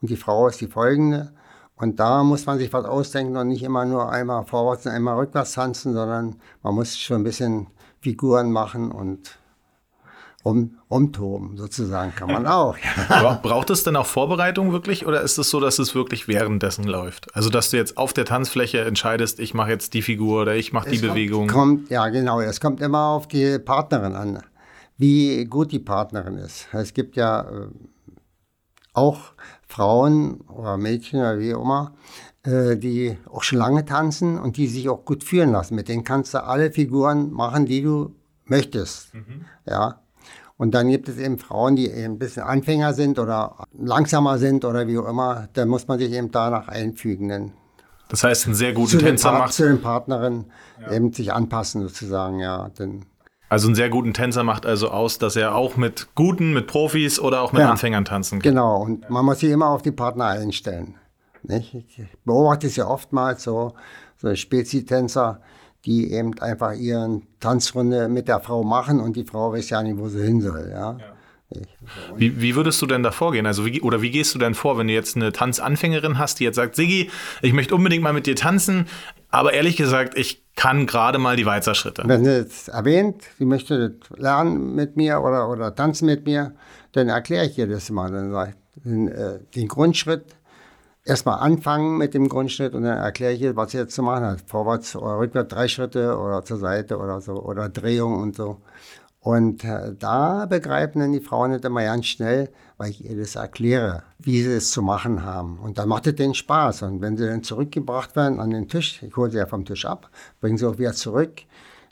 und 0.00 0.08
die 0.08 0.16
Frau 0.16 0.46
ist 0.46 0.60
die 0.60 0.68
folgende. 0.68 1.32
Und 1.76 2.00
da 2.00 2.22
muss 2.24 2.46
man 2.46 2.58
sich 2.58 2.72
was 2.72 2.84
ausdenken 2.86 3.36
und 3.36 3.48
nicht 3.48 3.62
immer 3.62 3.84
nur 3.84 4.10
einmal 4.10 4.44
vorwärts 4.44 4.86
und 4.86 4.92
einmal 4.92 5.16
rückwärts 5.16 5.52
tanzen, 5.52 5.92
sondern 5.92 6.36
man 6.62 6.74
muss 6.74 6.96
schon 6.98 7.18
ein 7.20 7.24
bisschen 7.24 7.66
Figuren 8.00 8.50
machen 8.50 8.90
und 8.90 9.38
rum, 10.42 10.78
rumtoben, 10.90 11.56
sozusagen, 11.58 12.14
kann 12.14 12.32
man 12.32 12.46
auch. 12.46 12.76
Bra- 13.08 13.40
Braucht 13.42 13.68
es 13.68 13.82
denn 13.84 13.94
auch 13.96 14.06
Vorbereitung 14.06 14.72
wirklich 14.72 15.06
oder 15.06 15.20
ist 15.20 15.36
es 15.36 15.50
so, 15.50 15.60
dass 15.60 15.78
es 15.78 15.94
wirklich 15.94 16.28
währenddessen 16.28 16.84
läuft? 16.84 17.34
Also, 17.36 17.50
dass 17.50 17.70
du 17.70 17.76
jetzt 17.76 17.98
auf 17.98 18.14
der 18.14 18.24
Tanzfläche 18.24 18.80
entscheidest, 18.80 19.38
ich 19.38 19.52
mache 19.52 19.70
jetzt 19.70 19.92
die 19.92 20.00
Figur 20.02 20.42
oder 20.42 20.54
ich 20.56 20.72
mache 20.72 20.88
die 20.88 20.96
Es 20.96 21.02
kommt- 21.02 21.12
Bewegung. 21.12 21.46
Kommt, 21.48 21.90
ja, 21.90 22.08
genau. 22.08 22.40
Es 22.40 22.58
kommt 22.60 22.80
immer 22.80 23.08
auf 23.08 23.28
die 23.28 23.58
Partnerin 23.58 24.14
an, 24.14 24.42
wie 24.96 25.44
gut 25.44 25.72
die 25.72 25.78
Partnerin 25.80 26.38
ist. 26.38 26.68
Es 26.72 26.94
gibt 26.94 27.16
ja 27.16 27.40
äh, 27.42 27.68
auch 28.94 29.18
Frauen 29.66 30.40
oder 30.42 30.76
Mädchen 30.76 31.20
oder 31.20 31.38
wie 31.38 31.54
auch 31.54 31.62
immer, 31.62 31.94
äh, 32.44 32.76
die 32.76 33.18
auch 33.30 33.42
schon 33.42 33.58
lange 33.58 33.84
tanzen 33.84 34.38
und 34.38 34.56
die 34.56 34.68
sich 34.68 34.88
auch 34.88 35.04
gut 35.04 35.24
führen 35.24 35.52
lassen. 35.52 35.74
Mit 35.74 35.88
denen 35.88 36.04
kannst 36.04 36.34
du 36.34 36.42
alle 36.42 36.70
Figuren 36.70 37.32
machen, 37.32 37.66
die 37.66 37.82
du 37.82 38.14
möchtest. 38.44 39.12
Ja. 39.68 40.00
Und 40.56 40.74
dann 40.74 40.88
gibt 40.88 41.08
es 41.08 41.18
eben 41.18 41.38
Frauen, 41.38 41.76
die 41.76 41.88
eben 41.90 42.14
ein 42.14 42.18
bisschen 42.18 42.42
Anfänger 42.44 42.94
sind 42.94 43.18
oder 43.18 43.66
langsamer 43.76 44.38
sind 44.38 44.64
oder 44.64 44.86
wie 44.86 44.98
auch 44.98 45.08
immer. 45.08 45.48
Da 45.52 45.66
muss 45.66 45.86
man 45.86 45.98
sich 45.98 46.12
eben 46.12 46.30
danach 46.30 46.68
einfügen. 46.68 47.28
Dann 47.28 47.52
Das 48.08 48.24
heißt, 48.24 48.46
einen 48.46 48.54
sehr 48.54 48.72
guten 48.72 48.98
Tänzer 48.98 49.32
macht, 49.32 49.52
zu 49.52 49.64
den 49.64 49.82
Partnerinnen 49.82 50.46
eben 50.90 51.12
sich 51.12 51.32
anpassen 51.32 51.82
sozusagen, 51.82 52.38
ja. 52.38 52.70
Denn, 52.78 53.04
also 53.48 53.68
einen 53.68 53.74
sehr 53.74 53.88
guten 53.88 54.12
Tänzer 54.12 54.42
macht 54.42 54.66
also 54.66 54.90
aus, 54.90 55.18
dass 55.18 55.36
er 55.36 55.54
auch 55.54 55.76
mit 55.76 56.08
guten, 56.14 56.52
mit 56.52 56.66
Profis 56.66 57.20
oder 57.20 57.42
auch 57.42 57.52
mit 57.52 57.62
Ja. 57.62 57.70
Anfängern 57.70 58.04
tanzen 58.04 58.40
kann. 58.40 58.50
genau, 58.50 58.82
und 58.82 59.08
man 59.10 59.24
muss 59.24 59.40
sich 59.40 59.50
immer 59.50 59.68
auf 59.70 59.82
die 59.82 59.92
Partner 59.92 60.26
einstellen. 60.26 60.94
Nicht? 61.42 61.74
Ich 61.74 62.00
beobachte 62.24 62.66
es 62.66 62.76
ja 62.76 62.86
oftmals 62.88 63.44
so, 63.44 63.74
so 64.16 64.34
Spezi-Tänzer, 64.34 65.40
die 65.84 66.12
eben 66.12 66.36
einfach 66.40 66.72
ihren 66.72 67.22
Tanzrunde 67.38 68.08
mit 68.08 68.26
der 68.26 68.40
Frau 68.40 68.64
machen 68.64 68.98
und 68.98 69.14
die 69.14 69.24
Frau 69.24 69.52
weiß 69.52 69.70
ja 69.70 69.82
nicht, 69.82 69.98
wo 69.98 70.08
sie 70.08 70.22
hin 70.24 70.40
soll. 70.40 70.68
Ja? 70.72 70.98
Wie, 72.16 72.40
wie 72.40 72.56
würdest 72.56 72.82
du 72.82 72.86
denn 72.86 73.04
da 73.04 73.12
vorgehen? 73.12 73.46
Also 73.46 73.64
wie, 73.64 73.80
oder 73.80 74.02
wie 74.02 74.10
gehst 74.10 74.34
du 74.34 74.38
denn 74.40 74.54
vor, 74.54 74.78
wenn 74.78 74.88
du 74.88 74.92
jetzt 74.94 75.14
eine 75.14 75.30
Tanzanfängerin 75.30 76.18
hast, 76.18 76.40
die 76.40 76.44
jetzt 76.44 76.56
sagt, 76.56 76.74
Sigi, 76.74 77.08
ich 77.40 77.52
möchte 77.52 77.76
unbedingt 77.76 78.02
mal 78.02 78.12
mit 78.12 78.26
dir 78.26 78.34
tanzen, 78.34 78.86
aber 79.30 79.52
ehrlich 79.52 79.76
gesagt, 79.76 80.16
ich 80.16 80.42
kann 80.56 80.86
gerade 80.86 81.18
mal 81.18 81.36
die 81.36 81.46
Walzerschritte. 81.46 82.02
Wenn 82.06 82.24
sie 82.24 82.36
jetzt 82.36 82.68
erwähnt, 82.68 83.22
sie 83.38 83.44
möchte 83.44 83.90
das 83.90 84.18
lernen 84.18 84.74
mit 84.74 84.96
mir 84.96 85.20
oder, 85.20 85.50
oder 85.50 85.74
tanzen 85.74 86.06
mit 86.06 86.24
mir, 86.24 86.54
dann 86.92 87.08
erkläre 87.08 87.46
ich 87.46 87.58
ihr 87.58 87.66
das 87.66 87.90
mal. 87.90 88.10
Dann 88.10 88.30
sage 88.30 88.54
ich, 88.54 88.82
den, 88.82 89.08
äh, 89.08 89.38
den 89.54 89.68
Grundschritt 89.68 90.34
erstmal 91.04 91.38
anfangen 91.40 91.98
mit 91.98 92.14
dem 92.14 92.28
Grundschritt 92.28 92.74
und 92.74 92.82
dann 92.82 92.98
erkläre 92.98 93.32
ich 93.32 93.42
ihr, 93.42 93.56
was 93.56 93.72
sie 93.72 93.78
jetzt 93.78 93.94
zu 93.94 94.02
machen 94.02 94.24
hat. 94.24 94.40
Vorwärts 94.46 94.96
oder 94.96 95.18
rückwärts 95.18 95.54
drei 95.54 95.68
Schritte 95.68 96.18
oder 96.18 96.42
zur 96.44 96.58
Seite 96.58 96.98
oder 96.98 97.20
so 97.20 97.34
oder 97.34 97.68
Drehung 97.68 98.20
und 98.20 98.34
so. 98.34 98.60
Und 99.20 99.64
äh, 99.64 99.92
da 99.98 100.46
begreifen 100.46 101.00
dann 101.00 101.12
die 101.12 101.20
Frauen 101.20 101.50
nicht 101.50 101.64
immer 101.64 101.82
ganz 101.82 102.06
schnell, 102.06 102.48
weil 102.76 102.90
ich 102.90 103.04
ihr 103.04 103.16
das 103.16 103.36
erkläre, 103.36 104.02
wie 104.18 104.42
sie 104.42 104.52
es 104.52 104.70
zu 104.70 104.82
machen 104.82 105.24
haben. 105.24 105.58
Und 105.58 105.78
dann 105.78 105.88
macht 105.88 106.06
es 106.06 106.14
denen 106.14 106.34
Spaß. 106.34 106.82
Und 106.82 107.00
wenn 107.00 107.16
sie 107.16 107.26
dann 107.26 107.42
zurückgebracht 107.42 108.16
werden 108.16 108.40
an 108.40 108.50
den 108.50 108.68
Tisch, 108.68 109.02
ich 109.02 109.16
hole 109.16 109.30
sie 109.30 109.38
ja 109.38 109.46
vom 109.46 109.64
Tisch 109.64 109.86
ab, 109.86 110.10
bringe 110.40 110.58
sie 110.58 110.66
auch 110.66 110.78
wieder 110.78 110.92
zurück, 110.92 111.42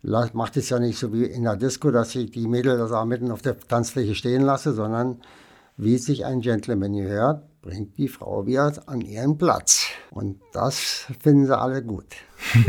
macht 0.02 0.56
es 0.56 0.68
ja 0.68 0.78
nicht 0.78 0.98
so 0.98 1.12
wie 1.12 1.24
in 1.24 1.44
der 1.44 1.56
Disco, 1.56 1.90
dass 1.90 2.14
ich 2.14 2.30
die 2.30 2.46
Mädel 2.46 2.76
das 2.76 2.92
auch 2.92 3.06
mitten 3.06 3.30
auf 3.30 3.40
der 3.40 3.58
Tanzfläche 3.58 4.14
stehen 4.14 4.42
lasse, 4.42 4.74
sondern 4.74 5.20
wie 5.76 5.98
sich 5.98 6.24
ein 6.24 6.40
Gentleman 6.40 6.92
gehört, 6.92 7.42
bringt 7.62 7.96
die 7.96 8.08
Frau 8.08 8.46
wieder 8.46 8.72
an 8.86 9.00
ihren 9.00 9.38
Platz. 9.38 9.86
Und 10.10 10.40
das 10.52 11.06
finden 11.22 11.46
sie 11.46 11.58
alle 11.58 11.82
gut. 11.82 12.04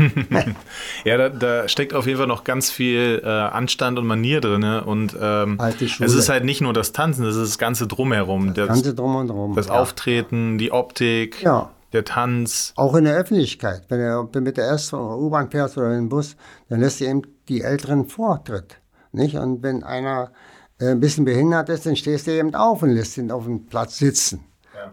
Ja, 1.04 1.16
da, 1.18 1.28
da 1.28 1.68
steckt 1.68 1.94
auf 1.94 2.06
jeden 2.06 2.18
Fall 2.18 2.26
noch 2.26 2.42
ganz 2.44 2.70
viel 2.70 3.20
äh, 3.22 3.28
Anstand 3.28 3.98
und 3.98 4.06
Manier 4.06 4.40
drin. 4.40 4.64
Und 4.64 5.16
ähm, 5.20 5.58
es 5.60 6.14
ist 6.14 6.28
halt 6.28 6.44
nicht 6.44 6.60
nur 6.60 6.72
das 6.72 6.92
Tanzen, 6.92 7.24
es 7.26 7.36
ist 7.36 7.50
das 7.50 7.58
Ganze 7.58 7.86
drumherum. 7.86 8.54
Das, 8.54 8.68
Ganze 8.68 8.94
drum 8.94 9.16
und 9.16 9.28
drum. 9.28 9.54
das 9.54 9.66
ja. 9.68 9.74
Auftreten, 9.74 10.58
die 10.58 10.72
Optik, 10.72 11.42
Ja. 11.42 11.70
der 11.92 12.04
Tanz. 12.04 12.72
Auch 12.76 12.94
in 12.94 13.04
der 13.04 13.16
Öffentlichkeit. 13.16 13.82
Wenn 13.88 14.00
du 14.32 14.40
mit 14.40 14.56
der 14.56 14.70
S- 14.72 14.92
oder 14.92 15.18
U-Bahn 15.18 15.50
fährst 15.50 15.76
oder 15.78 15.88
in 15.92 16.04
den 16.04 16.08
Bus, 16.08 16.36
dann 16.68 16.80
lässt 16.80 17.00
du 17.00 17.04
eben 17.04 17.22
die 17.48 17.60
Älteren 17.62 18.06
Vortritt. 18.06 18.78
Nicht? 19.12 19.36
Und 19.36 19.62
wenn 19.62 19.82
einer 19.84 20.32
ein 20.78 21.00
bisschen 21.00 21.24
behindert 21.24 21.68
ist, 21.68 21.86
dann 21.86 21.96
stehst 21.96 22.26
du 22.26 22.32
eben 22.32 22.54
auf 22.54 22.82
und 22.82 22.90
lässt 22.90 23.16
ihn 23.16 23.30
auf 23.30 23.44
dem 23.44 23.66
Platz 23.66 23.98
sitzen. 23.98 24.44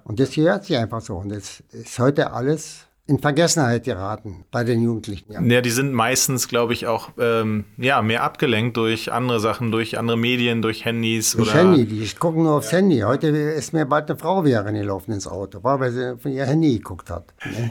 Und 0.04 0.20
das 0.20 0.32
gehört 0.32 0.66
sich 0.66 0.78
einfach 0.78 1.02
so. 1.02 1.18
Und 1.18 1.30
das 1.30 1.62
ist 1.72 2.00
heute 2.00 2.32
alles 2.32 2.88
in 3.06 3.20
Vergessenheit 3.20 3.84
geraten 3.84 4.46
bei 4.50 4.64
den 4.64 4.82
Jugendlichen. 4.82 5.34
Ja. 5.34 5.42
Ja, 5.42 5.60
die 5.62 5.72
sind 5.72 5.92
meistens, 5.92 6.48
glaube 6.48 6.72
ich, 6.72 6.88
auch 6.88 7.10
ähm, 7.20 7.66
ja, 7.78 8.02
mehr 8.02 8.24
abgelenkt 8.24 8.78
durch 8.78 9.12
andere 9.12 9.42
Sachen, 9.42 9.72
durch 9.72 10.00
andere 10.00 10.16
Medien, 10.16 10.62
durch 10.62 10.86
Handys 10.86 11.34
Durch 11.34 11.50
oder. 11.50 11.60
Handy, 11.60 11.86
die 11.86 12.08
gucken 12.18 12.44
nur 12.44 12.54
aufs 12.54 12.72
Handy. 12.72 13.02
Heute 13.02 13.28
ist 13.28 13.74
mir 13.74 13.86
bald 13.86 14.10
eine 14.10 14.18
Frau 14.18 14.46
wieder 14.46 14.64
reingelaufen 14.66 15.14
ins 15.14 15.28
Auto, 15.28 15.62
war, 15.64 15.82
weil 15.82 15.92
sie 15.92 16.18
von 16.18 16.32
ihr 16.32 16.46
Handy 16.46 16.78
geguckt 16.78 17.10
hat. 17.10 17.26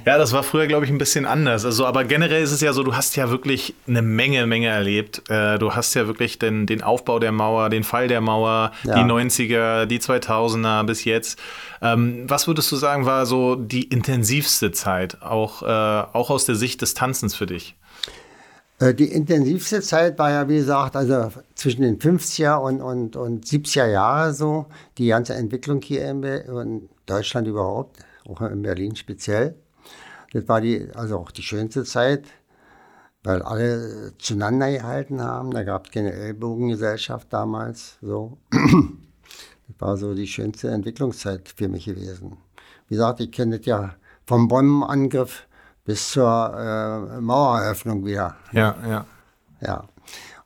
Ja, 0.05 0.19
das 0.19 0.35
war 0.35 0.43
früher, 0.43 0.67
glaube 0.67 0.85
ich, 0.85 0.91
ein 0.91 0.99
bisschen 0.99 1.25
anders. 1.25 1.65
Also, 1.65 1.87
aber 1.87 2.05
generell 2.05 2.43
ist 2.43 2.53
es 2.53 2.61
ja 2.61 2.75
so, 2.75 2.83
du 2.83 2.95
hast 2.95 3.17
ja 3.17 3.31
wirklich 3.31 3.75
eine 3.89 4.03
Menge, 4.03 4.47
Menge 4.47 4.67
erlebt. 4.69 5.23
Äh, 5.31 5.59
du 5.59 5.73
hast 5.75 5.95
ja 5.95 6.07
wirklich 6.07 6.39
den, 6.39 6.67
den 6.67 6.83
Aufbau 6.83 7.19
der 7.19 7.33
Mauer, 7.33 7.71
den 7.71 7.85
Fall 7.85 8.07
der 8.07 8.21
Mauer, 8.21 8.73
Ja. 8.85 8.97
die 9.03 9.11
90er, 9.11 9.87
die 9.87 9.99
2000er 9.99 10.85
bis 10.85 11.07
jetzt. 11.07 11.41
Ähm, 11.83 12.31
was 12.31 12.47
würdest 12.47 12.71
du 12.71 12.77
sagen, 12.77 13.07
war 13.07 13.27
so 13.27 13.57
die 13.57 13.83
intensivste 13.83 14.71
Zeit, 14.71 15.21
auch, 15.21 15.63
äh, 15.63 15.67
auch 15.67 16.31
aus 16.31 16.45
der 16.45 16.55
Sicht 16.55 16.81
des 16.81 16.95
Tanzens 16.95 17.35
für 17.35 17.47
dich? 17.47 17.77
Äh, 18.79 18.95
Die 18.95 19.11
intensivste 19.13 19.81
Zeit 19.83 20.17
war 20.17 20.31
ja, 20.31 20.49
wie 20.49 20.59
gesagt, 20.59 20.95
also 20.95 21.33
zwischen 21.57 21.83
den 21.83 21.99
50er 21.99 22.55
und, 22.57 22.81
und, 22.81 23.17
und 23.17 23.45
70er 23.45 23.87
Jahre 23.87 24.33
so, 24.33 24.67
die 24.97 25.09
ganze 25.09 25.35
Entwicklung 25.35 25.83
hier 25.83 26.09
in, 26.09 26.23
in 26.23 26.89
Deutschland 27.07 27.49
überhaupt, 27.49 27.99
auch 28.29 28.41
in 28.43 28.63
Berlin 28.63 28.95
speziell. 28.95 29.57
Das 30.33 30.49
war 30.49 30.61
die, 30.61 30.89
also 30.95 31.19
auch 31.19 31.33
die 31.33 31.43
schönste 31.43 31.83
Zeit, 31.83 32.25
weil 33.25 33.43
alle 33.43 34.13
zueinander 34.19 34.71
gehalten 34.71 35.21
haben. 35.21 35.51
Da 35.51 35.65
gab 35.65 35.87
es 35.87 35.93
keine 35.93 36.13
Ellbogengesellschaft 36.13 37.33
damals. 37.33 37.99
So. 38.01 38.39
Das 39.79 39.89
war 39.89 39.97
so 39.97 40.15
die 40.15 40.27
schönste 40.27 40.71
Entwicklungszeit 40.71 41.49
für 41.49 41.69
mich 41.69 41.87
gewesen. 41.87 42.37
Wie 42.89 42.95
gesagt, 42.95 43.21
ich 43.21 43.31
kenne 43.31 43.59
das 43.59 43.67
ja 43.67 43.95
vom 44.27 44.49
Bombenangriff 44.49 45.47
bis 45.85 46.11
zur 46.11 46.55
äh, 46.57 47.21
Maueröffnung 47.21 48.05
wieder. 48.05 48.37
Ja, 48.53 48.77
ja. 48.89 49.07
Ja, 49.61 49.85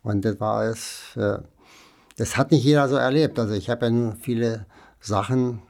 und 0.02 0.24
das 0.24 0.38
war 0.40 0.64
es, 0.64 1.16
äh, 1.16 1.38
das 2.16 2.36
hat 2.36 2.50
nicht 2.50 2.64
jeder 2.64 2.88
so 2.88 2.96
erlebt. 2.96 3.38
Also 3.38 3.54
ich 3.54 3.70
habe 3.70 3.86
ja 3.86 3.90
nur 3.90 4.16
viele 4.16 4.66
Sachen, 5.00 5.62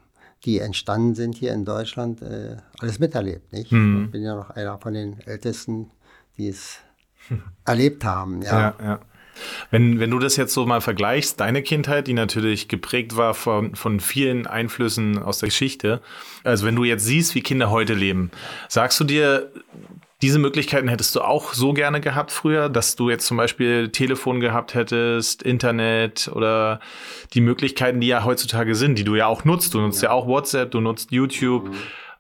die 0.45 0.59
entstanden 0.59 1.15
sind 1.15 1.35
hier 1.35 1.53
in 1.53 1.65
Deutschland, 1.65 2.23
äh, 2.23 2.57
alles 2.79 2.99
miterlebt. 2.99 3.53
Nicht? 3.53 3.73
Ich 3.73 4.11
bin 4.11 4.23
ja 4.23 4.35
noch 4.35 4.51
einer 4.51 4.79
von 4.79 4.95
den 4.95 5.21
Ältesten, 5.21 5.91
die 6.37 6.49
es 6.49 6.79
erlebt 7.65 8.05
haben. 8.05 8.43
Ja. 8.43 8.61
Ja, 8.61 8.75
ja. 8.85 9.01
Wenn, 9.71 10.01
wenn 10.01 10.11
du 10.11 10.19
das 10.19 10.37
jetzt 10.37 10.55
so 10.55 10.67
mal 10.67 10.81
vergleichst, 10.81 11.41
deine 11.41 11.63
Kindheit, 11.63 12.07
die 12.07 12.15
natürlich 12.15 12.69
geprägt 12.69 13.17
war 13.17 13.35
von, 13.35 13.75
von 13.75 14.01
vielen 14.01 14.47
Einflüssen 14.47 15.23
aus 15.23 15.39
der 15.39 15.49
Geschichte, 15.49 16.01
also 16.45 16.67
wenn 16.67 16.77
du 16.77 16.85
jetzt 16.85 17.05
siehst, 17.05 17.35
wie 17.35 17.43
Kinder 17.43 17.71
heute 17.71 17.95
leben, 17.95 18.31
sagst 18.69 18.99
du 19.01 19.05
dir, 19.05 19.51
diese 20.23 20.39
Möglichkeiten 20.39 20.89
hättest 20.89 21.15
du 21.15 21.21
auch 21.21 21.53
so 21.53 21.75
gerne 21.75 22.01
gehabt 22.01 22.31
früher, 22.31 22.71
dass 22.71 22.97
du 22.97 23.11
jetzt 23.11 23.27
zum 23.27 23.37
Beispiel 23.37 23.91
Telefon 23.91 24.41
gehabt 24.41 24.75
hättest, 24.75 25.43
Internet 25.43 26.31
oder 26.33 26.81
die 27.35 27.43
Möglichkeiten, 27.43 28.01
die 28.01 28.07
ja 28.07 28.25
heutzutage 28.25 28.75
sind, 28.75 28.99
die 28.99 29.05
du 29.05 29.15
ja 29.15 29.27
auch 29.27 29.45
nutzt. 29.45 29.75
Du 29.75 29.81
nutzt 29.81 30.03
ja, 30.03 30.11
auch 30.11 30.27
WhatsApp, 30.27 30.71
du 30.71 30.81
nutzt 30.81 31.13
YouTube. 31.13 31.71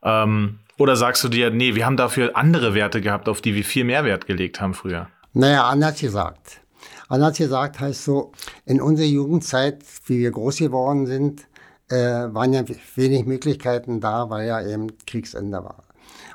Ähm, 0.03 0.59
oder 0.77 0.95
sagst 0.97 1.25
du 1.25 1.29
dir, 1.29 1.51
nee, 1.51 1.75
wir 1.75 1.87
haben 1.87 1.97
dafür 1.97 2.37
andere 2.37 2.75
Werte 2.75 3.01
gehabt, 3.01 3.31
auf 3.31 3.41
die 3.41 3.55
wir 3.55 3.65
viel 3.65 3.85
mehr 3.85 4.05
Wert 4.05 4.27
gelegt 4.27 4.61
haben 4.61 4.75
früher? 4.75 5.09
Naja, 5.33 5.65
anders 5.65 5.99
gesagt. 5.99 6.61
Anders 7.09 7.39
gesagt 7.39 7.81
heißt 7.81 8.05
so, 8.05 8.33
in 8.65 8.81
unserer 8.81 9.07
Jugendzeit, 9.07 9.85
wie 10.07 10.19
wir 10.19 10.31
groß 10.31 10.59
geworden 10.59 11.07
sind, 11.07 11.47
äh, 11.89 11.97
waren 11.97 12.53
ja 12.53 12.65
wenig 12.97 13.27
Möglichkeiten 13.27 14.01
da, 14.01 14.29
weil 14.31 14.49
ja 14.49 14.67
eben 14.67 14.89
Kriegsende 15.07 15.59
war. 15.59 15.85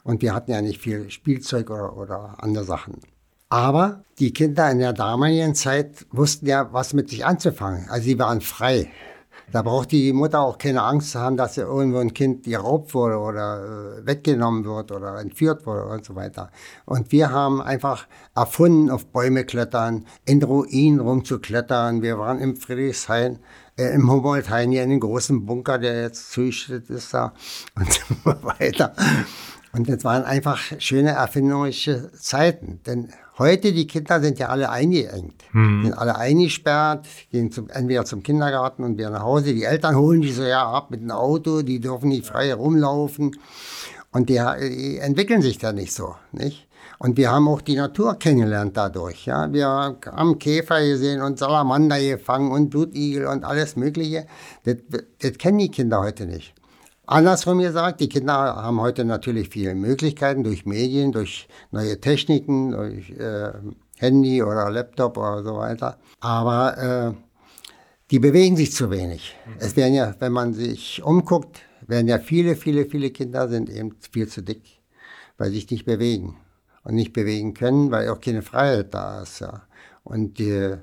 Und 0.04 0.22
wir 0.22 0.34
hatten 0.34 0.52
ja 0.52 0.62
nicht 0.62 0.82
viel 0.82 1.10
Spielzeug 1.10 1.70
oder, 1.70 1.98
oder 1.98 2.36
andere 2.40 2.64
Sachen. 2.64 3.00
Aber 3.50 4.06
die 4.20 4.32
Kinder 4.32 4.72
in 4.72 4.80
der 4.80 4.94
damaligen 4.94 5.56
Zeit 5.56 6.06
wussten 6.12 6.46
ja, 6.46 6.72
was 6.72 6.94
mit 6.94 7.10
sich 7.10 7.26
anzufangen. 7.26 7.90
Also 7.90 8.06
sie 8.06 8.18
waren 8.18 8.40
frei. 8.40 8.90
Da 9.52 9.62
braucht 9.62 9.92
die 9.92 10.14
Mutter 10.14 10.40
auch 10.42 10.58
keine 10.58 10.84
Angst 10.84 11.12
zu 11.12 11.20
haben, 11.20 11.36
dass 11.36 11.58
irgendwo 11.58 12.00
ein 12.00 12.14
Kind 12.14 12.44
geraubt 12.44 12.94
wurde 12.94 13.18
oder 13.18 13.98
äh, 14.00 14.06
weggenommen 14.06 14.64
wird 14.64 14.92
oder 14.92 15.20
entführt 15.20 15.66
wurde 15.66 15.86
und 15.86 16.06
so 16.06 16.16
weiter. 16.16 16.52
Und 16.86 17.12
wir 17.12 17.32
haben 17.32 17.62
einfach 17.62 18.08
erfunden, 18.36 18.90
auf 18.90 19.08
Bäume 19.08 19.44
klettern, 19.44 20.06
in 20.26 20.42
Ruinen 20.42 21.00
rumzuklettern. 21.00 22.02
Wir 22.02 22.18
waren 22.18 22.40
im 22.40 22.56
Friedrichshain, 22.56 23.40
äh, 23.78 23.94
im 23.94 24.10
Humboldthain, 24.10 24.72
hier 24.72 24.84
in 24.84 24.90
den 24.90 25.00
großen 25.02 25.46
Bunker, 25.46 25.78
der 25.78 26.02
jetzt 26.02 26.32
zugeschüttet 26.32 26.90
ist 26.90 27.14
da 27.14 27.34
und 27.76 27.92
so 27.92 28.44
weiter. 28.44 28.94
Und 29.74 29.90
das 29.90 30.04
waren 30.04 30.24
einfach 30.24 30.60
schöne 30.80 31.12
erfinderische 31.12 32.12
Zeiten. 32.14 32.82
Denn 32.86 33.10
heute, 33.42 33.74
die 33.74 33.88
Kinder 33.88 34.22
sind 34.22 34.40
ja 34.40 34.48
alle 34.48 34.70
eingeengt. 34.70 35.44
Sind 35.84 35.94
alle 35.94 36.16
eingesperrt, 36.16 37.06
gehen 37.32 37.52
zum, 37.52 37.70
entweder 37.70 38.06
zum 38.06 38.24
Kindergarten 38.24 38.84
und 38.84 38.98
wieder 38.98 39.10
nach 39.10 39.24
Hause. 39.24 39.54
Die 39.54 39.64
Eltern 39.64 39.96
holen 39.96 40.22
die 40.22 40.32
so 40.32 40.44
ja 40.44 40.64
ab 40.64 40.92
mit 40.92 41.02
dem 41.02 41.12
Auto, 41.12 41.62
die 41.62 41.80
dürfen 41.80 42.10
nicht 42.10 42.26
frei 42.26 42.54
rumlaufen. 42.54 43.36
Und 44.12 44.30
die, 44.30 44.42
die 44.62 44.98
entwickeln 45.00 45.42
sich 45.42 45.58
da 45.58 45.74
nicht 45.74 45.94
so, 45.94 46.16
nicht? 46.32 46.68
Und 47.00 47.18
wir 47.18 47.32
haben 47.32 47.48
auch 47.48 47.62
die 47.62 47.76
Natur 47.76 48.14
kennengelernt 48.20 48.78
dadurch. 48.78 49.26
Ja? 49.26 49.52
Wir 49.52 49.68
haben 49.68 50.38
Käfer 50.38 50.86
gesehen 50.86 51.22
und 51.22 51.40
Salamander 51.40 52.00
gefangen 52.00 52.52
und 52.52 52.70
Blutigel 52.70 53.26
und 53.26 53.44
alles 53.44 53.76
Mögliche. 53.76 54.28
Das, 54.66 54.76
das 55.20 55.38
kennen 55.40 55.58
die 55.58 55.72
Kinder 55.72 56.00
heute 56.02 56.28
nicht. 56.28 56.54
Andersrum 57.12 57.60
gesagt, 57.60 58.00
die 58.00 58.08
Kinder 58.08 58.34
haben 58.34 58.80
heute 58.80 59.04
natürlich 59.04 59.50
viele 59.50 59.76
Möglichkeiten 59.76 60.46
durch 60.46 60.66
Medien, 60.66 61.12
durch 61.12 61.50
neue 61.72 62.00
Techniken, 62.00 62.72
durch 62.72 63.10
äh, 63.12 63.52
Handy 63.98 64.42
oder 64.42 64.70
Laptop 64.70 65.18
oder 65.18 65.44
so 65.44 65.58
weiter. 65.58 65.98
Aber 66.22 66.78
äh, 66.78 67.14
die 68.12 68.20
bewegen 68.20 68.56
sich 68.56 68.72
zu 68.72 68.90
wenig. 68.92 69.36
Es 69.60 69.76
werden 69.76 69.94
ja, 69.94 70.16
wenn 70.20 70.32
man 70.32 70.54
sich 70.54 71.04
umguckt, 71.04 71.60
werden 71.86 72.08
ja 72.08 72.18
viele, 72.18 72.56
viele, 72.56 72.86
viele 72.86 73.10
Kinder 73.10 73.50
sind 73.50 73.70
eben 73.70 73.94
viel 74.10 74.30
zu 74.30 74.42
dick, 74.42 74.64
weil 75.38 75.50
sie 75.50 75.56
sich 75.56 75.70
nicht 75.70 75.86
bewegen 75.86 76.38
und 76.86 76.96
nicht 76.96 77.12
bewegen 77.12 77.54
können, 77.54 77.92
weil 77.92 78.08
auch 78.08 78.22
keine 78.22 78.42
Freiheit 78.42 78.94
da 78.94 79.24
ist. 79.24 79.42
Ja. 79.42 79.64
Und 80.06 80.40
die, 80.40 80.76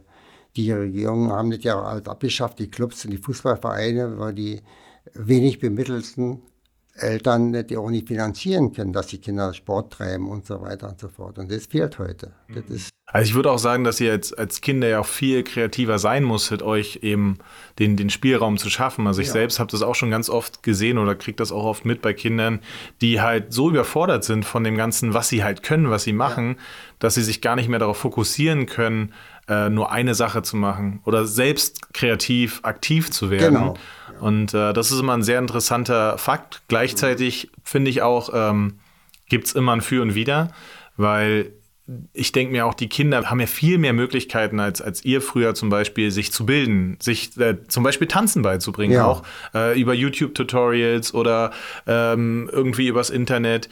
die 0.57 0.73
Regierungen 0.73 1.33
haben 1.33 1.51
das 1.51 1.65
ja 1.65 1.81
auch 1.81 1.87
alles 1.87 2.07
abgeschafft, 2.07 2.59
die 2.59 2.71
Clubs 2.71 3.07
und 3.07 3.13
die 3.13 3.19
Fußballvereine, 3.19 4.19
weil 4.19 4.35
die 4.35 4.61
wenig 5.15 5.59
bemittelsten 5.61 6.43
Eltern 6.95 7.53
das 7.53 7.79
auch 7.79 7.91
nicht 7.91 8.09
finanzieren 8.09 8.73
können, 8.73 8.93
dass 8.93 9.07
die 9.09 9.19
Kinder 9.19 9.55
Sport 9.55 9.93
treiben 9.93 10.29
und 10.29 10.47
so 10.47 10.61
weiter 10.61 10.89
und 10.89 10.99
so 10.99 11.09
fort. 11.09 11.39
Und 11.39 11.51
das 11.51 11.67
fehlt 11.67 11.99
heute. 11.99 12.33
Das 12.53 12.65
ist 12.69 12.91
Also 13.11 13.31
ich 13.31 13.35
würde 13.35 13.51
auch 13.51 13.59
sagen, 13.59 13.85
dass 13.85 14.01
ihr 14.01 14.13
als, 14.13 14.35
als 14.35 14.61
Kinder 14.61 14.87
ja 14.87 15.01
auch 15.01 15.07
viel 15.07 15.43
kreativer 15.43 15.99
sein 15.99 16.25
musstet, 16.25 16.63
euch 16.63 16.99
eben 17.03 17.39
den, 17.79 17.97
den 17.97 18.11
Spielraum 18.11 18.59
zu 18.59 18.69
schaffen. 18.69 19.07
Also 19.07 19.23
ich 19.23 19.31
selbst 19.31 19.59
habe 19.59 19.71
das 19.71 19.81
auch 19.81 19.95
schon 19.95 20.11
ganz 20.11 20.29
oft 20.29 20.63
gesehen 20.63 20.99
oder 20.99 21.15
kriege 21.15 21.37
das 21.37 21.51
auch 21.51 21.65
oft 21.65 21.87
mit 21.87 22.03
bei 22.03 22.13
Kindern, 22.13 22.61
die 23.01 23.23
halt 23.23 23.55
so 23.55 23.71
überfordert 23.71 24.25
sind 24.25 24.45
von 24.45 24.63
dem 24.63 24.77
Ganzen, 24.77 25.15
was 25.15 25.31
sie 25.31 25.43
halt 25.43 25.63
können, 25.63 25.89
was 25.89 26.03
sie 26.03 26.13
machen, 26.13 26.57
dass 26.99 27.15
sie 27.15 27.23
sich 27.23 27.41
gar 27.41 27.57
nicht 27.57 27.71
mehr 27.71 27.79
darauf 27.79 27.97
fokussieren 27.97 28.67
können, 28.67 29.15
äh, 29.49 29.71
nur 29.71 29.91
eine 29.91 30.15
Sache 30.15 30.43
zu 30.43 30.57
machen 30.59 31.01
oder 31.07 31.25
selbst 31.25 31.95
kreativ 31.95 32.61
aktiv 32.63 33.11
zu 33.11 33.31
werden. 33.31 33.55
Genau. 33.55 33.75
Und 34.21 34.53
äh, 34.53 34.75
das 34.75 34.91
ist 34.91 35.01
immer 35.01 35.15
ein 35.15 35.23
sehr 35.23 35.39
interessanter 35.39 36.19
Fakt. 36.19 36.61
Gleichzeitig 36.69 37.51
finde 37.65 37.91
ich 37.91 38.03
auch, 38.03 38.29
ähm, 38.35 38.81
gibt 39.31 39.47
es 39.47 39.55
immer 39.55 39.73
ein 39.73 39.81
Für 39.81 40.03
und 40.03 40.15
Wider, 40.15 40.53
weil 40.99 41.53
ich 42.13 42.33
denke 42.33 42.53
mir 42.53 42.67
auch, 42.67 42.75
die 42.75 42.89
Kinder 42.89 43.31
haben 43.31 43.41
ja 43.41 43.47
viel 43.47 43.79
mehr 43.79 43.93
Möglichkeiten 43.95 44.61
als, 44.61 44.83
als 44.83 45.05
ihr 45.05 45.23
früher 45.23 45.55
zum 45.55 45.71
Beispiel, 45.71 46.11
sich 46.11 46.33
zu 46.33 46.45
bilden, 46.45 46.99
sich 47.01 47.37
äh, 47.39 47.57
zum 47.67 47.83
Beispiel 47.83 48.07
Tanzen 48.07 48.43
beizubringen, 48.43 48.95
Ja. 48.95 49.07
auch 49.07 49.23
äh, 49.55 49.81
über 49.81 49.95
YouTube-Tutorials 49.95 51.15
oder 51.15 51.51
ähm, 51.87 52.51
irgendwie 52.53 52.89
übers 52.89 53.11
Internet. 53.11 53.69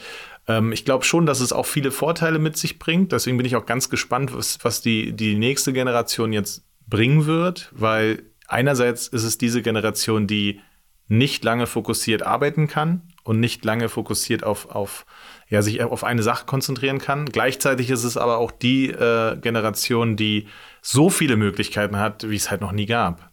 Ähm, 0.47 0.71
ich 0.71 0.83
glaube 0.85 1.05
schon, 1.05 1.25
dass 1.25 1.41
es 1.41 1.53
auch 1.53 1.65
viele 1.67 1.91
Vorteile 1.91 2.39
mit 2.39 2.57
sich 2.57 2.79
bringt. 2.79 3.11
Deswegen 3.11 3.37
bin 3.37 3.45
ich 3.45 3.55
auch 3.55 3.65
ganz 3.65 3.89
gespannt, 3.89 4.33
was, 4.33 4.57
was 4.63 4.81
die, 4.81 5.13
die 5.13 5.35
nächste 5.35 5.71
Generation 5.73 6.33
jetzt 6.33 6.63
bringen 6.87 7.25
wird, 7.27 7.69
weil 7.73 8.23
einerseits 8.47 9.07
ist 9.07 9.23
es 9.23 9.37
diese 9.37 9.61
Generation, 9.61 10.25
die 10.25 10.61
nicht 11.07 11.43
lange 11.43 11.67
fokussiert 11.67 12.23
arbeiten 12.23 12.67
kann 12.67 13.01
und 13.23 13.39
nicht 13.39 13.63
lange 13.63 13.89
fokussiert 13.89 14.43
auf, 14.43 14.69
auf 14.71 15.05
ja, 15.49 15.61
sich 15.61 15.81
auf 15.81 16.03
eine 16.03 16.23
Sache 16.23 16.45
konzentrieren 16.45 16.99
kann. 16.99 17.25
Gleichzeitig 17.25 17.89
ist 17.89 18.03
es 18.03 18.17
aber 18.17 18.37
auch 18.37 18.51
die 18.51 18.89
äh, 18.89 19.37
Generation, 19.37 20.15
die 20.15 20.47
so 20.81 21.09
viele 21.09 21.37
Möglichkeiten 21.37 21.97
hat, 21.97 22.29
wie 22.29 22.35
es 22.35 22.51
halt 22.51 22.61
noch 22.61 22.71
nie 22.71 22.85
gab. 22.85 23.31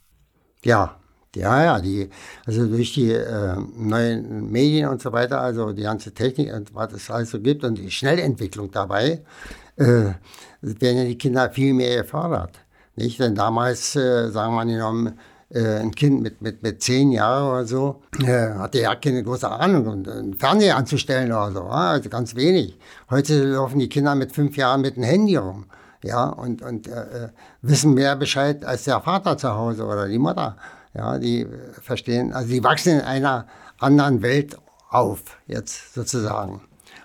Ja, 0.64 0.96
ja, 1.34 1.64
ja, 1.64 1.80
die, 1.80 2.08
also 2.46 2.66
durch 2.66 2.94
die 2.94 3.10
äh, 3.10 3.56
neuen 3.76 4.50
Medien 4.50 4.88
und 4.88 5.02
so 5.02 5.12
weiter, 5.12 5.40
also 5.40 5.72
die 5.72 5.82
ganze 5.82 6.14
Technik 6.14 6.52
und 6.52 6.74
was 6.74 6.92
es 6.92 7.10
alles 7.10 7.30
so 7.30 7.40
gibt 7.40 7.64
und 7.64 7.76
die 7.76 7.90
Schnellentwicklung 7.90 8.70
dabei, 8.70 9.24
äh, 9.76 10.12
werden 10.60 10.98
ja 10.98 11.04
die 11.04 11.18
Kinder 11.18 11.50
viel 11.50 11.74
mehr 11.74 12.02
gefördert. 12.02 12.60
Nicht? 12.96 13.18
Denn 13.18 13.34
damals, 13.34 13.96
äh, 13.96 14.30
sagen 14.30 14.54
wir 14.54 14.64
mal 14.64 15.14
äh, 15.54 15.78
ein 15.78 15.94
Kind 15.94 16.22
mit, 16.22 16.42
mit, 16.42 16.62
mit 16.62 16.82
zehn 16.82 17.12
Jahren 17.12 17.48
oder 17.50 17.64
so, 17.64 18.02
äh, 18.20 18.54
hatte 18.54 18.80
ja 18.80 18.94
keine 18.96 19.22
große 19.22 19.48
Ahnung, 19.48 19.86
und 19.86 20.08
einen 20.08 20.34
Fernseher 20.34 20.76
anzustellen 20.76 21.32
oder 21.32 21.52
so, 21.52 21.62
also 21.62 22.08
ganz 22.08 22.34
wenig. 22.34 22.78
Heute 23.10 23.44
laufen 23.44 23.78
die 23.78 23.88
Kinder 23.88 24.14
mit 24.14 24.32
fünf 24.32 24.56
Jahren 24.56 24.80
mit 24.80 24.96
einem 24.96 25.04
Handy 25.04 25.36
rum. 25.36 25.66
Ja, 26.02 26.26
und, 26.26 26.60
und 26.60 26.86
äh, 26.86 27.24
äh, 27.24 27.28
wissen 27.62 27.94
mehr 27.94 28.14
Bescheid 28.14 28.62
als 28.64 28.84
der 28.84 29.00
Vater 29.00 29.38
zu 29.38 29.54
Hause 29.54 29.86
oder 29.86 30.06
die 30.06 30.18
Mutter. 30.18 30.56
Ja, 30.92 31.18
die 31.18 31.46
verstehen, 31.80 32.34
also 32.34 32.50
die 32.50 32.62
wachsen 32.62 32.98
in 32.98 33.00
einer 33.00 33.46
anderen 33.78 34.20
Welt 34.20 34.58
auf, 34.90 35.38
jetzt 35.46 35.94
sozusagen. 35.94 36.60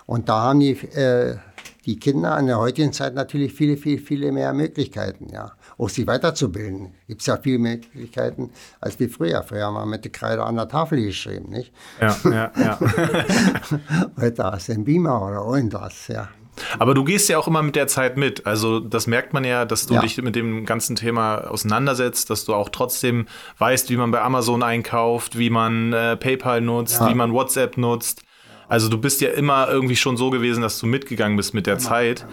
Und 0.05 0.27
da 0.27 0.41
haben 0.41 0.59
die, 0.59 0.71
äh, 0.71 1.37
die 1.85 1.97
Kinder 1.99 2.37
in 2.37 2.47
der 2.47 2.59
heutigen 2.59 2.91
Zeit 2.93 3.13
natürlich 3.15 3.53
viele, 3.53 3.77
viele, 3.77 3.97
viele 3.99 4.31
mehr 4.31 4.53
Möglichkeiten, 4.53 5.27
ja. 5.31 5.53
Auch 5.77 5.89
sich 5.89 6.05
weiterzubilden. 6.07 6.93
Gibt 7.07 7.21
es 7.21 7.27
ja 7.27 7.37
viele 7.37 7.57
Möglichkeiten 7.59 8.51
als 8.81 8.99
wie 8.99 9.07
früher. 9.07 9.41
Früher 9.43 9.65
haben 9.65 9.75
wir 9.75 9.85
mit 9.85 10.03
der 10.03 10.11
Kreide 10.11 10.43
an 10.43 10.55
der 10.55 10.67
Tafel 10.67 11.01
geschrieben, 11.01 11.49
nicht? 11.49 11.71
Ja, 12.01 12.15
ja, 12.25 12.51
ja. 12.57 12.79
Heute 14.19 14.43
hast 14.43 14.67
du 14.69 14.73
einen 14.73 14.83
Beamer 14.85 15.21
oder 15.21 15.55
irgendwas, 15.55 16.07
ja. 16.07 16.29
Aber 16.77 16.93
du 16.93 17.05
gehst 17.05 17.29
ja 17.29 17.37
auch 17.37 17.47
immer 17.47 17.61
mit 17.63 17.75
der 17.77 17.87
Zeit 17.87 18.17
mit. 18.17 18.45
Also 18.45 18.81
das 18.81 19.07
merkt 19.07 19.31
man 19.33 19.45
ja, 19.45 19.63
dass 19.63 19.87
du 19.87 19.93
Ja. 19.93 20.01
dich 20.01 20.21
mit 20.21 20.35
dem 20.35 20.65
ganzen 20.65 20.97
Thema 20.97 21.49
auseinandersetzt, 21.49 22.29
dass 22.29 22.43
du 22.43 22.53
auch 22.53 22.67
trotzdem 22.69 23.27
weißt, 23.59 23.89
wie 23.89 23.95
man 23.97 24.11
bei 24.11 24.21
Amazon 24.21 24.61
einkauft, 24.61 25.37
wie 25.37 25.49
man 25.49 25.93
äh, 25.93 26.17
PayPal 26.17 26.59
nutzt, 26.59 26.99
Ja. 26.99 27.09
wie 27.09 27.13
man 27.15 27.31
WhatsApp 27.31 27.77
nutzt. 27.77 28.23
Also 28.69 28.87
du 28.87 28.99
bist 28.99 29.19
ja 29.19 29.29
immer 29.31 29.67
irgendwie 29.67 29.95
schon 29.95 30.15
so 30.15 30.29
gewesen, 30.29 30.61
dass 30.61 30.79
du 30.79 30.85
mitgegangen 30.85 31.35
bist 31.35 31.53
mit 31.53 31.67
der 31.67 31.79
Zeit. 31.79 32.25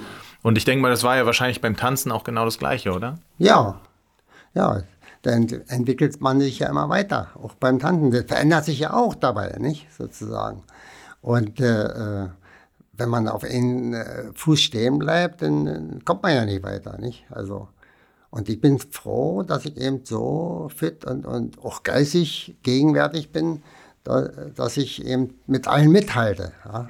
Und 0.43 0.59
ich 0.59 0.65
denke 0.65 0.83
mal, 0.83 0.91
das 0.91 1.03
war 1.03 1.17
ja 1.17 1.27
wahrscheinlich 1.27 1.61
beim 1.61 1.77
Tanzen 1.77 2.13
auch 2.13 2.23
genau 2.23 2.45
das 2.45 2.59
Gleiche, 2.59 2.93
oder? 2.93 3.19
Ja, 3.39 3.81
ja, 4.55 4.83
dann 5.23 5.49
entwickelt 5.69 6.21
man 6.21 6.41
sich 6.41 6.61
ja 6.61 6.69
immer 6.69 6.89
weiter, 6.89 7.31
auch 7.43 7.55
beim 7.55 7.79
Tanzen. 7.79 8.11
Das 8.11 8.25
verändert 8.27 8.67
sich 8.67 8.79
ja 8.79 8.93
auch 8.93 9.15
dabei, 9.15 9.57
nicht, 9.59 9.89
sozusagen. 9.93 10.63
Und 11.23 11.59
äh, 11.59 12.25
äh, 12.25 12.29
wenn 12.93 13.09
man 13.09 13.29
auf 13.29 13.43
einen 13.43 13.95
äh, 13.95 14.31
Fuß 14.35 14.61
stehen 14.61 14.99
bleibt, 14.99 15.43
dann 15.43 15.67
äh, 15.67 15.99
kommt 16.05 16.23
man 16.23 16.35
ja 16.35 16.45
nicht 16.45 16.63
weiter, 16.63 16.99
nicht? 16.99 17.25
Also, 17.31 17.69
und 18.31 18.49
ich 18.49 18.61
bin 18.61 18.79
froh, 18.79 19.43
dass 19.43 19.65
ich 19.65 19.77
eben 19.79 20.05
so 20.05 20.71
fit 20.75 21.05
und, 21.05 21.27
und 21.27 21.59
auch 21.65 21.83
geistig 21.83 22.57
gegenwärtig 22.63 23.33
bin, 23.33 23.63
da, 24.07 24.23
dass 24.55 24.77
ich 24.77 25.05
eben 25.05 25.35
mit 25.47 25.67
allen 25.69 25.91
mithalte, 25.91 26.53
ja? 26.65 26.89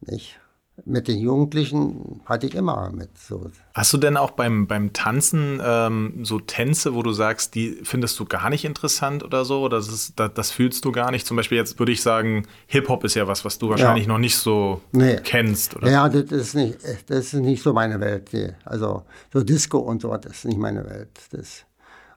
nicht? 0.00 0.38
Mit 0.84 1.08
den 1.08 1.18
Jugendlichen 1.18 2.20
hatte 2.24 2.46
ich 2.46 2.54
immer 2.54 2.92
mit. 2.92 3.18
So. 3.18 3.50
Hast 3.74 3.92
du 3.92 3.98
denn 3.98 4.16
auch 4.16 4.30
beim, 4.30 4.68
beim 4.68 4.92
Tanzen 4.92 5.60
ähm, 5.60 6.20
so 6.24 6.38
Tänze, 6.38 6.94
wo 6.94 7.02
du 7.02 7.10
sagst, 7.12 7.56
die 7.56 7.80
findest 7.82 8.16
du 8.20 8.24
gar 8.26 8.48
nicht 8.48 8.64
interessant 8.64 9.24
oder 9.24 9.44
so? 9.44 9.60
Oder 9.62 9.78
das, 9.78 9.88
ist, 9.88 10.20
das, 10.20 10.30
das 10.34 10.50
fühlst 10.52 10.84
du 10.84 10.92
gar 10.92 11.10
nicht? 11.10 11.26
Zum 11.26 11.36
Beispiel 11.36 11.58
jetzt 11.58 11.80
würde 11.80 11.90
ich 11.90 12.00
sagen, 12.00 12.46
Hip-Hop 12.68 13.02
ist 13.02 13.14
ja 13.16 13.26
was, 13.26 13.44
was 13.44 13.58
du 13.58 13.68
wahrscheinlich 13.70 14.06
noch 14.06 14.18
nicht 14.18 14.36
so 14.38 14.80
Nee. 14.92 15.16
kennst. 15.24 15.74
Oder? 15.74 15.90
Ja, 15.90 16.08
das 16.08 16.30
ist 16.30 16.54
nicht, 16.54 16.78
das 17.08 17.18
ist 17.18 17.32
nicht 17.34 17.60
so 17.60 17.72
meine 17.72 17.98
Welt. 17.98 18.30
die- 18.32 18.52
Also 18.64 19.02
so 19.32 19.42
Disco 19.42 19.78
und 19.78 20.00
so, 20.02 20.16
das 20.16 20.32
ist 20.36 20.44
nicht 20.44 20.58
meine 20.58 20.84
Welt. 20.88 21.10
Das, 21.32 21.64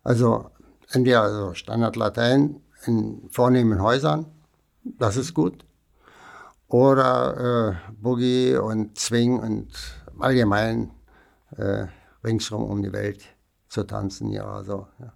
also 0.04 0.51
entweder 0.91 1.34
so 1.34 1.56
Standard 1.56 1.95
Latein 1.95 2.58
in 2.86 3.30
vornehmen 3.30 3.82
Häusern, 3.82 4.26
das 4.84 5.17
ist 5.17 5.34
gut. 5.34 5.65
Oder 6.67 7.78
äh, 7.88 7.91
Boogie 8.02 8.56
und 8.56 8.98
Swing 8.98 9.39
und 9.39 9.67
allgemein 10.20 10.91
äh, 11.58 11.88
ringsrum 12.24 12.63
um 12.63 12.82
die 12.82 12.94
Welt 12.94 13.22
zu 13.67 13.84
tanzen. 13.84 14.32
Ja, 14.32 14.63
so. 14.63 14.88
Ja. 15.00 15.13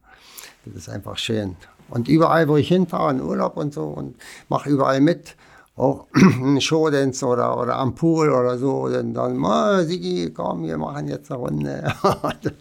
Das 0.66 0.76
ist 0.76 0.90
einfach 0.90 1.18
schön. 1.18 1.56
Und 1.90 2.08
überall, 2.08 2.48
wo 2.48 2.58
ich 2.58 2.68
hinfahre, 2.68 3.12
in 3.12 3.22
Urlaub 3.22 3.58
und 3.58 3.74
so, 3.74 3.86
und 3.86 4.18
mache 4.50 4.70
überall 4.70 5.00
mit, 5.02 5.36
auch 5.76 6.08
einen 6.14 6.62
Showdance 6.62 7.26
oder, 7.26 7.60
oder 7.60 7.76
am 7.78 7.96
Pool 7.96 8.30
oder 8.30 8.58
so, 8.58 8.88
dann, 8.88 9.14
dann 9.14 9.44
oh, 9.44 9.84
Sigi, 9.84 10.32
komm, 10.34 10.64
wir 10.64 10.78
machen 10.78 11.08
jetzt 11.08 11.32
eine 11.32 11.40
Runde. 11.40 11.94
und 12.04 12.54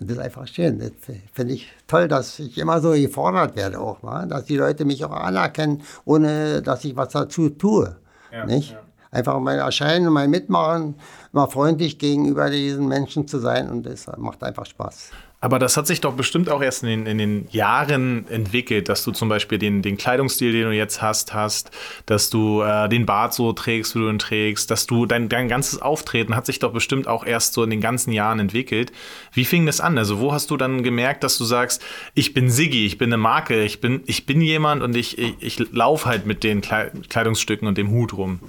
das 0.00 0.16
ist 0.16 0.18
einfach 0.18 0.46
schön. 0.46 0.78
Das 0.78 0.92
finde 1.32 1.54
ich 1.54 1.68
toll, 1.86 2.06
dass 2.06 2.38
ich 2.38 2.58
immer 2.58 2.80
so 2.80 2.92
gefordert 2.92 3.56
werde 3.56 3.80
auch, 3.80 4.02
wa? 4.02 4.24
dass 4.26 4.44
die 4.44 4.56
Leute 4.56 4.84
mich 4.84 5.04
auch 5.04 5.12
anerkennen, 5.12 5.82
ohne 6.04 6.62
dass 6.62 6.84
ich 6.84 6.96
was 6.96 7.08
dazu 7.08 7.48
tue. 7.50 7.96
nicht? 8.46 8.76
Einfach 9.12 9.40
mein 9.40 9.58
Erscheinen, 9.58 10.12
mein 10.12 10.30
Mitmachen, 10.30 10.94
mal 11.32 11.48
freundlich 11.48 11.98
gegenüber 11.98 12.48
diesen 12.48 12.86
Menschen 12.86 13.26
zu 13.26 13.40
sein 13.40 13.68
und 13.68 13.84
das 13.84 14.06
macht 14.16 14.44
einfach 14.44 14.66
Spaß. 14.66 15.10
Aber 15.42 15.58
das 15.58 15.78
hat 15.78 15.86
sich 15.86 16.02
doch 16.02 16.12
bestimmt 16.12 16.50
auch 16.50 16.60
erst 16.60 16.82
in 16.82 16.88
den, 16.90 17.06
in 17.06 17.16
den 17.16 17.48
Jahren 17.50 18.28
entwickelt, 18.28 18.90
dass 18.90 19.04
du 19.04 19.10
zum 19.10 19.30
Beispiel 19.30 19.56
den, 19.56 19.80
den 19.80 19.96
Kleidungsstil, 19.96 20.52
den 20.52 20.64
du 20.64 20.72
jetzt 20.72 21.00
hast, 21.00 21.32
hast, 21.32 21.70
dass 22.04 22.28
du 22.28 22.60
äh, 22.60 22.90
den 22.90 23.06
Bart 23.06 23.32
so 23.32 23.54
trägst, 23.54 23.94
wie 23.94 24.00
du 24.00 24.10
ihn 24.10 24.18
trägst, 24.18 24.70
dass 24.70 24.86
du 24.86 25.06
dein, 25.06 25.30
dein 25.30 25.48
ganzes 25.48 25.80
Auftreten 25.80 26.36
hat 26.36 26.44
sich 26.44 26.58
doch 26.58 26.74
bestimmt 26.74 27.08
auch 27.08 27.24
erst 27.24 27.54
so 27.54 27.64
in 27.64 27.70
den 27.70 27.80
ganzen 27.80 28.12
Jahren 28.12 28.38
entwickelt. 28.38 28.92
Wie 29.32 29.46
fing 29.46 29.64
das 29.64 29.80
an? 29.80 29.96
Also 29.96 30.20
wo 30.20 30.32
hast 30.32 30.50
du 30.50 30.58
dann 30.58 30.82
gemerkt, 30.82 31.24
dass 31.24 31.38
du 31.38 31.44
sagst, 31.44 31.82
ich 32.12 32.34
bin 32.34 32.50
Siggi, 32.50 32.84
ich 32.84 32.98
bin 32.98 33.08
eine 33.08 33.16
Marke, 33.16 33.62
ich 33.64 33.80
bin, 33.80 34.02
ich 34.04 34.26
bin 34.26 34.42
jemand 34.42 34.82
und 34.82 34.94
ich, 34.94 35.16
ich, 35.16 35.36
ich 35.40 35.72
laufe 35.72 36.06
halt 36.06 36.26
mit 36.26 36.44
den 36.44 36.60
Klei- 36.60 36.90
Kleidungsstücken 37.08 37.66
und 37.66 37.78
dem 37.78 37.90
Hut 37.90 38.12
rum? 38.12 38.40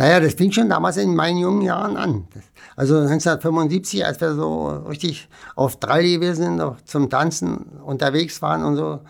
Naja, 0.00 0.18
das 0.18 0.32
fing 0.32 0.50
schon 0.50 0.70
damals 0.70 0.96
in 0.96 1.14
meinen 1.14 1.36
jungen 1.36 1.60
Jahren 1.60 1.98
an. 1.98 2.26
Das- 2.32 2.44
Also 2.74 2.94
1975, 3.06 4.06
als 4.06 4.18
wir 4.22 4.34
so 4.34 4.68
richtig 4.88 5.28
auf 5.56 5.76
drei 5.76 6.02
gewesen 6.02 6.42
sind, 6.44 6.56
noch 6.56 6.80
zum 6.86 7.10
Tanzen 7.10 7.66
unterwegs 7.84 8.40
waren 8.40 8.64
und 8.64 8.76
so, 8.76 9.00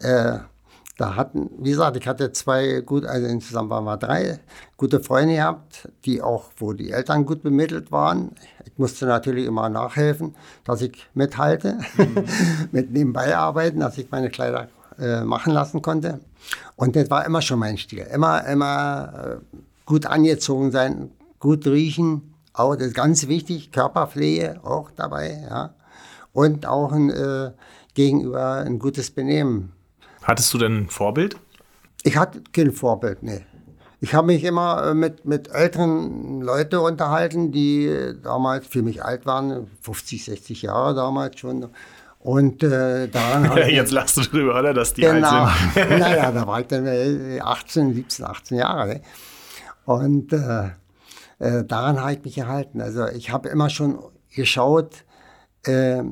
äh, 0.00 0.38
da 0.98 1.14
hatten, 1.14 1.50
wie 1.60 1.70
gesagt, 1.70 1.96
ich 1.98 2.08
hatte 2.08 2.32
zwei 2.32 2.80
gut, 2.80 3.04
also 3.06 3.28
insgesamt 3.28 3.70
waren 3.70 3.84
wir 3.84 3.96
drei 3.96 4.40
gute 4.76 4.98
Freunde 4.98 5.36
gehabt, 5.36 5.88
die 6.04 6.20
auch, 6.20 6.46
wo 6.56 6.72
die 6.72 6.90
Eltern 6.90 7.24
gut 7.26 7.44
bemittelt 7.44 7.92
waren. 7.92 8.32
Ich 8.64 8.76
musste 8.76 9.06
natürlich 9.06 9.46
immer 9.46 9.68
nachhelfen, 9.68 10.34
dass 10.64 10.82
ich 10.82 11.06
mithalte, 11.14 11.78
mhm. 11.96 12.24
mit 12.72 12.90
nebenbei 12.90 13.36
arbeiten, 13.36 13.78
dass 13.78 13.96
ich 13.98 14.10
meine 14.10 14.30
Kleider 14.30 14.66
äh, 14.98 15.22
machen 15.22 15.52
lassen 15.52 15.80
konnte. 15.80 16.18
Und 16.74 16.96
das 16.96 17.08
war 17.08 17.24
immer 17.24 17.40
schon 17.40 17.60
mein 17.60 17.78
Stil. 17.78 18.04
Immer, 18.12 18.44
immer 18.46 19.12
äh, 19.52 19.56
gut 19.90 20.06
angezogen 20.06 20.70
sein, 20.70 21.10
gut 21.40 21.66
riechen, 21.66 22.32
auch 22.52 22.76
das 22.76 22.88
ist 22.88 22.94
ganz 22.94 23.26
wichtig, 23.26 23.72
Körperpflege 23.72 24.60
auch 24.62 24.92
dabei, 24.92 25.44
ja. 25.50 25.74
Und 26.32 26.64
auch 26.64 26.92
ein, 26.92 27.10
äh, 27.10 27.50
gegenüber 27.94 28.58
ein 28.58 28.78
gutes 28.78 29.10
Benehmen. 29.10 29.72
Hattest 30.22 30.54
du 30.54 30.58
denn 30.58 30.82
ein 30.82 30.90
Vorbild? 30.90 31.38
Ich 32.04 32.16
hatte 32.16 32.40
kein 32.52 32.70
Vorbild, 32.70 33.24
nee. 33.24 33.44
Ich 34.00 34.14
habe 34.14 34.28
mich 34.28 34.44
immer 34.44 34.90
äh, 34.90 34.94
mit, 34.94 35.24
mit 35.24 35.48
älteren 35.48 36.40
Leuten 36.40 36.76
unterhalten, 36.76 37.50
die 37.50 38.14
damals 38.22 38.68
für 38.68 38.82
mich 38.82 39.04
alt 39.04 39.26
waren, 39.26 39.66
50, 39.82 40.24
60 40.24 40.62
Jahre 40.62 40.94
damals 40.94 41.40
schon. 41.40 41.66
Und 42.20 42.62
äh, 42.62 43.08
daran 43.08 43.44
ja, 43.56 43.66
Jetzt 43.66 43.90
lachst 43.90 44.18
du 44.18 44.20
drüber, 44.20 44.56
oder? 44.56 44.72
Dass 44.72 44.94
die 44.94 45.00
genau. 45.00 45.46
alt 45.46 45.52
sind. 45.74 45.90
naja, 45.98 46.30
da 46.30 46.46
war 46.46 46.60
ich 46.60 46.68
dann 46.68 46.86
18, 46.86 47.92
17, 47.92 48.24
18 48.24 48.58
Jahre. 48.58 48.86
Ne? 48.86 49.00
Und 49.90 50.32
äh, 50.32 50.68
äh, 51.40 51.64
daran 51.64 52.00
habe 52.00 52.12
ich 52.12 52.22
mich 52.22 52.36
gehalten. 52.36 52.80
Also 52.80 53.08
ich 53.08 53.32
habe 53.32 53.48
immer 53.48 53.70
schon 53.70 53.98
geschaut, 54.32 55.04
äh, 55.64 56.04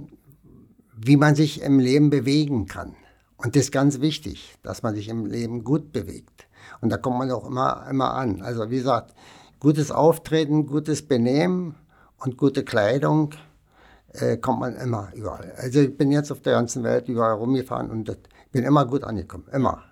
wie 0.97 1.17
man 1.17 1.37
sich 1.37 1.62
im 1.62 1.79
Leben 1.79 2.11
bewegen 2.11 2.67
kann. 2.67 2.97
Und 3.37 3.55
das 3.55 3.67
ist 3.67 3.71
ganz 3.71 4.01
wichtig, 4.01 4.57
dass 4.64 4.83
man 4.83 4.97
sich 4.97 5.09
im 5.09 5.27
Leben 5.27 5.62
gut 5.62 5.93
bewegt. 5.93 6.49
Und 6.81 6.91
da 6.91 6.97
kommt 6.97 7.19
man 7.19 7.31
auch 7.31 7.47
immer, 7.47 7.87
immer 7.88 8.14
an. 8.14 8.43
Also 8.43 8.69
wie 8.69 8.79
gesagt, 8.79 9.14
gutes 9.61 9.93
Auftreten, 9.93 10.67
gutes 10.67 11.07
Benehmen 11.07 11.77
und 12.19 12.37
gute 12.37 12.64
Kleidung 12.64 13.31
äh, 14.09 14.38
kommt 14.38 14.59
man 14.59 14.75
immer 14.75 15.12
überall. 15.14 15.53
Also 15.57 15.83
ich 15.83 15.97
bin 15.97 16.11
jetzt 16.11 16.33
auf 16.33 16.41
der 16.41 16.55
ganzen 16.55 16.83
Welt 16.83 17.09
überall 17.09 17.35
rumgefahren 17.35 17.93
und 17.93 18.11
bin 18.51 18.64
immer 18.64 18.87
gut 18.87 19.05
angekommen, 19.05 19.45
immer. 19.53 19.85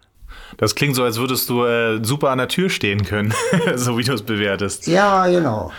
Das 0.57 0.75
klingt 0.75 0.97
so, 0.97 1.05
als 1.05 1.19
würdest 1.19 1.49
du 1.49 1.65
äh, 1.65 2.05
super 2.05 2.31
an 2.31 2.39
der 2.39 2.49
Tür 2.49 2.71
stehen 2.71 3.05
können, 3.05 3.33
so 3.77 3.99
wie 3.99 4.05
du 4.05 4.15
es 4.15 4.23
bewertest. 4.23 4.87
Ja, 4.87 5.27
genau. 5.27 5.73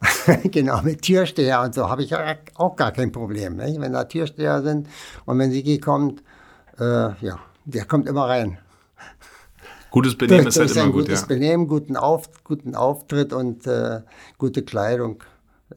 genau, 0.44 0.80
mit 0.82 1.02
Türsteher 1.02 1.60
und 1.60 1.74
so 1.74 1.88
habe 1.88 2.02
ich 2.02 2.14
auch 2.54 2.76
gar 2.76 2.92
kein 2.92 3.12
Problem. 3.12 3.56
Nicht? 3.56 3.80
Wenn 3.80 3.92
da 3.92 4.04
Türsteher 4.04 4.62
sind 4.62 4.88
und 5.26 5.38
wenn 5.38 5.50
Sigi 5.50 5.78
kommt, 5.78 6.22
äh, 6.78 6.84
ja, 7.20 7.38
der 7.64 7.84
kommt 7.84 8.08
immer 8.08 8.26
rein. 8.26 8.58
Gutes 9.90 10.16
Benehmen 10.16 10.46
ist 10.46 10.58
halt 10.58 10.70
immer 10.70 10.86
gut, 10.86 11.06
gutes 11.06 11.22
ja. 11.22 11.26
Benehmen, 11.26 11.66
guten, 11.66 11.96
Auf, 11.96 12.30
guten 12.44 12.74
Auftritt 12.74 13.32
und 13.32 13.66
äh, 13.66 14.02
gute 14.38 14.62
Kleidung, 14.62 15.22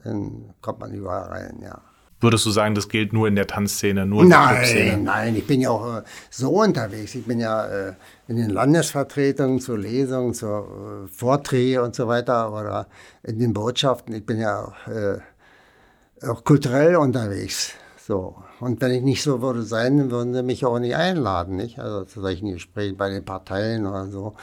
dann 0.04 0.54
kommt 0.60 0.80
man 0.80 0.92
überall 0.92 1.28
rein, 1.28 1.58
ja. 1.62 1.80
Würdest 2.24 2.46
du 2.46 2.50
sagen, 2.50 2.74
das 2.74 2.88
gilt 2.88 3.12
nur 3.12 3.28
in 3.28 3.36
der 3.36 3.46
Tanzszene, 3.46 4.06
nur 4.06 4.22
in 4.22 4.28
nein, 4.28 4.48
der 4.48 4.56
Clubszene? 4.56 5.02
Nein, 5.02 5.36
ich 5.36 5.46
bin 5.46 5.60
ja 5.60 5.68
auch 5.68 5.98
äh, 5.98 6.02
so 6.30 6.52
unterwegs. 6.52 7.14
Ich 7.14 7.26
bin 7.26 7.38
ja 7.38 7.66
äh, 7.66 7.92
in 8.28 8.36
den 8.36 8.48
Landesvertretungen 8.48 9.60
zu 9.60 9.76
Lesungen, 9.76 10.32
zu 10.32 10.46
äh, 10.46 11.08
Vorträgen 11.08 11.82
und 11.82 11.94
so 11.94 12.08
weiter 12.08 12.50
oder 12.50 12.86
in 13.24 13.38
den 13.38 13.52
Botschaften. 13.52 14.14
Ich 14.14 14.24
bin 14.24 14.40
ja 14.40 14.72
äh, 14.86 16.26
auch 16.26 16.44
kulturell 16.44 16.96
unterwegs. 16.96 17.74
So. 17.98 18.36
Und 18.58 18.80
wenn 18.80 18.92
ich 18.92 19.02
nicht 19.02 19.22
so 19.22 19.42
würde 19.42 19.62
sein, 19.62 19.98
dann 19.98 20.10
würden 20.10 20.32
sie 20.32 20.42
mich 20.42 20.64
auch 20.64 20.78
nicht 20.78 20.96
einladen. 20.96 21.56
Nicht? 21.56 21.78
Also 21.78 22.04
zu 22.04 22.22
solchen 22.22 22.50
Gesprächen 22.52 22.96
bei 22.96 23.10
den 23.10 23.26
Parteien 23.26 23.86
oder 23.86 24.06
so 24.06 24.34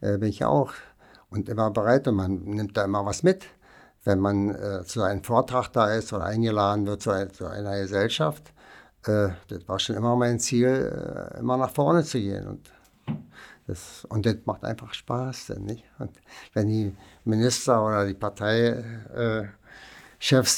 bin 0.00 0.24
ich 0.24 0.40
ja 0.40 0.48
auch 0.48 0.72
und 1.30 1.48
immer 1.48 1.70
bereit 1.70 2.06
und 2.08 2.14
man 2.14 2.40
nimmt 2.44 2.76
da 2.76 2.84
immer 2.84 3.04
was 3.04 3.22
mit 3.22 3.46
wenn 4.04 4.20
man 4.20 4.54
äh, 4.54 4.84
zu 4.84 5.02
einem 5.02 5.22
Vortrag 5.22 5.68
da 5.72 5.92
ist 5.92 6.12
oder 6.12 6.24
eingeladen 6.24 6.86
wird 6.86 7.02
zu, 7.02 7.10
ein, 7.10 7.32
zu 7.32 7.46
einer 7.46 7.78
Gesellschaft, 7.80 8.52
äh, 9.04 9.28
das 9.48 9.66
war 9.68 9.78
schon 9.78 9.96
immer 9.96 10.16
mein 10.16 10.38
Ziel, 10.38 11.30
äh, 11.34 11.38
immer 11.38 11.56
nach 11.56 11.70
vorne 11.70 12.04
zu 12.04 12.18
gehen. 12.18 12.46
Und 12.46 12.70
das, 13.66 14.06
und 14.08 14.24
das 14.24 14.36
macht 14.44 14.64
einfach 14.64 14.94
Spaß. 14.94 15.46
Denn, 15.46 15.64
nicht? 15.64 15.84
Und 15.98 16.10
wenn 16.54 16.68
die 16.68 16.96
Minister 17.24 17.84
oder 17.84 18.06
die 18.06 18.14
Parteichefs 18.14 19.50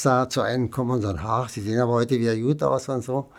da 0.03 0.29
zu 0.29 0.41
einem 0.41 0.71
kommen 0.71 0.91
und 0.91 1.01
sagen, 1.01 1.19
ach, 1.21 1.49
sie 1.49 1.61
sehen 1.61 1.79
aber 1.79 1.93
heute 1.93 2.19
wieder 2.19 2.35
gut 2.37 2.63
aus 2.63 2.89
und 2.89 3.03
so, 3.03 3.31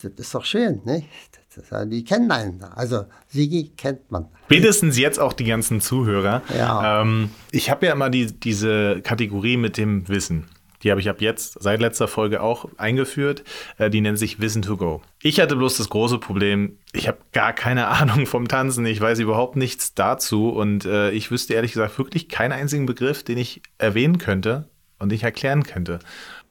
das 0.00 0.12
ist 0.12 0.34
doch 0.34 0.44
schön. 0.44 0.80
Nicht? 0.84 1.37
Die 1.86 2.04
kennen 2.04 2.30
einen. 2.30 2.62
Also 2.62 3.04
Sigi 3.28 3.72
kennt 3.76 4.10
man. 4.10 4.26
Spätestens 4.46 4.98
jetzt 4.98 5.18
auch 5.18 5.32
die 5.32 5.44
ganzen 5.44 5.80
Zuhörer. 5.80 6.42
Ja. 6.56 7.02
Ähm, 7.02 7.30
ich 7.50 7.70
habe 7.70 7.86
ja 7.86 7.92
immer 7.92 8.10
die, 8.10 8.26
diese 8.26 9.00
Kategorie 9.02 9.56
mit 9.56 9.76
dem 9.76 10.08
Wissen. 10.08 10.46
Die 10.82 10.90
habe 10.90 11.00
ich 11.00 11.08
ab 11.08 11.20
jetzt 11.20 11.60
seit 11.60 11.80
letzter 11.80 12.06
Folge 12.08 12.40
auch 12.40 12.68
eingeführt. 12.76 13.42
Äh, 13.78 13.90
die 13.90 14.00
nennt 14.00 14.18
sich 14.18 14.40
Wissen 14.40 14.62
to 14.62 14.76
Go. 14.76 15.02
Ich 15.20 15.40
hatte 15.40 15.56
bloß 15.56 15.76
das 15.76 15.88
große 15.88 16.18
Problem, 16.18 16.78
ich 16.92 17.08
habe 17.08 17.18
gar 17.32 17.52
keine 17.52 17.88
Ahnung 17.88 18.26
vom 18.26 18.48
Tanzen. 18.48 18.86
Ich 18.86 19.00
weiß 19.00 19.18
überhaupt 19.18 19.56
nichts 19.56 19.94
dazu. 19.94 20.50
Und 20.50 20.84
äh, 20.84 21.10
ich 21.10 21.30
wüsste 21.30 21.54
ehrlich 21.54 21.72
gesagt 21.72 21.98
wirklich 21.98 22.28
keinen 22.28 22.52
einzigen 22.52 22.86
Begriff, 22.86 23.22
den 23.22 23.38
ich 23.38 23.62
erwähnen 23.78 24.18
könnte 24.18 24.68
und 24.98 25.12
ich 25.12 25.22
erklären 25.22 25.64
könnte. 25.64 25.98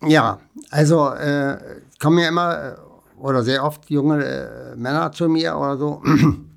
Ja, 0.06 0.40
also 0.70 1.10
äh, 1.10 1.58
kommen 2.00 2.20
ja 2.20 2.28
immer 2.28 2.74
äh, 2.74 2.76
oder 3.18 3.44
sehr 3.44 3.64
oft 3.64 3.90
junge 3.90 4.24
äh, 4.24 4.76
Männer 4.76 5.12
zu 5.12 5.28
mir 5.28 5.58
oder 5.58 5.78
so 5.78 6.02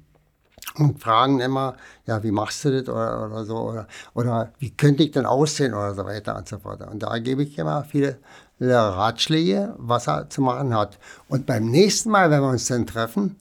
und 0.77 1.01
fragen 1.01 1.41
immer, 1.41 1.77
ja, 2.07 2.23
wie 2.23 2.31
machst 2.31 2.65
du 2.65 2.71
das 2.71 2.89
oder, 2.89 3.27
oder 3.27 3.45
so 3.45 3.57
oder, 3.57 3.87
oder 4.15 4.53
wie 4.59 4.71
könnte 4.71 5.03
ich 5.03 5.11
denn 5.11 5.27
aussehen 5.27 5.75
oder 5.75 5.95
so 5.95 6.05
weiter 6.05 6.37
und 6.37 6.49
so 6.49 6.59
fort. 6.59 6.83
Und 6.91 7.03
da 7.03 7.19
gebe 7.19 7.43
ich 7.43 7.59
immer 7.59 7.85
viele 7.85 8.19
Ratschläge, 8.61 9.75
was 9.79 10.07
er 10.07 10.29
zu 10.29 10.43
machen 10.43 10.75
hat. 10.75 10.99
Und 11.29 11.47
beim 11.47 11.67
nächsten 11.67 12.11
Mal, 12.11 12.31
wenn 12.31 12.43
wir 12.43 12.51
uns 12.51 12.67
dann 12.67 12.87
treffen, 12.87 13.37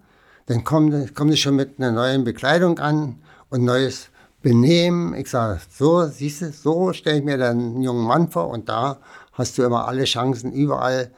dann 0.45 0.63
kommen, 0.63 1.13
kommen 1.13 1.32
sie 1.32 1.38
schon 1.38 1.55
mit 1.55 1.77
einer 1.77 1.91
neuen 1.91 2.23
Bekleidung 2.23 2.79
an 2.79 3.19
und 3.49 3.63
neues 3.63 4.10
Benehmen. 4.41 5.13
Ich 5.13 5.29
sage, 5.29 5.60
so, 5.69 6.05
siehst 6.08 6.41
du, 6.41 6.51
so 6.51 6.93
stelle 6.93 7.19
ich 7.19 7.23
mir 7.23 7.38
den 7.38 7.82
jungen 7.82 8.05
Mann 8.05 8.29
vor 8.32 8.47
und 8.49 8.69
da 8.69 8.97
hast 9.34 9.58
du 9.58 9.63
immer 9.63 9.88
alle 9.88 10.05
Chancen, 10.05 10.51
überall 10.51 11.12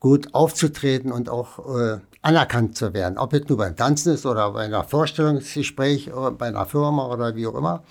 gut 0.00 0.34
aufzutreten 0.34 1.12
und 1.12 1.28
auch 1.28 1.76
äh, 1.76 1.98
anerkannt 2.22 2.76
zu 2.76 2.94
werden. 2.94 3.18
Ob 3.18 3.32
es 3.32 3.48
nur 3.48 3.58
beim 3.58 3.76
Tanzen 3.76 4.14
ist 4.14 4.26
oder 4.26 4.52
bei 4.52 4.64
einer 4.64 4.84
Vorstellungsgespräch 4.84 6.12
oder 6.12 6.30
bei 6.32 6.48
einer 6.48 6.66
Firma 6.66 7.06
oder 7.06 7.34
wie 7.34 7.46
auch 7.46 7.54
immer. 7.54 7.82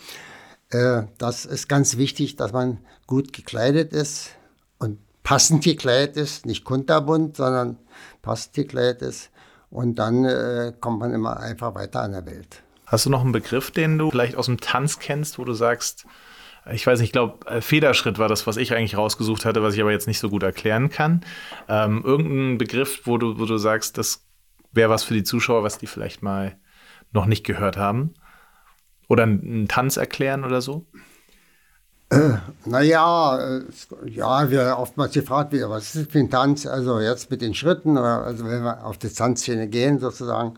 Äh, 0.69 1.03
das 1.17 1.45
ist 1.45 1.67
ganz 1.67 1.97
wichtig, 1.97 2.35
dass 2.35 2.53
man 2.53 2.79
gut 3.07 3.33
gekleidet 3.33 3.93
ist 3.93 4.31
und 4.79 4.99
passend 5.23 5.63
gekleidet 5.63 6.17
ist, 6.17 6.45
nicht 6.45 6.63
kunterbunt, 6.63 7.37
sondern 7.37 7.77
passend 8.21 8.53
gekleidet 8.53 9.01
ist. 9.01 9.29
Und 9.69 9.95
dann 9.95 10.23
äh, 10.23 10.73
kommt 10.79 10.99
man 10.99 11.13
immer 11.13 11.39
einfach 11.39 11.75
weiter 11.75 12.01
an 12.01 12.13
der 12.13 12.25
Welt. 12.25 12.63
Hast 12.85 13.05
du 13.05 13.09
noch 13.09 13.21
einen 13.21 13.33
Begriff, 13.33 13.71
den 13.71 13.97
du 13.97 14.11
vielleicht 14.11 14.37
aus 14.37 14.45
dem 14.45 14.61
Tanz 14.61 14.99
kennst, 14.99 15.39
wo 15.39 15.43
du 15.43 15.53
sagst, 15.53 16.05
ich 16.71 16.85
weiß 16.85 16.99
nicht, 16.99 17.09
ich 17.09 17.13
glaube, 17.13 17.45
äh, 17.47 17.61
Federschritt 17.61 18.19
war 18.19 18.27
das, 18.27 18.47
was 18.47 18.57
ich 18.57 18.73
eigentlich 18.73 18.97
rausgesucht 18.97 19.45
hatte, 19.45 19.63
was 19.63 19.75
ich 19.75 19.81
aber 19.81 19.91
jetzt 19.91 20.07
nicht 20.07 20.19
so 20.19 20.29
gut 20.29 20.43
erklären 20.43 20.89
kann. 20.89 21.21
Ähm, 21.67 22.01
irgendein 22.03 22.57
Begriff, 22.57 23.01
wo 23.05 23.17
du, 23.17 23.39
wo 23.39 23.45
du 23.45 23.57
sagst, 23.57 23.97
das 23.97 24.25
wäre 24.71 24.89
was 24.89 25.03
für 25.03 25.13
die 25.13 25.23
Zuschauer, 25.23 25.63
was 25.63 25.77
die 25.77 25.87
vielleicht 25.87 26.23
mal 26.23 26.57
noch 27.11 27.25
nicht 27.25 27.45
gehört 27.45 27.77
haben? 27.77 28.13
Oder 29.07 29.23
einen 29.23 29.67
Tanz 29.67 29.97
erklären 29.97 30.43
oder 30.43 30.61
so? 30.61 30.85
Äh, 32.09 32.37
naja, 32.65 33.57
äh, 33.57 33.61
ja, 34.05 34.49
wir 34.49 34.77
oftmals 34.77 35.13
gefragt, 35.13 35.51
wie, 35.51 35.61
was 35.61 35.95
ist 35.95 35.95
das 35.95 36.11
für 36.11 36.19
ein 36.19 36.29
Tanz? 36.29 36.65
Also 36.65 36.99
jetzt 36.99 37.29
mit 37.29 37.41
den 37.41 37.53
Schritten, 37.53 37.97
oder, 37.97 38.23
also 38.23 38.45
wenn 38.45 38.63
wir 38.63 38.85
auf 38.85 38.97
die 38.97 39.09
Tanzszene 39.09 39.67
gehen 39.67 39.99
sozusagen, 39.99 40.57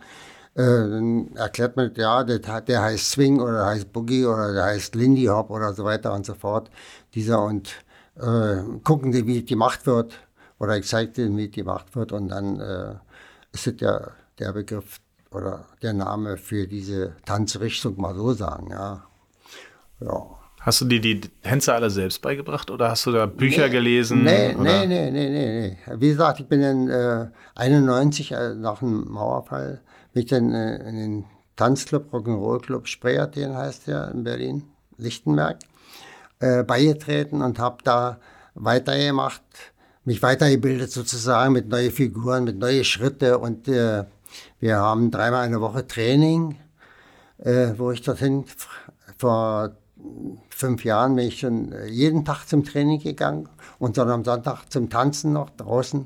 äh, 0.59 0.89
dann 0.89 1.35
erklärt 1.35 1.77
man, 1.77 1.93
ja, 1.95 2.23
der, 2.23 2.39
der 2.39 2.81
heißt 2.81 3.11
Swing 3.11 3.39
oder 3.39 3.53
der 3.53 3.65
heißt 3.67 3.93
Boogie 3.93 4.25
oder 4.25 4.51
der 4.51 4.65
heißt 4.65 4.93
Lindy 4.95 5.25
Hop 5.25 5.49
oder 5.51 5.73
so 5.73 5.85
weiter 5.85 6.13
und 6.13 6.25
so 6.25 6.33
fort. 6.33 6.69
Dieser 7.15 7.41
und 7.43 7.69
äh, 8.15 8.57
gucken 8.83 9.13
Sie, 9.13 9.25
wie 9.25 9.35
die 9.35 9.45
gemacht 9.45 9.85
wird. 9.85 10.13
Oder 10.59 10.77
ich 10.77 10.87
zeige 10.87 11.21
Ihnen, 11.23 11.37
wie 11.37 11.47
die 11.47 11.61
gemacht 11.61 11.95
wird 11.95 12.11
und 12.11 12.27
dann 12.27 12.59
äh, 12.59 12.95
ist 13.53 13.67
es 13.67 13.77
der, 13.77 14.11
der 14.37 14.51
Begriff 14.51 14.99
oder 15.31 15.65
der 15.81 15.93
Name 15.93 16.35
für 16.35 16.67
diese 16.67 17.15
Tanzrichtung, 17.25 17.99
mal 18.01 18.15
so 18.15 18.33
sagen, 18.33 18.71
ja. 18.71 19.05
Ja. 20.01 20.38
Hast 20.61 20.81
du 20.81 20.85
dir 20.85 20.99
die 20.99 21.21
Tänze 21.21 21.73
alle 21.73 21.89
selbst 21.89 22.21
beigebracht 22.21 22.69
oder 22.69 22.89
hast 22.89 23.05
du 23.05 23.11
da 23.11 23.25
Bücher 23.25 23.67
nee, 23.67 23.71
gelesen? 23.71 24.23
Nee, 24.23 24.55
oder? 24.55 24.85
nee, 24.85 24.87
nee, 24.87 25.11
nee, 25.11 25.29
nee. 25.29 25.77
Wie 25.97 26.09
gesagt, 26.09 26.41
ich 26.41 26.47
bin 26.47 26.61
in 26.61 26.89
äh, 26.89 27.27
91 27.55 28.31
äh, 28.31 28.55
nach 28.55 28.79
dem 28.79 29.09
Mauerfall 29.09 29.81
bin 30.13 30.23
ich 30.23 30.29
dann 30.29 30.53
äh, 30.53 30.89
in 30.89 30.95
den 30.95 31.25
Tanzclub, 31.55 32.13
Rock'n'Roll 32.13 32.61
Club 32.61 32.87
Spreeathen 32.87 33.55
heißt 33.55 33.87
der 33.87 34.11
in 34.11 34.23
Berlin, 34.23 34.63
Lichtenberg, 34.97 35.59
äh, 36.39 36.63
beigetreten 36.63 37.41
und 37.41 37.57
habe 37.59 37.77
da 37.83 38.19
weitergemacht, 38.53 39.41
mich 40.03 40.21
weitergebildet 40.21 40.91
sozusagen 40.91 41.53
mit 41.53 41.69
neuen 41.69 41.91
Figuren, 41.91 42.43
mit 42.43 42.57
neuen 42.57 42.83
Schritten 42.83 43.35
und 43.35 43.67
äh, 43.67 44.03
wir 44.59 44.77
haben 44.77 45.09
dreimal 45.09 45.45
eine 45.45 45.61
Woche 45.61 45.87
Training 45.87 46.57
äh, 47.39 47.73
wo 47.77 47.91
ich 47.91 48.01
dorthin 48.01 48.45
vor 49.17 49.71
fünf 50.49 50.83
Jahren 50.83 51.15
bin 51.15 51.27
ich 51.27 51.39
schon 51.39 51.71
äh, 51.71 51.87
jeden 51.87 52.25
Tag 52.25 52.45
zum 52.45 52.63
Training 52.63 52.99
gegangen 52.99 53.49
und 53.79 53.97
dann 53.97 54.09
am 54.09 54.23
Sonntag 54.23 54.65
zum 54.69 54.89
Tanzen 54.89 55.33
noch 55.33 55.49
draußen 55.51 56.05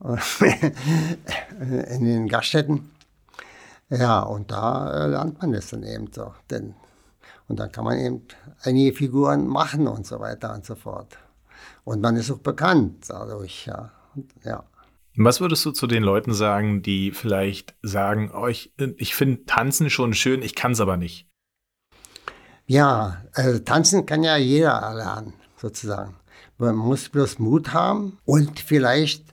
in 1.90 2.04
den 2.04 2.28
Gaststätten. 2.28 2.90
Ja, 3.88 4.20
und 4.20 4.50
da 4.50 5.04
äh, 5.04 5.08
lernt 5.08 5.40
man 5.40 5.52
das 5.52 5.68
dann 5.68 5.84
eben 5.84 6.12
so. 6.12 6.34
Denn, 6.50 6.74
und 7.48 7.58
dann 7.60 7.70
kann 7.70 7.84
man 7.84 7.98
eben 7.98 8.22
einige 8.62 8.94
Figuren 8.94 9.46
machen 9.46 9.86
und 9.86 10.06
so 10.06 10.20
weiter 10.20 10.54
und 10.54 10.64
so 10.64 10.74
fort. 10.74 11.16
Und 11.84 12.00
man 12.00 12.16
ist 12.16 12.30
auch 12.30 12.38
bekannt 12.38 13.06
dadurch, 13.08 13.66
ja. 13.66 13.92
Und, 14.14 14.32
ja. 14.44 14.64
Was 15.16 15.40
würdest 15.40 15.64
du 15.64 15.70
zu 15.70 15.86
den 15.86 16.02
Leuten 16.02 16.34
sagen, 16.34 16.82
die 16.82 17.12
vielleicht 17.12 17.74
sagen, 17.80 18.30
oh, 18.34 18.48
ich, 18.48 18.74
ich 18.98 19.14
finde 19.14 19.46
Tanzen 19.46 19.88
schon 19.88 20.12
schön, 20.12 20.42
ich 20.42 20.54
kann 20.54 20.72
es 20.72 20.80
aber 20.80 20.96
nicht? 20.96 21.26
Ja, 22.66 23.22
also 23.32 23.60
tanzen 23.60 24.06
kann 24.06 24.24
ja 24.24 24.36
jeder 24.36 24.92
lernen, 24.94 25.34
sozusagen. 25.56 26.16
Man 26.58 26.74
muss 26.74 27.08
bloß 27.08 27.38
Mut 27.38 27.72
haben 27.72 28.18
und 28.24 28.58
vielleicht 28.58 29.24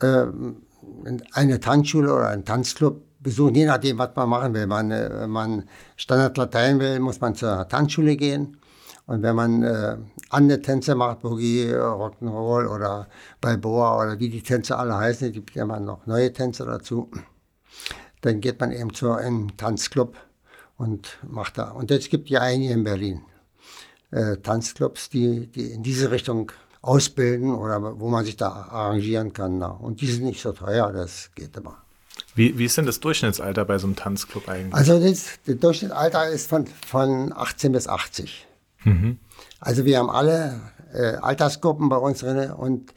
ähm, 0.00 0.62
eine 1.32 1.58
Tanzschule 1.58 2.14
oder 2.14 2.28
einen 2.28 2.44
Tanzclub 2.44 3.02
besuchen, 3.18 3.56
je 3.56 3.66
nachdem, 3.66 3.98
was 3.98 4.14
man 4.14 4.28
machen 4.28 4.54
will. 4.54 4.68
Man, 4.68 4.92
äh, 4.92 5.10
wenn 5.12 5.30
man 5.30 5.64
Standard 5.96 6.36
Latein 6.36 6.78
will, 6.78 7.00
muss 7.00 7.20
man 7.20 7.34
zur 7.34 7.66
Tanzschule 7.66 8.16
gehen. 8.16 8.56
Und 9.06 9.22
wenn 9.22 9.34
man 9.34 9.62
äh, 9.64 9.96
andere 10.30 10.62
Tänze 10.62 10.94
macht, 10.94 11.20
Boogie, 11.22 11.72
Rock'n'Roll 11.72 12.66
oder 12.68 13.08
Balboa 13.40 14.02
oder 14.02 14.18
wie 14.20 14.28
die 14.28 14.42
Tänze 14.42 14.76
alle 14.76 14.96
heißen, 14.96 15.32
gibt 15.32 15.54
ja 15.56 15.64
immer 15.64 15.80
noch 15.80 16.06
neue 16.06 16.32
Tänze 16.32 16.64
dazu, 16.64 17.10
dann 18.20 18.40
geht 18.40 18.60
man 18.60 18.70
eben 18.70 18.92
zu 18.94 19.10
einem 19.12 19.56
Tanzclub 19.56 20.16
und 20.76 21.18
macht 21.26 21.58
da. 21.58 21.70
Und 21.70 21.90
jetzt 21.90 22.10
gibt 22.10 22.28
ja 22.28 22.40
einige 22.40 22.72
in 22.72 22.84
Berlin 22.84 23.22
äh, 24.10 24.36
Tanzclubs, 24.36 25.10
die, 25.10 25.46
die 25.46 25.72
in 25.72 25.82
diese 25.82 26.10
Richtung 26.10 26.52
ausbilden 26.82 27.54
oder 27.54 27.98
wo 28.00 28.08
man 28.08 28.24
sich 28.24 28.36
da 28.36 28.48
arrangieren 28.48 29.32
kann. 29.32 29.58
Na. 29.58 29.68
Und 29.68 30.00
die 30.00 30.06
sind 30.06 30.24
nicht 30.24 30.40
so 30.40 30.52
teuer, 30.52 30.92
das 30.92 31.30
geht 31.34 31.56
immer. 31.56 31.78
Wie, 32.34 32.58
wie 32.58 32.64
ist 32.64 32.76
denn 32.76 32.86
das 32.86 33.00
Durchschnittsalter 33.00 33.64
bei 33.64 33.78
so 33.78 33.86
einem 33.86 33.96
Tanzclub 33.96 34.48
eigentlich? 34.48 34.74
Also 34.74 34.98
das, 35.00 35.38
das 35.44 35.56
Durchschnittsalter 35.58 36.28
ist 36.28 36.48
von, 36.48 36.66
von 36.66 37.32
18 37.34 37.72
bis 37.72 37.88
80. 37.88 38.46
Also 39.58 39.84
wir 39.84 39.98
haben 39.98 40.10
alle 40.10 40.60
äh, 40.92 41.16
Altersgruppen 41.16 41.88
bei 41.88 41.96
uns 41.96 42.20
drin 42.20 42.52
und 42.52 42.92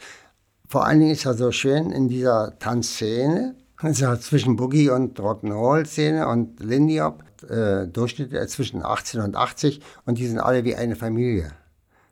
vor 0.67 0.85
allen 0.85 0.99
Dingen 0.99 1.11
ist 1.11 1.23
ja 1.23 1.33
so 1.33 1.51
schön 1.51 1.91
in 1.91 2.07
dieser 2.07 2.57
Tanzszene, 2.59 3.55
ist 3.83 4.01
ja 4.01 4.19
zwischen 4.19 4.55
Boogie 4.55 4.89
und 4.89 5.19
Rock'n'Roll-Szene 5.19 6.27
und 6.27 6.59
Lindy 6.59 6.97
Hop, 6.97 7.23
äh, 7.43 7.87
Durchschnitt 7.87 8.33
äh, 8.33 8.47
zwischen 8.47 8.83
18 8.83 9.21
und 9.21 9.35
80 9.35 9.81
und 10.05 10.17
die 10.17 10.27
sind 10.27 10.39
alle 10.39 10.63
wie 10.63 10.75
eine 10.75 10.95
Familie. 10.95 11.51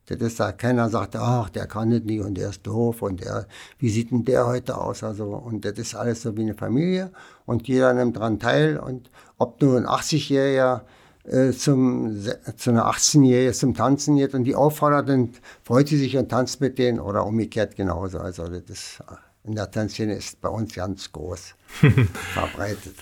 Das 0.07 0.21
ist 0.21 0.39
da, 0.39 0.53
keiner 0.53 0.89
sagt, 0.89 1.17
ach, 1.17 1.49
der 1.49 1.67
kann 1.67 1.91
das 1.91 2.01
nicht 2.03 2.21
und 2.21 2.35
der 2.35 2.49
ist 2.49 2.65
doof 2.65 3.01
und 3.01 3.19
der, 3.19 3.45
wie 3.77 3.89
sieht 3.89 4.11
denn 4.11 4.23
der 4.23 4.47
heute 4.47 4.77
aus? 4.77 5.03
Also, 5.03 5.25
und 5.25 5.65
das 5.65 5.73
ist 5.73 5.95
alles 5.95 6.21
so 6.21 6.37
wie 6.37 6.43
eine 6.43 6.53
Familie 6.53 7.11
und 7.45 7.67
jeder 7.67 7.93
nimmt 7.93 8.15
dran 8.17 8.39
teil 8.39 8.77
und 8.77 9.11
ob 9.37 9.61
nur 9.61 9.75
ein 9.75 9.85
80-Jähriger 9.85 10.81
äh, 11.25 11.51
zum, 11.51 12.17
zu 12.55 12.69
einer 12.69 12.85
18-Jährigen 12.89 13.53
zum 13.53 13.73
Tanzen 13.73 14.15
geht 14.15 14.33
und 14.33 14.45
die 14.45 14.55
auffordert, 14.55 15.09
dann 15.09 15.33
freut 15.63 15.89
sie 15.89 15.97
sich 15.97 16.15
und 16.15 16.29
tanzt 16.29 16.61
mit 16.61 16.79
denen 16.79 17.01
oder 17.01 17.25
umgekehrt 17.25 17.75
genauso. 17.75 18.19
Also 18.19 18.47
das 18.47 18.61
ist, 18.69 19.03
in 19.43 19.55
der 19.55 19.69
Tanzszene 19.69 20.15
ist 20.15 20.39
bei 20.39 20.47
uns 20.47 20.73
ganz 20.73 21.11
groß 21.11 21.53
verbreitet. 22.33 22.95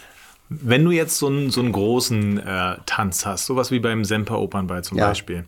Wenn 0.49 0.83
du 0.85 0.91
jetzt 0.91 1.17
so 1.17 1.27
einen, 1.27 1.49
so 1.49 1.61
einen 1.61 1.71
großen 1.71 2.37
äh, 2.37 2.77
Tanz 2.85 3.25
hast, 3.25 3.45
sowas 3.47 3.71
wie 3.71 3.79
beim 3.79 4.05
Semper 4.05 4.39
Opernball 4.39 4.83
zum 4.83 4.97
Ja. 4.97 5.07
Beispiel, 5.07 5.45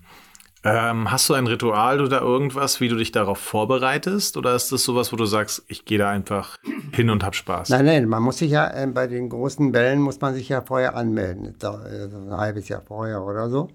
ähm, 0.64 1.12
hast 1.12 1.30
du 1.30 1.34
ein 1.36 1.48
Ritual 1.48 2.02
oder 2.02 2.22
irgendwas, 2.22 2.82
wie 2.82 2.90
du 2.90 2.96
dich 2.96 3.12
darauf 3.12 3.38
vorbereitest? 3.38 4.38
Oder 4.38 4.56
ist 4.56 4.72
das 4.72 4.84
sowas, 4.84 5.14
wo 5.14 5.16
du 5.16 5.26
sagst, 5.26 5.64
ich 5.68 5.86
gehe 5.86 5.98
da 6.00 6.10
einfach 6.10 6.58
hin 6.92 7.10
und 7.10 7.24
hab 7.24 7.36
Spaß? 7.36 7.70
Nein, 7.70 7.86
nein, 7.86 8.06
man 8.08 8.24
muss 8.24 8.40
sich 8.40 8.52
ja, 8.52 8.68
äh, 8.74 8.88
bei 8.88 9.08
den 9.08 9.30
großen 9.30 9.72
Bällen 9.72 10.02
muss 10.02 10.20
man 10.20 10.34
sich 10.34 10.50
ja 10.50 10.62
vorher 10.62 10.96
anmelden. 10.96 11.56
Da, 11.60 11.86
äh, 11.86 12.06
ein 12.06 12.36
halbes 12.36 12.68
Jahr 12.70 12.82
vorher 12.82 13.22
oder 13.24 13.50
so. 13.50 13.70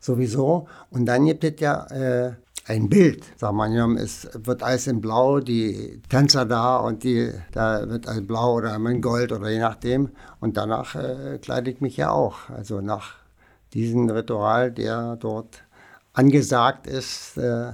Sowieso. 0.00 0.68
Und 0.90 1.06
dann 1.06 1.26
gibt 1.26 1.44
es 1.44 1.60
ja 1.60 1.86
äh, 1.86 2.32
ein 2.66 2.88
Bild. 2.88 3.24
Wir 3.40 3.52
mal, 3.52 3.96
es 3.98 4.28
wird 4.34 4.62
alles 4.62 4.86
in 4.86 5.00
Blau, 5.00 5.40
die 5.40 6.00
Tänzer 6.08 6.46
da 6.46 6.78
und 6.78 7.04
die, 7.04 7.30
da 7.52 7.88
wird 7.88 8.08
alles 8.08 8.26
blau 8.26 8.54
oder 8.54 8.74
in 8.74 9.02
Gold 9.02 9.32
oder 9.32 9.50
je 9.50 9.58
nachdem. 9.58 10.10
Und 10.40 10.56
danach 10.56 10.94
äh, 10.94 11.38
kleide 11.38 11.70
ich 11.70 11.80
mich 11.80 11.96
ja 11.96 12.10
auch. 12.10 12.48
Also 12.48 12.80
nach 12.80 13.16
diesem 13.74 14.08
Ritual, 14.08 14.72
der 14.72 15.16
dort 15.16 15.62
angesagt 16.14 16.86
ist, 16.86 17.36
äh, 17.36 17.72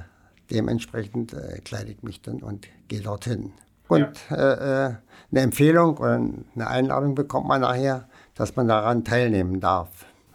dementsprechend 0.51 1.35
äh, 1.35 1.61
kleide 1.65 1.93
ich 1.93 2.03
mich 2.03 2.21
dann 2.23 2.43
und 2.43 2.67
gehe 2.89 3.01
dorthin. 3.01 3.53
Und 3.87 4.09
äh, 4.31 4.87
äh, 4.87 4.95
eine 5.31 5.41
Empfehlung 5.41 5.99
oder 5.99 6.15
eine 6.15 6.67
Einladung 6.67 7.15
bekommt 7.15 7.47
man 7.47 7.61
nachher, 7.61 8.09
dass 8.35 8.57
man 8.57 8.69
daran 8.69 9.05
teilnehmen 9.05 9.61
darf. 9.61 9.89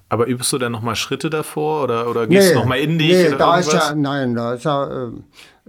Aber 0.09 0.27
übst 0.27 0.53
du 0.53 0.57
dann 0.57 0.71
nochmal 0.71 0.95
Schritte 0.95 1.29
davor 1.29 1.83
oder, 1.83 2.09
oder 2.09 2.27
gehst 2.27 2.51
du 2.51 2.55
nochmal 2.55 2.79
in 2.79 2.99
dich? 2.99 3.09
Nee, 3.09 3.27
oder 3.29 3.37
da 3.37 3.57
ist 3.57 3.67
irgendwas? 3.67 3.89
ja, 3.89 3.95
nein, 3.95 4.35
da 4.35 4.53
ist 4.53 4.65
ja, 4.65 5.07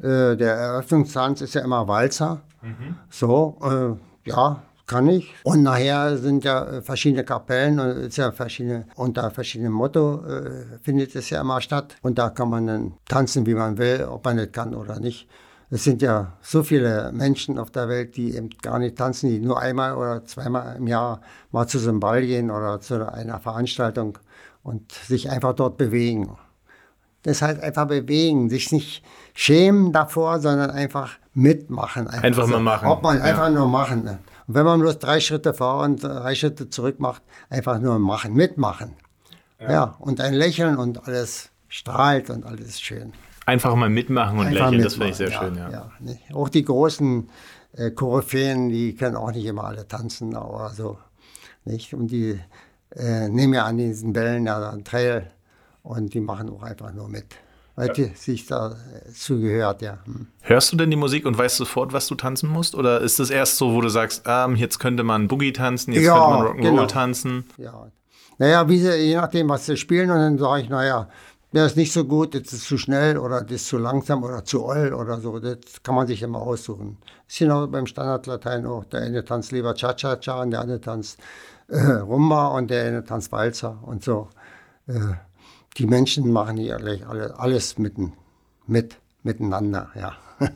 äh, 0.03 0.07
äh, 0.07 0.37
der 0.37 0.55
Eröffnungstanz 0.55 1.41
ist 1.41 1.55
ja 1.55 1.63
immer 1.63 1.89
Walzer. 1.89 2.43
Mhm. 2.63 2.97
So, 3.09 3.59
äh, 3.63 4.29
ja, 4.29 4.63
kann 4.87 5.09
ich. 5.09 5.35
Und 5.43 5.63
nachher 5.63 6.17
sind 6.19 6.45
ja 6.45 6.65
äh, 6.65 6.83
verschiedene 6.83 7.25
Kapellen 7.25 7.81
und 7.81 7.89
ist 7.89 8.17
ja 8.19 8.31
verschiedene, 8.31 8.87
unter 8.95 9.31
verschiedenem 9.31 9.73
Motto 9.73 10.25
äh, 10.25 10.79
findet 10.83 11.15
es 11.17 11.31
ja 11.31 11.41
immer 11.41 11.61
statt. 11.61 11.97
Und 12.03 12.19
da 12.19 12.31
kann 12.31 12.51
man 12.51 12.67
dann 12.67 12.95
tanzen, 13.09 13.47
wie 13.47 13.55
man 13.55 13.79
will, 13.79 14.07
ob 14.09 14.25
man 14.25 14.37
das 14.37 14.53
kann 14.53 14.75
oder 14.75 15.01
nicht. 15.01 15.29
Es 15.69 15.83
sind 15.83 16.01
ja 16.01 16.35
so 16.43 16.63
viele 16.63 17.11
Menschen 17.13 17.59
auf 17.59 17.71
der 17.71 17.89
Welt, 17.89 18.17
die 18.17 18.37
eben 18.37 18.51
gar 18.63 18.79
nicht 18.79 18.97
tanzen, 18.97 19.31
die 19.31 19.41
nur 19.41 19.59
einmal 19.61 19.97
oder 19.97 20.25
zweimal 20.25 20.77
im 20.77 20.87
Jahr 20.87 21.21
mal 21.51 21.67
zu 21.67 21.81
so 21.81 21.89
einem 21.89 21.99
Ball 21.99 22.25
gehen 22.25 22.53
oder 22.53 22.81
zu 22.81 23.13
einer 23.13 23.41
Veranstaltung 23.41 24.19
und 24.67 24.91
sich 24.93 25.31
einfach 25.31 25.55
dort 25.55 25.79
bewegen. 25.79 26.29
Das 27.23 27.41
heißt 27.41 27.61
einfach 27.61 27.87
bewegen, 27.87 28.51
sich 28.51 28.73
nicht 28.73 29.05
schämen 29.33 29.93
davor, 29.93 30.41
sondern 30.41 30.71
einfach 30.71 31.13
mitmachen. 31.35 32.09
Einfach 32.09 32.47
mal 32.47 32.61
machen, 32.61 32.89
Ob 32.89 33.03
man 33.03 33.19
ja. 33.19 33.25
einfach 33.25 33.51
nur 33.51 33.69
machen. 33.69 34.09
Und 34.09 34.55
wenn 34.55 34.65
man 34.65 34.81
bloß 34.81 34.99
drei 34.99 35.21
Schritte 35.21 35.55
vor 35.55 35.83
und 35.83 36.03
drei 36.03 36.35
Schritte 36.35 36.69
zurück 36.69 36.99
macht, 36.99 37.23
einfach 37.49 37.79
nur 37.79 37.99
machen, 37.99 38.35
mitmachen. 38.35 38.95
Ja, 39.61 39.97
und 40.01 40.21
ein 40.21 40.35
Lächeln 40.35 40.77
und 40.77 41.07
alles 41.07 41.51
strahlt 41.69 42.29
und 42.31 42.45
alles 42.45 42.67
ist 42.67 42.83
schön. 42.83 43.13
Einfach 43.47 43.75
mal 43.75 43.89
mitmachen 43.89 44.39
und 44.39 44.47
Einfach 44.47 44.71
lächeln, 44.71 44.83
das 44.83 44.95
finde 44.95 45.09
ich 45.11 45.17
sehr 45.17 45.29
mitmachen, 45.29 45.55
schön, 45.57 45.73
ja. 45.73 45.93
nicht? 46.01 46.35
Auch 46.35 46.49
die 46.49 46.65
großen 46.65 47.31
äh, 47.73 47.91
Koryphäen, 47.93 48.69
die 48.69 48.95
können 48.95 49.17
auch 49.17 49.31
nicht 49.31 49.47
immer 49.47 49.65
alle 49.65 49.87
tanzen, 49.87 50.35
aber 50.35 50.71
so. 50.71 50.99
Nicht? 51.65 51.95
Und 51.95 52.09
die 52.09 52.39
äh, 52.95 53.29
nehmen 53.29 53.55
ja 53.55 53.65
an 53.65 53.77
diesen 53.77 54.13
Bällen 54.13 54.47
ja 54.47 54.71
einen 54.71 54.85
Trail 54.85 55.31
und 55.83 56.15
die 56.15 56.21
machen 56.21 56.51
auch 56.51 56.63
einfach 56.63 56.93
nur 56.93 57.09
mit. 57.09 57.27
Weil 57.77 57.91
die 57.91 58.05
sich 58.15 58.47
da 58.47 58.71
äh, 58.71 59.13
zugehört, 59.13 59.83
ja. 59.83 59.99
Hm. 60.05 60.29
Hörst 60.41 60.73
du 60.73 60.79
denn 60.79 60.91
die 60.91 60.97
Musik 60.97 61.27
und 61.27 61.37
weißt 61.37 61.57
sofort, 61.57 61.93
was 61.93 62.07
du 62.07 62.15
tanzen 62.15 62.49
musst? 62.49 62.75
Oder 62.75 63.03
ist 63.03 63.21
es 63.21 63.29
erst 63.29 63.59
so, 63.59 63.75
wo 63.75 63.83
du 63.83 63.91
sagst, 63.91 64.23
ähm, 64.27 64.57
jetzt 64.57 64.79
könnte 64.79 65.03
man 65.03 65.29
Boogie 65.29 65.53
tanzen, 65.53 65.93
jetzt 65.93 66.05
Ja, 66.05 66.15
könnte 66.15 66.31
man 66.31 66.47
Rock'n'Roll 66.47 66.71
genau. 66.71 66.87
tanzen? 66.87 67.45
Ja. 67.59 67.89
Naja, 68.39 68.69
wie 68.69 68.79
sie, 68.79 68.95
je 68.97 69.17
nachdem, 69.17 69.49
was 69.51 69.67
sie 69.67 69.77
spielen, 69.77 70.11
und 70.11 70.17
dann 70.17 70.39
sage 70.39 70.63
ich, 70.63 70.69
naja, 70.71 71.09
der 71.57 71.67
ist 71.67 71.77
nicht 71.77 71.93
so 71.93 72.05
gut, 72.05 72.35
das 72.35 72.53
ist 72.53 72.67
zu 72.67 72.77
schnell 72.77 73.17
oder 73.19 73.41
das 73.41 73.63
ist 73.63 73.69
zu 73.69 73.79
langsam 73.79 74.23
oder 74.23 74.45
zu 74.45 74.65
oll 74.65 74.93
oder 74.93 75.21
so. 75.21 75.39
Das 75.39 75.59
kann 75.83 75.95
man 75.95 76.07
sich 76.07 76.23
immer 76.23 76.41
aussuchen. 76.41 76.99
Ist 77.27 77.39
genau 77.39 77.67
beim 77.67 77.87
Standardlatein 77.87 78.67
auch. 78.67 78.85
Der 78.85 79.01
eine 79.01 79.25
tanzt 79.25 79.53
lieber 79.53 79.75
Cha-Cha-Cha 79.75 80.43
und 80.43 80.51
der 80.51 80.61
andere 80.61 80.81
tanzt 80.81 81.19
äh, 81.69 81.79
Rumba 81.79 82.49
und 82.49 82.71
der 82.71 82.85
eine 82.85 83.05
tanzt 83.05 83.33
Walzer 83.33 83.79
und 83.83 84.05
so. 84.05 84.29
Äh, 84.87 85.15
die 85.79 85.87
Menschen 85.87 86.31
machen 86.31 86.59
hier 86.59 86.77
gleich 86.77 87.07
alle, 87.07 87.39
alles 87.39 87.79
mitten, 87.79 88.13
mit, 88.67 88.97
miteinander, 89.23 89.91
ja. 89.95 90.13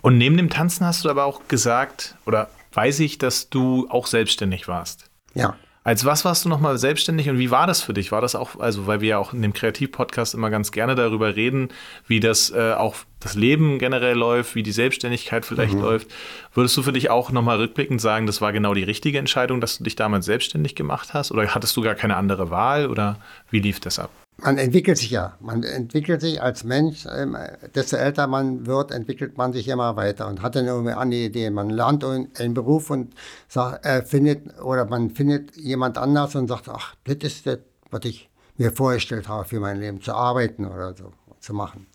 Und 0.00 0.16
neben 0.16 0.36
dem 0.36 0.48
Tanzen 0.48 0.86
hast 0.86 1.04
du 1.04 1.10
aber 1.10 1.24
auch 1.24 1.48
gesagt, 1.48 2.14
oder 2.24 2.48
weiß 2.72 3.00
ich, 3.00 3.18
dass 3.18 3.50
du 3.50 3.88
auch 3.90 4.06
selbstständig 4.06 4.68
warst. 4.68 5.10
ja. 5.34 5.56
Als 5.88 6.04
was 6.04 6.26
warst 6.26 6.44
du 6.44 6.50
nochmal 6.50 6.76
selbstständig 6.76 7.30
und 7.30 7.38
wie 7.38 7.50
war 7.50 7.66
das 7.66 7.80
für 7.80 7.94
dich? 7.94 8.12
War 8.12 8.20
das 8.20 8.34
auch, 8.34 8.60
also 8.60 8.86
weil 8.86 9.00
wir 9.00 9.08
ja 9.08 9.18
auch 9.18 9.32
in 9.32 9.40
dem 9.40 9.54
Kreativpodcast 9.54 10.34
immer 10.34 10.50
ganz 10.50 10.70
gerne 10.70 10.94
darüber 10.94 11.34
reden, 11.34 11.70
wie 12.06 12.20
das 12.20 12.50
äh, 12.50 12.74
auch 12.76 12.94
das 13.20 13.34
Leben 13.34 13.78
generell 13.78 14.14
läuft, 14.14 14.54
wie 14.54 14.62
die 14.62 14.70
Selbstständigkeit 14.70 15.46
vielleicht 15.46 15.72
läuft. 15.72 16.08
Würdest 16.52 16.76
du 16.76 16.82
für 16.82 16.92
dich 16.92 17.08
auch 17.08 17.30
nochmal 17.30 17.56
rückblickend 17.56 18.02
sagen, 18.02 18.26
das 18.26 18.42
war 18.42 18.52
genau 18.52 18.74
die 18.74 18.82
richtige 18.82 19.18
Entscheidung, 19.18 19.62
dass 19.62 19.78
du 19.78 19.84
dich 19.84 19.96
damals 19.96 20.26
selbstständig 20.26 20.74
gemacht 20.74 21.14
hast? 21.14 21.32
Oder 21.32 21.54
hattest 21.54 21.74
du 21.74 21.80
gar 21.80 21.94
keine 21.94 22.18
andere 22.18 22.50
Wahl 22.50 22.88
oder 22.88 23.16
wie 23.50 23.60
lief 23.60 23.80
das 23.80 23.98
ab? 23.98 24.10
Man 24.40 24.56
entwickelt 24.56 24.98
sich 24.98 25.10
ja. 25.10 25.36
Man 25.40 25.62
entwickelt 25.64 26.20
sich 26.20 26.40
als 26.40 26.62
Mensch. 26.62 27.06
Ähm, 27.12 27.36
desto 27.74 27.96
älter 27.96 28.26
man 28.26 28.66
wird, 28.66 28.92
entwickelt 28.92 29.36
man 29.36 29.52
sich 29.52 29.68
immer 29.68 29.96
weiter 29.96 30.28
und 30.28 30.42
hat 30.42 30.54
dann 30.54 30.66
irgendwie 30.66 30.92
andere 30.92 31.20
Ideen. 31.22 31.54
Man 31.54 31.70
lernt 31.70 32.04
einen 32.04 32.54
Beruf 32.54 32.90
und 32.90 33.14
sagt, 33.48 33.84
äh, 33.84 34.02
findet, 34.02 34.60
oder 34.62 34.84
man 34.84 35.10
findet 35.10 35.56
jemand 35.56 35.98
anders 35.98 36.36
und 36.36 36.48
sagt, 36.48 36.68
ach, 36.68 36.94
das 37.04 37.16
ist 37.20 37.46
das, 37.46 37.58
was 37.90 38.04
ich 38.04 38.30
mir 38.56 38.72
vorgestellt 38.72 39.28
habe 39.28 39.44
für 39.44 39.60
mein 39.60 39.80
Leben, 39.80 40.00
zu 40.00 40.14
arbeiten 40.14 40.66
oder 40.66 40.94
so, 40.94 41.12
zu 41.40 41.52
machen. 41.52 41.86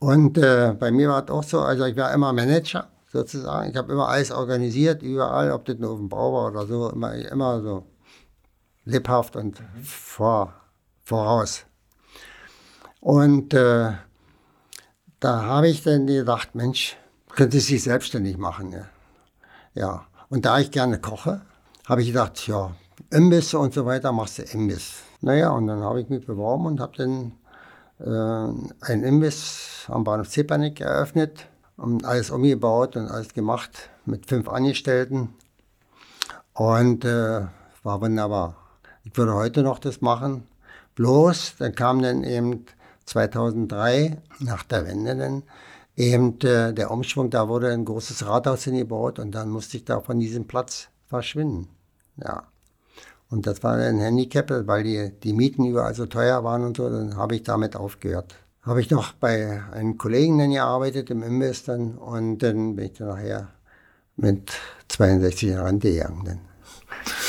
Und 0.00 0.38
äh, 0.38 0.74
bei 0.78 0.90
mir 0.90 1.08
war 1.08 1.24
es 1.24 1.30
auch 1.30 1.44
so, 1.44 1.60
also 1.60 1.84
ich 1.84 1.96
war 1.96 2.12
immer 2.12 2.32
Manager 2.32 2.88
sozusagen. 3.12 3.70
Ich 3.70 3.76
habe 3.76 3.92
immer 3.92 4.08
alles 4.08 4.32
organisiert, 4.32 5.02
überall, 5.02 5.52
ob 5.52 5.66
das 5.66 5.78
nur 5.78 5.92
auf 5.92 5.98
dem 5.98 6.08
Bau 6.08 6.32
war 6.32 6.50
oder 6.50 6.66
so, 6.66 6.90
immer, 6.90 7.14
immer 7.14 7.60
so 7.62 7.84
lebhaft 8.84 9.36
und 9.36 9.60
mhm. 9.60 9.82
vor 9.84 10.61
voraus. 11.04 11.64
Und 13.00 13.54
äh, 13.54 13.92
da 15.20 15.42
habe 15.42 15.68
ich 15.68 15.82
dann 15.82 16.06
gedacht, 16.06 16.54
Mensch, 16.54 16.96
könnte 17.30 17.58
ich 17.58 17.66
sich 17.66 17.82
selbstständig 17.82 18.38
machen. 18.38 18.72
Ja. 18.72 18.86
ja. 19.74 20.06
Und 20.28 20.44
da 20.44 20.58
ich 20.58 20.70
gerne 20.70 20.98
koche, 20.98 21.42
habe 21.86 22.02
ich 22.02 22.08
gedacht, 22.08 22.46
ja, 22.46 22.72
Imbiss 23.10 23.54
und 23.54 23.74
so 23.74 23.86
weiter, 23.86 24.12
machst 24.12 24.38
du 24.38 24.42
Imbiss. 24.42 25.02
Naja, 25.20 25.50
und 25.50 25.66
dann 25.66 25.82
habe 25.82 26.00
ich 26.00 26.08
mich 26.08 26.26
beworben 26.26 26.66
und 26.66 26.80
habe 26.80 26.96
dann 26.96 27.32
äh, 28.00 28.84
einen 28.86 29.02
Imbiss 29.02 29.86
am 29.88 30.04
Bahnhof 30.04 30.28
Zepanik 30.28 30.80
eröffnet 30.80 31.46
und 31.76 32.04
alles 32.04 32.30
umgebaut 32.30 32.96
und 32.96 33.08
alles 33.08 33.34
gemacht 33.34 33.90
mit 34.04 34.26
fünf 34.26 34.48
Angestellten. 34.48 35.34
Und 36.54 37.04
äh, 37.04 37.46
war 37.82 38.00
wunderbar. 38.00 38.56
Ich 39.04 39.16
würde 39.16 39.34
heute 39.34 39.62
noch 39.62 39.78
das 39.78 40.00
machen. 40.00 40.46
Bloß, 40.94 41.56
dann 41.58 41.74
kam 41.74 42.02
dann 42.02 42.24
eben 42.24 42.66
2003, 43.06 44.18
nach 44.40 44.62
der 44.62 44.86
Wende 44.86 45.16
dann, 45.16 45.42
eben 45.96 46.38
äh, 46.40 46.72
der 46.72 46.90
Umschwung, 46.90 47.30
da 47.30 47.48
wurde 47.48 47.72
ein 47.72 47.84
großes 47.84 48.26
Rathaus 48.26 48.64
hingebaut 48.64 49.18
und 49.18 49.32
dann 49.32 49.50
musste 49.50 49.76
ich 49.76 49.84
da 49.84 50.00
von 50.00 50.18
diesem 50.18 50.46
Platz 50.46 50.88
verschwinden. 51.06 51.68
Ja. 52.16 52.44
Und 53.30 53.46
das 53.46 53.62
war 53.62 53.76
ein 53.76 53.98
Handicap, 53.98 54.50
weil 54.66 54.84
die, 54.84 55.10
die 55.22 55.32
Mieten 55.32 55.64
überall 55.64 55.94
so 55.94 56.04
teuer 56.06 56.44
waren 56.44 56.64
und 56.64 56.76
so, 56.76 56.90
dann 56.90 57.16
habe 57.16 57.36
ich 57.36 57.42
damit 57.42 57.76
aufgehört. 57.76 58.34
Habe 58.60 58.80
ich 58.80 58.90
noch 58.90 59.14
bei 59.14 59.62
einem 59.72 59.96
Kollegen 59.96 60.38
dann 60.38 60.52
gearbeitet 60.52 61.10
im 61.10 61.22
Imbiss 61.22 61.64
dann 61.64 61.96
und 61.96 62.38
dann 62.38 62.76
bin 62.76 62.86
ich 62.86 62.92
dann 62.92 63.08
nachher 63.08 63.48
mit 64.16 64.52
62 64.88 65.48
Jahren 65.48 65.66
Rente 65.66 65.92
gegangen. 65.92 66.22
Dann. 66.24 66.51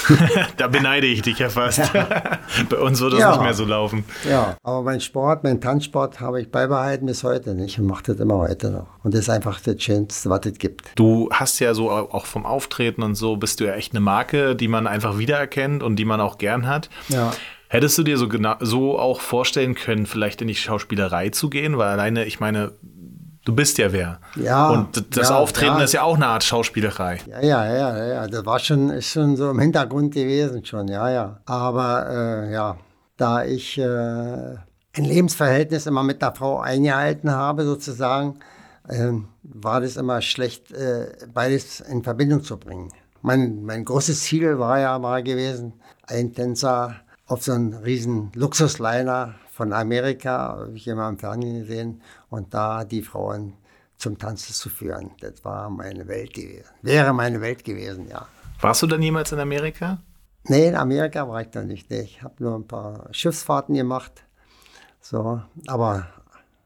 da 0.58 0.68
beneide 0.68 1.08
ich 1.08 1.22
dich 1.22 1.40
ja 1.40 1.50
fast. 1.50 1.94
Ja. 1.94 2.40
Bei 2.70 2.78
uns 2.78 3.02
wird 3.02 3.14
das 3.14 3.20
ja. 3.20 3.32
nicht 3.32 3.42
mehr 3.42 3.54
so 3.54 3.66
laufen. 3.66 4.04
Ja, 4.28 4.58
aber 4.64 4.82
mein 4.84 5.02
Sport, 5.02 5.44
mein 5.44 5.62
Tanzsport 5.62 6.20
habe 6.20 6.42
ich 6.42 6.52
beibehalten 6.52 7.06
bis 7.06 7.24
heute 7.24 7.54
nicht 7.54 7.80
und 7.80 7.88
mache 7.88 8.04
das 8.04 8.20
immer 8.20 8.40
weiter 8.40 8.70
noch. 8.70 8.88
Und 9.04 9.14
das 9.14 9.22
ist 9.22 9.30
einfach 9.30 9.60
das 9.62 9.82
Schönste, 9.82 10.30
was 10.30 10.46
es 10.46 10.58
gibt. 10.58 10.92
Du 10.96 11.30
hast 11.32 11.60
ja 11.60 11.74
so 11.74 11.92
auch 11.92 12.26
vom 12.26 12.46
Auftreten 12.46 13.04
und 13.04 13.16
so, 13.16 13.38
bist 13.38 13.60
du 13.60 13.66
ja 13.66 13.74
echt 13.74 13.94
eine 13.94 14.02
Marke, 14.02 14.56
die 14.56 14.68
man 14.68 14.88
einfach 14.88 15.18
wiedererkennt 15.18 15.84
und 15.84 15.98
die 15.98 16.06
man 16.06 16.22
auch 16.22 16.38
gern 16.38 16.68
hat. 16.68 16.90
Ja. 17.10 17.32
Hättest 17.74 17.98
du 17.98 18.04
dir 18.04 18.20
so, 18.20 18.28
genau, 18.28 18.54
so 18.60 19.00
auch 19.00 19.20
vorstellen 19.20 19.74
können, 19.74 20.06
vielleicht 20.06 20.44
in 20.44 20.48
die 20.48 20.54
Schauspielerei 20.54 21.30
zu 21.30 21.50
gehen? 21.50 21.76
Weil 21.80 21.88
alleine, 21.88 22.26
ich 22.26 22.40
meine, 22.40 22.74
du 23.46 23.56
bist 23.56 23.78
ja 23.78 23.92
wer. 23.92 24.20
Ja. 24.36 24.70
Und 24.70 25.16
das 25.16 25.30
ja, 25.30 25.36
Auftreten 25.38 25.78
ja. 25.78 25.84
ist 25.84 25.94
ja 25.94 26.04
auch 26.04 26.16
eine 26.16 26.28
Art 26.28 26.44
Schauspielerei. 26.44 27.20
Ja, 27.28 27.42
ja, 27.42 27.66
ja, 27.76 28.06
ja. 28.06 28.28
Das 28.28 28.46
war 28.46 28.60
schon, 28.60 28.90
ist 28.90 29.12
schon 29.12 29.36
so 29.36 29.50
im 29.52 29.60
Hintergrund 29.60 30.14
gewesen 30.14 30.66
schon, 30.66 30.88
ja, 30.88 31.10
ja. 31.10 31.40
Aber 31.46 32.10
äh, 32.10 32.54
ja, 32.54 32.78
da 33.18 33.44
ich 33.44 33.78
äh, 33.78 33.84
ein 33.84 35.06
Lebensverhältnis 35.06 35.86
immer 35.86 36.04
mit 36.04 36.22
der 36.22 36.34
Frau 36.34 36.60
eingehalten 36.60 37.32
habe, 37.32 37.66
sozusagen, 37.66 38.40
äh, 38.88 39.12
war 39.44 39.82
das 39.82 39.98
immer 39.98 40.22
schlecht, 40.22 40.72
äh, 40.72 41.08
beides 41.34 41.80
in 41.82 42.04
Verbindung 42.04 42.44
zu 42.44 42.58
bringen. 42.58 42.90
Mein, 43.22 43.64
mein 43.64 43.86
großes 43.86 44.22
Ziel 44.22 44.60
war 44.60 44.80
ja 44.80 45.00
mal 45.00 45.24
gewesen, 45.24 45.74
ein 46.08 46.34
Tänzer 46.34 46.96
auf 47.26 47.44
so 47.44 47.54
einen 47.54 47.74
riesen 47.74 48.32
Luxusliner 48.36 49.36
von 49.54 49.72
Amerika, 49.72 50.58
habe 50.58 50.72
ich 50.76 50.88
immer 50.88 51.08
im 51.08 51.18
Fernsehen 51.20 51.60
gesehen, 51.60 52.02
und 52.30 52.54
da 52.54 52.84
die 52.84 53.04
Frauen 53.04 53.54
zum 53.98 54.18
Tanzen 54.18 54.54
zu 54.54 54.70
führen. 54.70 55.12
Das 55.20 55.46
war 55.46 55.70
meine 55.70 56.08
Welt 56.08 56.34
gewesen. 56.34 56.70
Wäre 56.82 57.14
meine 57.14 57.40
Welt 57.40 57.64
gewesen, 57.64 58.08
ja. 58.10 58.28
Warst 58.60 58.82
du 58.82 58.88
dann 58.88 59.02
jemals 59.02 59.32
in 59.32 59.40
Amerika? 59.40 60.00
Nee, 60.46 60.70
in 60.70 60.76
Amerika 60.76 61.28
war 61.30 61.42
ich 61.42 61.54
noch 61.54 61.64
nicht. 61.64 61.92
Ich 61.92 62.22
habe 62.24 62.34
nur 62.40 62.56
ein 62.56 62.68
paar 62.68 63.08
Schiffsfahrten 63.12 63.76
gemacht. 63.76 64.24
So, 65.00 65.42
aber 65.68 66.08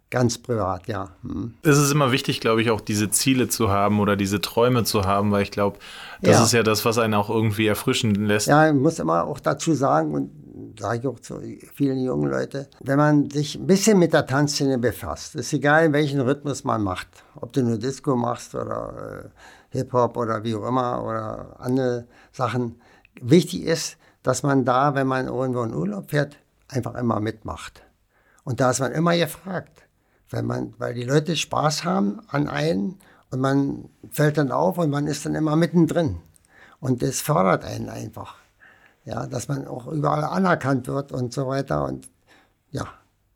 Ganz 0.10 0.38
privat, 0.38 0.88
ja. 0.88 1.10
Hm. 1.22 1.56
Es 1.64 1.78
ist 1.78 1.92
immer 1.92 2.14
wichtig, 2.14 2.40
glaube 2.40 2.62
ich, 2.62 2.70
auch 2.72 2.80
diese 2.80 3.10
Ziele 3.10 3.50
zu 3.50 3.70
haben 3.70 4.00
oder 4.00 4.16
diese 4.16 4.40
Träume 4.40 4.86
zu 4.86 5.04
haben, 5.04 5.32
weil 5.32 5.44
ich 5.44 5.52
glaube, 5.52 5.80
das 6.22 6.38
Ja. 6.38 6.44
ist 6.46 6.52
ja 6.54 6.64
das, 6.64 6.86
was 6.86 6.98
einen 6.98 7.14
auch 7.14 7.30
irgendwie 7.30 7.68
erfrischen 7.68 8.16
lässt. 8.26 8.48
Ja, 8.48 8.70
ich 8.70 8.74
muss 8.74 9.00
immer 9.00 9.26
auch 9.26 9.42
dazu 9.42 9.74
sagen, 9.74 10.14
und 10.14 10.32
sage 10.80 11.00
ich 11.00 11.08
auch 11.08 11.20
zu 11.20 11.42
vielen 11.74 12.00
jungen 12.00 12.30
Leuten, 12.30 12.68
wenn 12.80 12.98
man 12.98 13.30
sich 13.30 13.56
ein 13.56 13.68
bisschen 13.68 14.00
mit 14.00 14.14
der 14.14 14.26
Tanzszene 14.26 14.78
befasst, 14.78 15.36
ist 15.36 15.54
egal, 15.54 15.94
welchen 15.94 16.22
Rhythmus 16.22 16.64
man 16.64 16.84
macht, 16.84 17.08
ob 17.36 17.54
du 17.54 17.64
nur 17.64 17.78
Disco 17.78 18.16
machst 18.16 18.56
oder 18.56 19.26
äh, 19.26 19.78
Hip-Hop 19.78 20.18
oder 20.18 20.44
wie 20.44 20.56
auch 20.56 20.68
immer 20.68 21.04
oder 21.04 21.56
andere 21.60 22.08
Sachen. 22.32 22.82
Wichtig 23.22 23.64
ist, 23.64 23.98
dass 24.24 24.44
man 24.44 24.66
da, 24.66 24.96
wenn 24.96 25.08
man 25.08 25.28
irgendwo 25.28 25.64
in 25.64 25.74
Urlaub 25.74 26.10
fährt, 26.10 26.38
einfach 26.68 26.96
immer 26.96 27.20
mitmacht. 27.20 27.84
Und 28.44 28.60
da 28.60 28.72
ist 28.72 28.80
man 28.80 28.92
immer 28.92 29.16
gefragt, 29.18 29.88
wenn 30.30 30.46
man, 30.46 30.74
weil 30.78 30.94
die 30.94 31.04
Leute 31.04 31.36
Spaß 31.36 31.84
haben 31.84 32.22
an 32.28 32.48
einen 32.48 33.00
und 33.30 33.40
man 33.40 33.90
fällt 34.10 34.38
dann 34.38 34.52
auf 34.52 34.78
und 34.78 34.90
man 34.90 35.08
ist 35.08 35.26
dann 35.26 35.36
immer 35.36 35.56
mittendrin. 35.56 36.18
Und 36.80 37.02
das 37.02 37.22
fördert 37.22 37.66
einen 37.66 37.90
einfach. 37.90 38.36
Ja, 39.08 39.26
dass 39.26 39.48
man 39.48 39.66
auch 39.68 39.88
überall 39.88 40.26
anerkannt 40.26 40.88
wird 40.88 41.14
und 41.14 41.32
so 41.34 41.48
weiter. 41.48 41.86
Und 41.86 42.10
ja, 42.72 42.86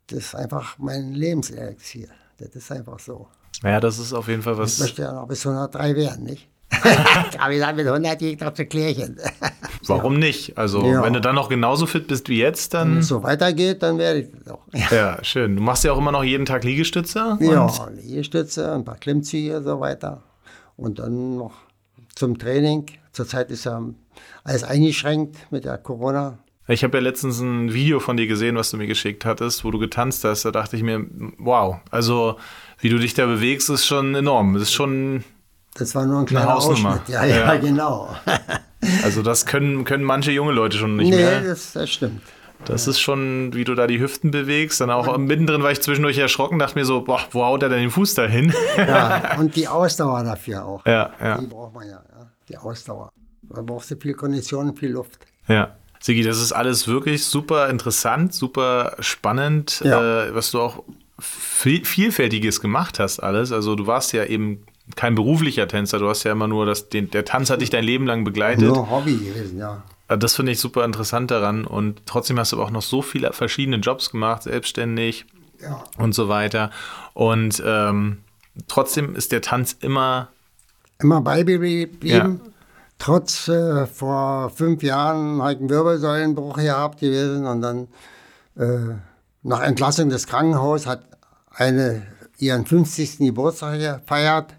das 0.08 0.18
ist 0.18 0.34
einfach 0.34 0.76
mein 0.78 1.12
Lebenselixier. 1.12 2.08
Das 2.38 2.50
ist 2.50 2.70
einfach 2.70 2.98
so. 2.98 3.26
Ja, 3.62 3.80
das 3.80 3.98
ist 3.98 4.12
auf 4.12 4.28
jeden 4.28 4.42
Fall 4.42 4.52
Ich 4.54 4.58
was. 4.58 4.78
möchte 4.80 5.02
ja 5.02 5.12
noch 5.12 5.26
bis 5.28 5.46
103 5.46 5.96
werden, 5.96 6.24
nicht? 6.24 6.48
Aber 7.38 7.50
ich 7.52 7.60
sage, 7.60 7.76
mit 7.76 7.86
100 7.86 8.18
gehe 8.18 8.32
ich 8.34 8.40
noch 8.40 8.52
zu 8.52 8.66
Klärchen. 8.66 9.16
Warum 9.86 10.18
nicht? 10.18 10.58
Also, 10.58 10.84
Ja. 10.84 11.02
wenn 11.02 11.14
du 11.14 11.20
dann 11.22 11.34
noch 11.34 11.48
genauso 11.48 11.86
fit 11.86 12.06
bist 12.06 12.28
wie 12.28 12.38
jetzt, 12.38 12.72
Wenn 12.74 12.80
dann. 12.90 12.98
es 12.98 13.08
so 13.08 13.22
weitergeht, 13.22 13.82
dann 13.82 13.96
werde 13.98 14.20
ich 14.20 14.28
das 14.44 14.48
auch. 14.52 14.60
Ja, 14.90 15.22
schön. 15.24 15.56
Du 15.56 15.62
machst 15.62 15.84
ja 15.84 15.92
auch 15.92 15.98
immer 15.98 16.12
noch 16.12 16.24
jeden 16.24 16.44
Tag 16.44 16.64
Liegestütze. 16.64 17.38
Ja, 17.40 17.62
Und 17.64 17.96
Liegestütze, 17.96 18.72
ein 18.74 18.84
paar 18.84 18.96
Klimmzüge 18.96 19.56
und 19.58 19.64
so 19.64 19.80
weiter. 19.80 20.22
Und 20.76 20.98
dann 20.98 21.36
noch 21.38 21.52
zum 22.14 22.38
Training. 22.38 22.86
Zurzeit 23.12 23.50
ist 23.50 23.64
ja 23.64 23.80
alles 24.44 24.64
eingeschränkt 24.64 25.36
mit 25.50 25.64
der 25.64 25.78
Corona. 25.78 26.38
Ich 26.68 26.84
habe 26.84 26.96
ja 26.98 27.02
letztens 27.02 27.40
ein 27.40 27.72
Video 27.74 27.98
von 28.00 28.16
dir 28.16 28.26
gesehen, 28.26 28.56
was 28.56 28.70
du 28.70 28.76
mir 28.76 28.86
geschickt 28.86 29.24
hattest, 29.24 29.64
wo 29.64 29.70
du 29.70 29.78
getanzt 29.78 30.24
hast. 30.24 30.44
Da 30.44 30.50
dachte 30.52 30.76
ich 30.76 30.82
mir, 30.82 31.04
wow, 31.38 31.76
also 31.90 32.36
wie 32.78 32.88
du 32.88 32.98
dich 32.98 33.14
da 33.14 33.26
bewegst, 33.26 33.68
ist 33.68 33.84
schon 33.84 34.14
enorm. 34.14 34.54
Das 34.54 34.62
ist 34.64 34.72
schon, 34.72 35.24
Das 35.74 35.94
war 35.94 36.06
nur 36.06 36.20
ein 36.20 36.26
kleiner. 36.26 36.56
Ausschnitt. 36.56 37.08
Ja, 37.08 37.24
ja, 37.24 37.36
Ja. 37.54 37.56
genau. 37.56 38.14
also 39.02 39.22
das 39.22 39.44
können, 39.44 39.84
können 39.84 40.04
manche 40.04 40.30
junge 40.30 40.52
Leute 40.52 40.76
schon 40.78 40.96
nicht 40.96 41.10
nee, 41.10 41.16
mehr. 41.16 41.42
das, 41.42 41.72
das 41.72 41.90
stimmt. 41.90 42.22
Das 42.64 42.86
ist 42.86 43.00
schon, 43.00 43.52
wie 43.54 43.64
du 43.64 43.74
da 43.74 43.88
die 43.88 43.98
Hüften 43.98 44.30
bewegst. 44.30 44.80
Dann 44.80 44.88
auch 44.90 45.18
mittendrin 45.18 45.64
war 45.64 45.72
ich 45.72 45.80
zwischendurch 45.82 46.16
erschrocken, 46.18 46.60
dachte 46.60 46.78
mir 46.78 46.84
so, 46.84 47.00
boah, 47.02 47.20
wo 47.32 47.44
haut 47.44 47.64
er 47.64 47.68
denn 47.70 47.80
den 47.80 47.90
Fuß 47.90 48.14
da 48.14 48.24
hin? 48.26 48.54
Ja, 48.76 49.36
und 49.40 49.56
die 49.56 49.66
Ausdauer 49.66 50.22
dafür 50.22 50.64
auch. 50.64 50.86
ja, 50.86 51.10
ja, 51.20 51.38
Die 51.38 51.46
braucht 51.46 51.74
man 51.74 51.88
ja, 51.88 52.00
ja, 52.08 52.30
die 52.48 52.56
Ausdauer. 52.58 53.10
Da 53.42 53.62
brauchst 53.62 53.90
du 53.90 53.96
viel 53.96 54.14
Kondition 54.14 54.74
viel 54.76 54.90
Luft. 54.92 55.18
ja. 55.48 55.76
Sigi, 56.04 56.24
das 56.24 56.40
ist 56.40 56.50
alles 56.50 56.88
wirklich 56.88 57.24
super 57.24 57.68
interessant, 57.68 58.34
super 58.34 58.96
spannend, 58.98 59.82
Ja. 59.84 60.24
äh, 60.24 60.34
was 60.34 60.50
du 60.50 60.60
auch 60.60 60.82
viel, 61.20 61.84
vielfältiges 61.84 62.60
gemacht 62.60 62.98
hast 62.98 63.20
alles. 63.20 63.52
Also 63.52 63.76
du 63.76 63.86
warst 63.86 64.12
ja 64.12 64.24
eben 64.24 64.64
kein 64.96 65.14
beruflicher 65.14 65.68
Tänzer, 65.68 66.00
du 66.00 66.08
hast 66.08 66.24
ja 66.24 66.32
immer 66.32 66.48
nur 66.48 66.66
das, 66.66 66.88
den, 66.88 67.08
der 67.12 67.24
Tanz 67.24 67.50
hat 67.50 67.60
dich 67.60 67.70
dein 67.70 67.84
Leben 67.84 68.04
lang 68.06 68.24
begleitet. 68.24 68.64
Nur 68.66 68.90
Hobby 68.90 69.14
gewesen, 69.16 69.58
ja. 69.58 69.84
Äh, 70.08 70.18
Das 70.18 70.34
finde 70.34 70.50
ich 70.50 70.58
super 70.58 70.84
interessant 70.84 71.30
daran 71.30 71.64
und 71.64 72.02
trotzdem 72.04 72.36
hast 72.40 72.50
du 72.50 72.56
aber 72.56 72.64
auch 72.66 72.70
noch 72.72 72.82
so 72.82 73.00
viele 73.00 73.32
verschiedene 73.32 73.76
Jobs 73.76 74.10
gemacht, 74.10 74.42
selbstständig 74.42 75.24
Ja, 75.60 75.84
und 75.98 76.16
so 76.16 76.28
weiter. 76.28 76.72
Und 77.14 77.62
ähm, 77.64 78.18
trotzdem 78.66 79.14
ist 79.14 79.30
der 79.30 79.40
Tanz 79.40 79.76
immer 79.80 80.30
immer 81.02 81.20
beigeblieben. 81.20 82.40
Trotz 82.98 83.48
äh, 83.48 83.86
vor 83.86 84.50
fünf 84.50 84.82
Jahren 84.82 85.42
halt 85.42 85.58
einen 85.58 85.70
Wirbelsäulenbruch 85.70 86.56
gehabt 86.56 87.00
gewesen 87.00 87.46
und 87.46 87.60
dann 87.60 87.88
äh, 88.56 88.94
nach 89.42 89.60
Entlassung 89.60 90.08
des 90.08 90.26
Krankenhauses 90.28 90.86
hat 90.86 91.02
eine 91.50 92.02
ihren 92.38 92.64
50. 92.64 93.18
Geburtstag 93.18 93.78
gefeiert. 93.78 94.54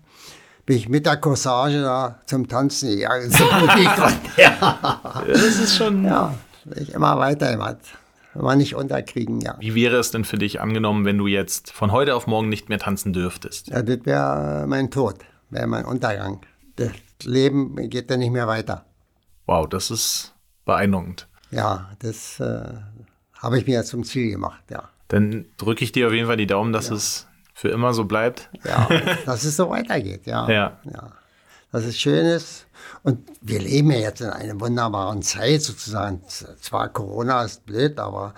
Bin 0.65 0.77
ich 0.77 0.87
mit 0.89 1.05
der 1.05 1.17
Corsage 1.17 1.81
da 1.81 2.19
zum 2.25 2.47
Tanzen 2.47 2.89
gegangen. 2.89 3.29
Ich 3.77 3.85
konnte. 3.95 4.15
ja, 4.37 5.23
Das 5.27 5.41
ist 5.59 5.75
schon. 5.75 6.03
ja, 6.05 6.33
ich 6.75 6.93
immer 6.93 7.17
weiter 7.17 7.51
gemacht. 7.51 7.77
mal 8.33 8.55
nicht 8.55 8.75
unterkriegen, 8.75 9.39
ja. 9.41 9.55
Wie 9.59 9.75
wäre 9.75 9.97
es 9.97 10.11
denn 10.11 10.23
für 10.25 10.37
dich 10.37 10.59
angenommen, 10.61 11.05
wenn 11.05 11.17
du 11.17 11.27
jetzt 11.27 11.71
von 11.71 11.91
heute 11.91 12.15
auf 12.15 12.27
morgen 12.27 12.49
nicht 12.49 12.67
mehr 12.69 12.79
tanzen 12.79 13.11
dürftest? 13.13 13.67
ja 13.69 13.81
das 13.81 13.99
wäre 14.05 14.65
mein 14.67 14.89
Tod, 14.91 15.15
wäre 15.54 15.68
mein 15.68 15.86
Untergang. 15.86 16.41
Das 16.76 16.91
Leben 17.24 17.76
geht 17.89 18.10
dann 18.10 18.20
nicht 18.20 18.32
mehr 18.32 18.47
weiter. 18.47 18.86
Wow, 19.45 19.68
das 19.68 19.91
ist 19.91 20.34
beeindruckend. 20.66 21.28
Ja, 21.51 21.91
das 21.99 22.39
äh, 22.39 22.74
habe 23.36 23.60
ich 23.60 23.68
mir 23.68 23.84
zum 23.84 24.04
Ziel 24.04 24.32
gemacht, 24.32 24.64
ja. 24.72 24.89
Dann 25.10 25.45
drücke 25.58 25.84
ich 25.84 25.91
dir 25.91 26.08
auf 26.08 26.14
jeden 26.14 26.28
Fall 26.28 26.38
die 26.38 26.47
Daumen, 26.47 26.74
dass 26.74 26.89
es 26.89 27.28
für 27.54 27.70
immer 27.70 27.93
so 27.93 28.06
bleibt. 28.06 28.49
Ja, 28.66 28.89
dass 29.26 29.43
es 29.43 29.56
so 29.56 29.70
weitergeht, 29.70 30.26
ja. 30.26 30.49
Ja. 30.49 30.80
ja. 30.91 31.12
Dass 31.72 31.86
es 31.86 31.99
schön 31.99 32.26
ist. 32.26 32.66
Und 33.04 33.20
wir 33.41 33.60
leben 33.60 33.91
ja 33.91 33.99
jetzt 33.99 34.22
in 34.22 34.30
einer 34.30 34.60
wunderbaren 34.60 35.22
Zeit 35.22 35.62
sozusagen. 35.62 36.22
Zwar 36.28 36.89
Corona 36.89 37.43
ist 37.43 37.66
blöd, 37.66 37.99
aber 37.99 38.34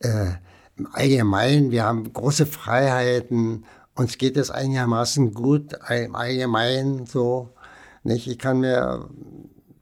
äh, 0.00 0.32
im 0.76 0.88
Allgemeinen, 0.92 1.70
wir 1.70 1.84
haben 1.84 2.12
große 2.12 2.46
Freiheiten. 2.46 3.64
Uns 3.94 4.18
geht 4.18 4.36
es 4.36 4.50
einigermaßen 4.50 5.34
gut 5.34 5.76
im 5.88 6.16
Allgemeinen 6.16 7.06
so. 7.06 7.50
Nicht? 8.02 8.26
Ich 8.26 8.38
kann 8.38 8.60
mir 8.60 9.08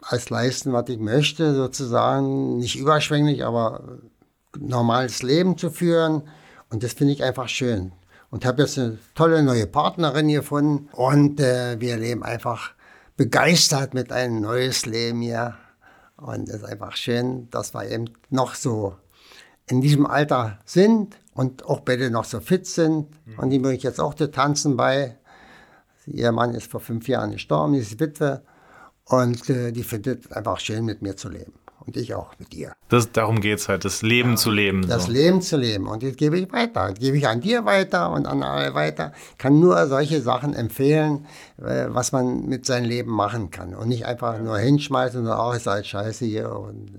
alles 0.03 0.29
leisten, 0.29 0.73
was 0.73 0.89
ich 0.89 0.99
möchte, 0.99 1.55
sozusagen. 1.55 2.59
Nicht 2.59 2.77
überschwänglich, 2.77 3.45
aber 3.45 4.01
normales 4.59 5.23
Leben 5.23 5.57
zu 5.57 5.71
führen. 5.71 6.23
Und 6.71 6.83
das 6.83 6.93
finde 6.93 7.15
ich 7.15 7.25
einfach 7.25 7.49
schön. 7.49 7.93
Und 8.31 8.45
habe 8.45 8.63
jetzt 8.63 8.79
eine 8.79 8.99
tolle 9.15 9.43
neue 9.43 9.67
Partnerin 9.67 10.29
gefunden. 10.29 10.89
Und 10.93 11.41
äh, 11.41 11.81
wir 11.81 11.97
leben 11.97 12.23
einfach 12.23 12.73
begeistert 13.17 13.95
mit 13.95 14.13
einem 14.13 14.41
neues 14.41 14.85
Leben 14.85 15.23
hier. 15.23 15.57
Und 16.17 16.49
es 16.49 16.57
ist 16.57 16.65
einfach 16.65 16.97
schön, 16.97 17.49
dass 17.51 17.75
wir 17.75 17.91
eben 17.91 18.11
noch 18.29 18.55
so 18.55 18.95
in 19.67 19.81
diesem 19.81 20.07
Alter 20.07 20.59
sind 20.65 21.17
und 21.35 21.65
auch 21.65 21.81
beide 21.81 22.11
noch 22.11 22.25
so 22.25 22.41
fit 22.41 22.67
sind. 22.67 23.09
Und 23.37 23.51
die 23.51 23.59
bringe 23.59 23.77
ich 23.77 23.83
jetzt 23.83 24.01
auch 24.01 24.15
zu 24.15 24.31
tanzen 24.31 24.77
bei. 24.77 25.17
Ihr 26.07 26.33
Mann 26.33 26.55
ist 26.55 26.71
vor 26.71 26.81
fünf 26.81 27.09
Jahren 27.09 27.33
gestorben, 27.33 27.75
die 27.75 27.79
ist 27.79 27.99
Witwe. 28.01 28.43
Und 29.05 29.49
äh, 29.51 29.73
die 29.73 29.83
findet 29.83 30.27
es 30.27 30.33
einfach 30.33 30.61
schön, 30.61 30.85
mit 30.85 31.03
mir 31.03 31.17
zu 31.17 31.29
leben. 31.29 31.53
Und 31.85 31.97
ich 31.97 32.15
auch 32.15 32.39
mit 32.39 32.55
ihr. 32.55 32.73
Das, 32.89 33.11
darum 33.11 33.41
geht 33.41 33.59
es 33.59 33.69
halt, 33.69 33.85
das 33.85 34.03
Leben 34.03 34.37
zu 34.37 34.53
leben. 34.53 34.87
Das 34.87 35.07
so. 35.07 35.13
Leben 35.13 35.43
zu 35.43 35.57
leben. 35.57 35.89
Und 35.89 36.05
das 36.05 36.15
gebe 36.15 36.39
ich 36.39 36.53
weiter. 36.53 36.91
Das 36.91 36.99
gebe 37.01 37.17
ich 37.17 37.27
an 37.27 37.41
dir 37.41 37.65
weiter 37.65 38.13
und 38.13 38.27
an 38.27 38.45
alle 38.45 38.75
weiter. 38.75 39.13
Kann 39.37 39.59
nur 39.59 39.89
solche 39.89 40.21
Sachen 40.21 40.55
empfehlen, 40.55 41.27
äh, 41.59 41.87
was 41.89 42.13
man 42.13 42.47
mit 42.47 42.67
seinem 42.67 42.85
Leben 42.85 43.11
machen 43.11 43.51
kann. 43.51 43.75
Und 43.75 43.89
nicht 43.89 44.07
einfach 44.07 44.39
nur 44.39 44.59
hinschmeißen 44.59 45.21
und 45.21 45.27
sagen, 45.27 45.43
oh, 45.45 45.53
ist 45.53 45.67
halt 45.67 45.87
scheiße 45.87 46.25
hier. 46.25 46.55
Und 46.55 46.93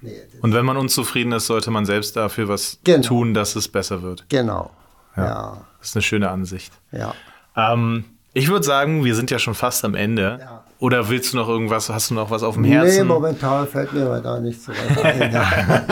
nee, 0.00 0.12
Und 0.42 0.54
wenn 0.54 0.64
man 0.64 0.76
unzufrieden 0.76 1.32
ist, 1.32 1.46
sollte 1.46 1.70
man 1.70 1.84
selbst 1.86 2.16
dafür 2.16 2.48
was 2.48 2.78
Genau. 2.84 3.06
tun, 3.06 3.34
dass 3.34 3.56
es 3.56 3.68
besser 3.68 4.02
wird. 4.02 4.24
genau. 4.28 4.70
Ja. 5.16 5.66
Das 5.80 5.88
ist 5.88 5.96
eine 5.96 6.02
schöne 6.02 6.30
Ansicht. 6.30 6.72
Ja. 6.92 7.12
Ähm, 7.56 8.04
ich 8.34 8.48
würde 8.48 8.64
sagen, 8.64 9.04
wir 9.04 9.14
sind 9.16 9.30
ja 9.32 9.38
schon 9.40 9.54
fast 9.54 9.84
am 9.84 9.94
Ende. 9.96 10.38
Ja. 10.40 10.64
Oder 10.80 11.08
willst 11.08 11.32
du 11.32 11.36
noch 11.38 11.48
irgendwas, 11.48 11.88
hast 11.88 12.10
du 12.10 12.14
noch 12.14 12.30
was 12.30 12.44
auf 12.44 12.54
dem 12.54 12.62
Nee, 12.62 12.70
Herzen? 12.70 13.08
momentan 13.08 13.66
fällt 13.66 13.92
mir 13.92 14.08
weiter 14.08 14.38
nichts 14.38 14.66
so 14.66 14.72
ein. 15.02 15.32
Ja. 15.32 15.82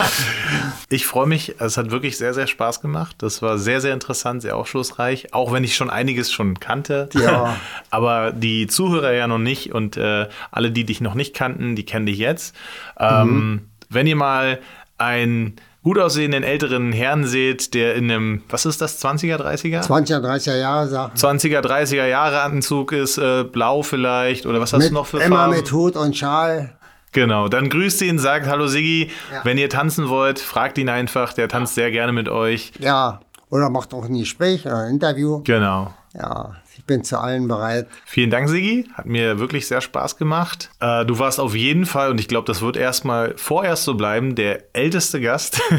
Ich 0.89 1.07
freue 1.07 1.27
mich, 1.27 1.57
es 1.59 1.77
hat 1.77 1.91
wirklich 1.91 2.17
sehr, 2.17 2.35
sehr 2.35 2.47
Spaß 2.47 2.81
gemacht. 2.81 3.17
Das 3.19 3.43
war 3.43 3.59
sehr, 3.59 3.81
sehr 3.81 3.93
interessant, 3.95 4.43
sehr 4.43 4.57
aufschlussreich, 4.57 5.35
auch 5.35 5.53
wenn 5.53 5.65
ich 5.65 5.75
schon 5.75 5.91
einiges 5.91 6.31
schon 6.33 6.61
kannte. 6.61 7.09
Ja. 7.15 7.57
Aber 7.91 8.31
die 8.31 8.69
Zuhörer 8.69 9.13
ja 9.13 9.27
noch 9.27 9.39
nicht 9.39 9.73
und 9.75 9.97
äh, 9.97 10.29
alle, 10.53 10.71
die 10.71 10.85
dich 10.85 11.01
noch 11.01 11.15
nicht 11.15 11.35
kannten, 11.35 11.75
die 11.75 11.85
kennen 11.85 12.07
dich 12.07 12.19
jetzt. 12.19 12.55
Ähm, 12.99 13.27
Mhm. 13.27 13.61
Wenn 13.89 14.07
ihr 14.07 14.17
mal 14.17 14.61
einen 14.99 15.57
gut 15.83 15.99
aussehenden 15.99 16.43
älteren 16.43 16.91
Herrn 16.93 17.25
seht, 17.27 17.73
der 17.75 17.95
in 17.95 18.11
einem, 18.11 18.43
was 18.49 18.67
ist 18.67 18.81
das, 18.81 19.01
20er, 19.05 19.37
30er? 19.37 19.87
20er, 19.87 20.19
30er 20.21 20.57
Jahre 20.57 20.89
Sachen. 20.89 21.17
20er, 21.17 21.61
30er 21.61 22.07
Jahre 22.07 22.41
Anzug 22.41 22.91
ist, 22.93 23.19
äh, 23.19 23.45
blau 23.45 23.83
vielleicht, 23.83 24.47
oder 24.47 24.61
was 24.61 24.73
hast 24.73 24.81
Mit, 24.81 24.91
du 24.91 24.95
noch 24.95 25.07
für 25.07 25.19
immer 25.21 25.37
Farben? 25.37 25.55
mit 25.57 25.71
Hut 25.71 25.97
und 25.97 26.17
Schal. 26.17 26.77
Genau, 27.13 27.49
dann 27.49 27.69
grüßt 27.71 28.03
ihn, 28.03 28.19
sagt 28.19 28.47
Hallo 28.47 28.67
Siggi. 28.67 29.11
Ja. 29.33 29.45
Wenn 29.45 29.59
ihr 29.59 29.71
tanzen 29.71 30.09
wollt, 30.09 30.39
fragt 30.41 30.77
ihn 30.77 30.89
einfach, 30.89 31.33
der 31.33 31.49
tanzt 31.49 31.75
sehr 31.77 31.91
gerne 31.91 32.13
mit 32.13 32.29
euch. 32.29 32.73
Ja. 32.81 33.21
Oder 33.49 33.71
macht 33.71 33.95
auch 33.95 34.05
ein 34.07 34.19
Gespräch 34.19 34.67
oder 34.67 34.79
ein 34.79 34.95
Interview. 34.95 35.41
Genau. 35.45 35.95
Ja, 36.15 36.57
ich 36.79 36.85
bin 36.85 37.05
zu 37.05 37.19
allen 37.19 37.49
bereit. 37.49 37.87
Vielen 38.05 38.31
Dank, 38.31 38.49
Siggi. 38.49 38.87
Hat 38.95 39.07
mir 39.07 39.39
wirklich 39.39 39.67
sehr 39.67 39.81
Spaß 39.81 40.19
gemacht. 40.19 40.71
Äh, 40.81 41.07
du 41.07 41.19
warst 41.19 41.41
auf 41.41 41.55
jeden 41.55 41.87
Fall, 41.87 42.11
und 42.11 42.21
ich 42.21 42.29
glaube, 42.29 42.47
das 42.47 42.61
wird 42.61 42.77
erstmal 42.77 43.35
vorerst 43.37 43.85
so 43.85 43.95
bleiben, 43.95 44.35
der 44.35 44.75
älteste 44.75 45.21
Gast. 45.21 45.61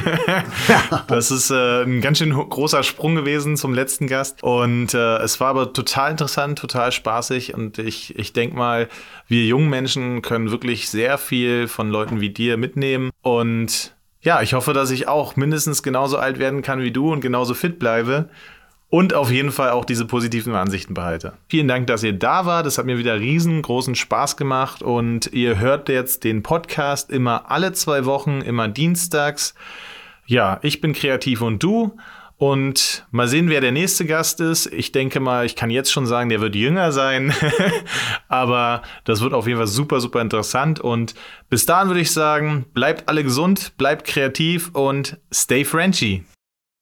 Das 1.07 1.31
ist 1.31 1.51
äh, 1.51 1.83
ein 1.83 2.01
ganz 2.01 2.17
schön 2.17 2.33
großer 2.33 2.83
Sprung 2.83 3.15
gewesen 3.15 3.57
zum 3.57 3.73
letzten 3.73 4.07
Gast. 4.07 4.43
Und 4.43 4.93
äh, 4.93 5.17
es 5.17 5.39
war 5.39 5.49
aber 5.49 5.73
total 5.73 6.11
interessant, 6.11 6.59
total 6.59 6.91
spaßig. 6.91 7.53
Und 7.53 7.77
ich, 7.77 8.17
ich 8.17 8.33
denke 8.33 8.55
mal, 8.55 8.87
wir 9.27 9.45
jungen 9.45 9.69
Menschen 9.69 10.21
können 10.21 10.51
wirklich 10.51 10.89
sehr 10.89 11.17
viel 11.17 11.67
von 11.67 11.89
Leuten 11.89 12.19
wie 12.21 12.29
dir 12.29 12.57
mitnehmen. 12.57 13.11
Und 13.21 13.95
ja, 14.21 14.41
ich 14.41 14.53
hoffe, 14.53 14.73
dass 14.73 14.91
ich 14.91 15.07
auch 15.07 15.35
mindestens 15.35 15.83
genauso 15.83 16.17
alt 16.17 16.39
werden 16.39 16.61
kann 16.61 16.81
wie 16.81 16.91
du 16.91 17.11
und 17.11 17.21
genauso 17.21 17.53
fit 17.53 17.79
bleibe. 17.79 18.29
Und 18.89 19.13
auf 19.13 19.29
jeden 19.31 19.51
Fall 19.51 19.71
auch 19.71 19.83
diese 19.83 20.05
positiven 20.05 20.55
Ansichten 20.55 20.93
behalte. 20.93 21.33
Vielen 21.49 21.67
Dank, 21.67 21.87
dass 21.87 22.03
ihr 22.03 22.13
da 22.13 22.45
wart. 22.45 22.65
Es 22.65 22.77
hat 22.77 22.85
mir 22.85 22.97
wieder 22.97 23.19
riesengroßen 23.19 23.95
Spaß 23.95 24.37
gemacht. 24.37 24.81
Und 24.81 25.33
ihr 25.33 25.59
hört 25.59 25.89
jetzt 25.89 26.23
den 26.23 26.41
Podcast 26.41 27.11
immer 27.11 27.51
alle 27.51 27.73
zwei 27.73 28.05
Wochen, 28.05 28.39
immer 28.41 28.69
dienstags. 28.69 29.55
Ja, 30.25 30.59
ich 30.61 30.79
bin 30.79 30.93
kreativ 30.93 31.41
und 31.41 31.61
du. 31.61 31.97
Und 32.37 33.07
mal 33.11 33.27
sehen, 33.27 33.49
wer 33.49 33.61
der 33.61 33.71
nächste 33.71 34.05
Gast 34.05 34.39
ist. 34.39 34.67
Ich 34.67 34.91
denke 34.91 35.19
mal, 35.19 35.45
ich 35.45 35.55
kann 35.55 35.71
jetzt 35.71 35.91
schon 35.91 36.05
sagen, 36.05 36.29
der 36.29 36.39
wird 36.39 36.55
jünger 36.55 36.93
sein. 36.93 37.33
Aber 38.29 38.83
das 39.03 39.21
wird 39.21 39.33
auf 39.33 39.47
jeden 39.47 39.57
Fall 39.57 39.67
super, 39.67 39.99
super 39.99 40.21
interessant. 40.21 40.79
Und 40.79 41.13
bis 41.49 41.65
dahin 41.65 41.89
würde 41.89 42.01
ich 42.01 42.11
sagen, 42.11 42.65
bleibt 42.73 43.09
alle 43.09 43.23
gesund, 43.23 43.75
bleibt 43.77 44.05
kreativ 44.05 44.69
und 44.73 45.17
stay 45.33 45.65
Frenchy. 45.65 46.23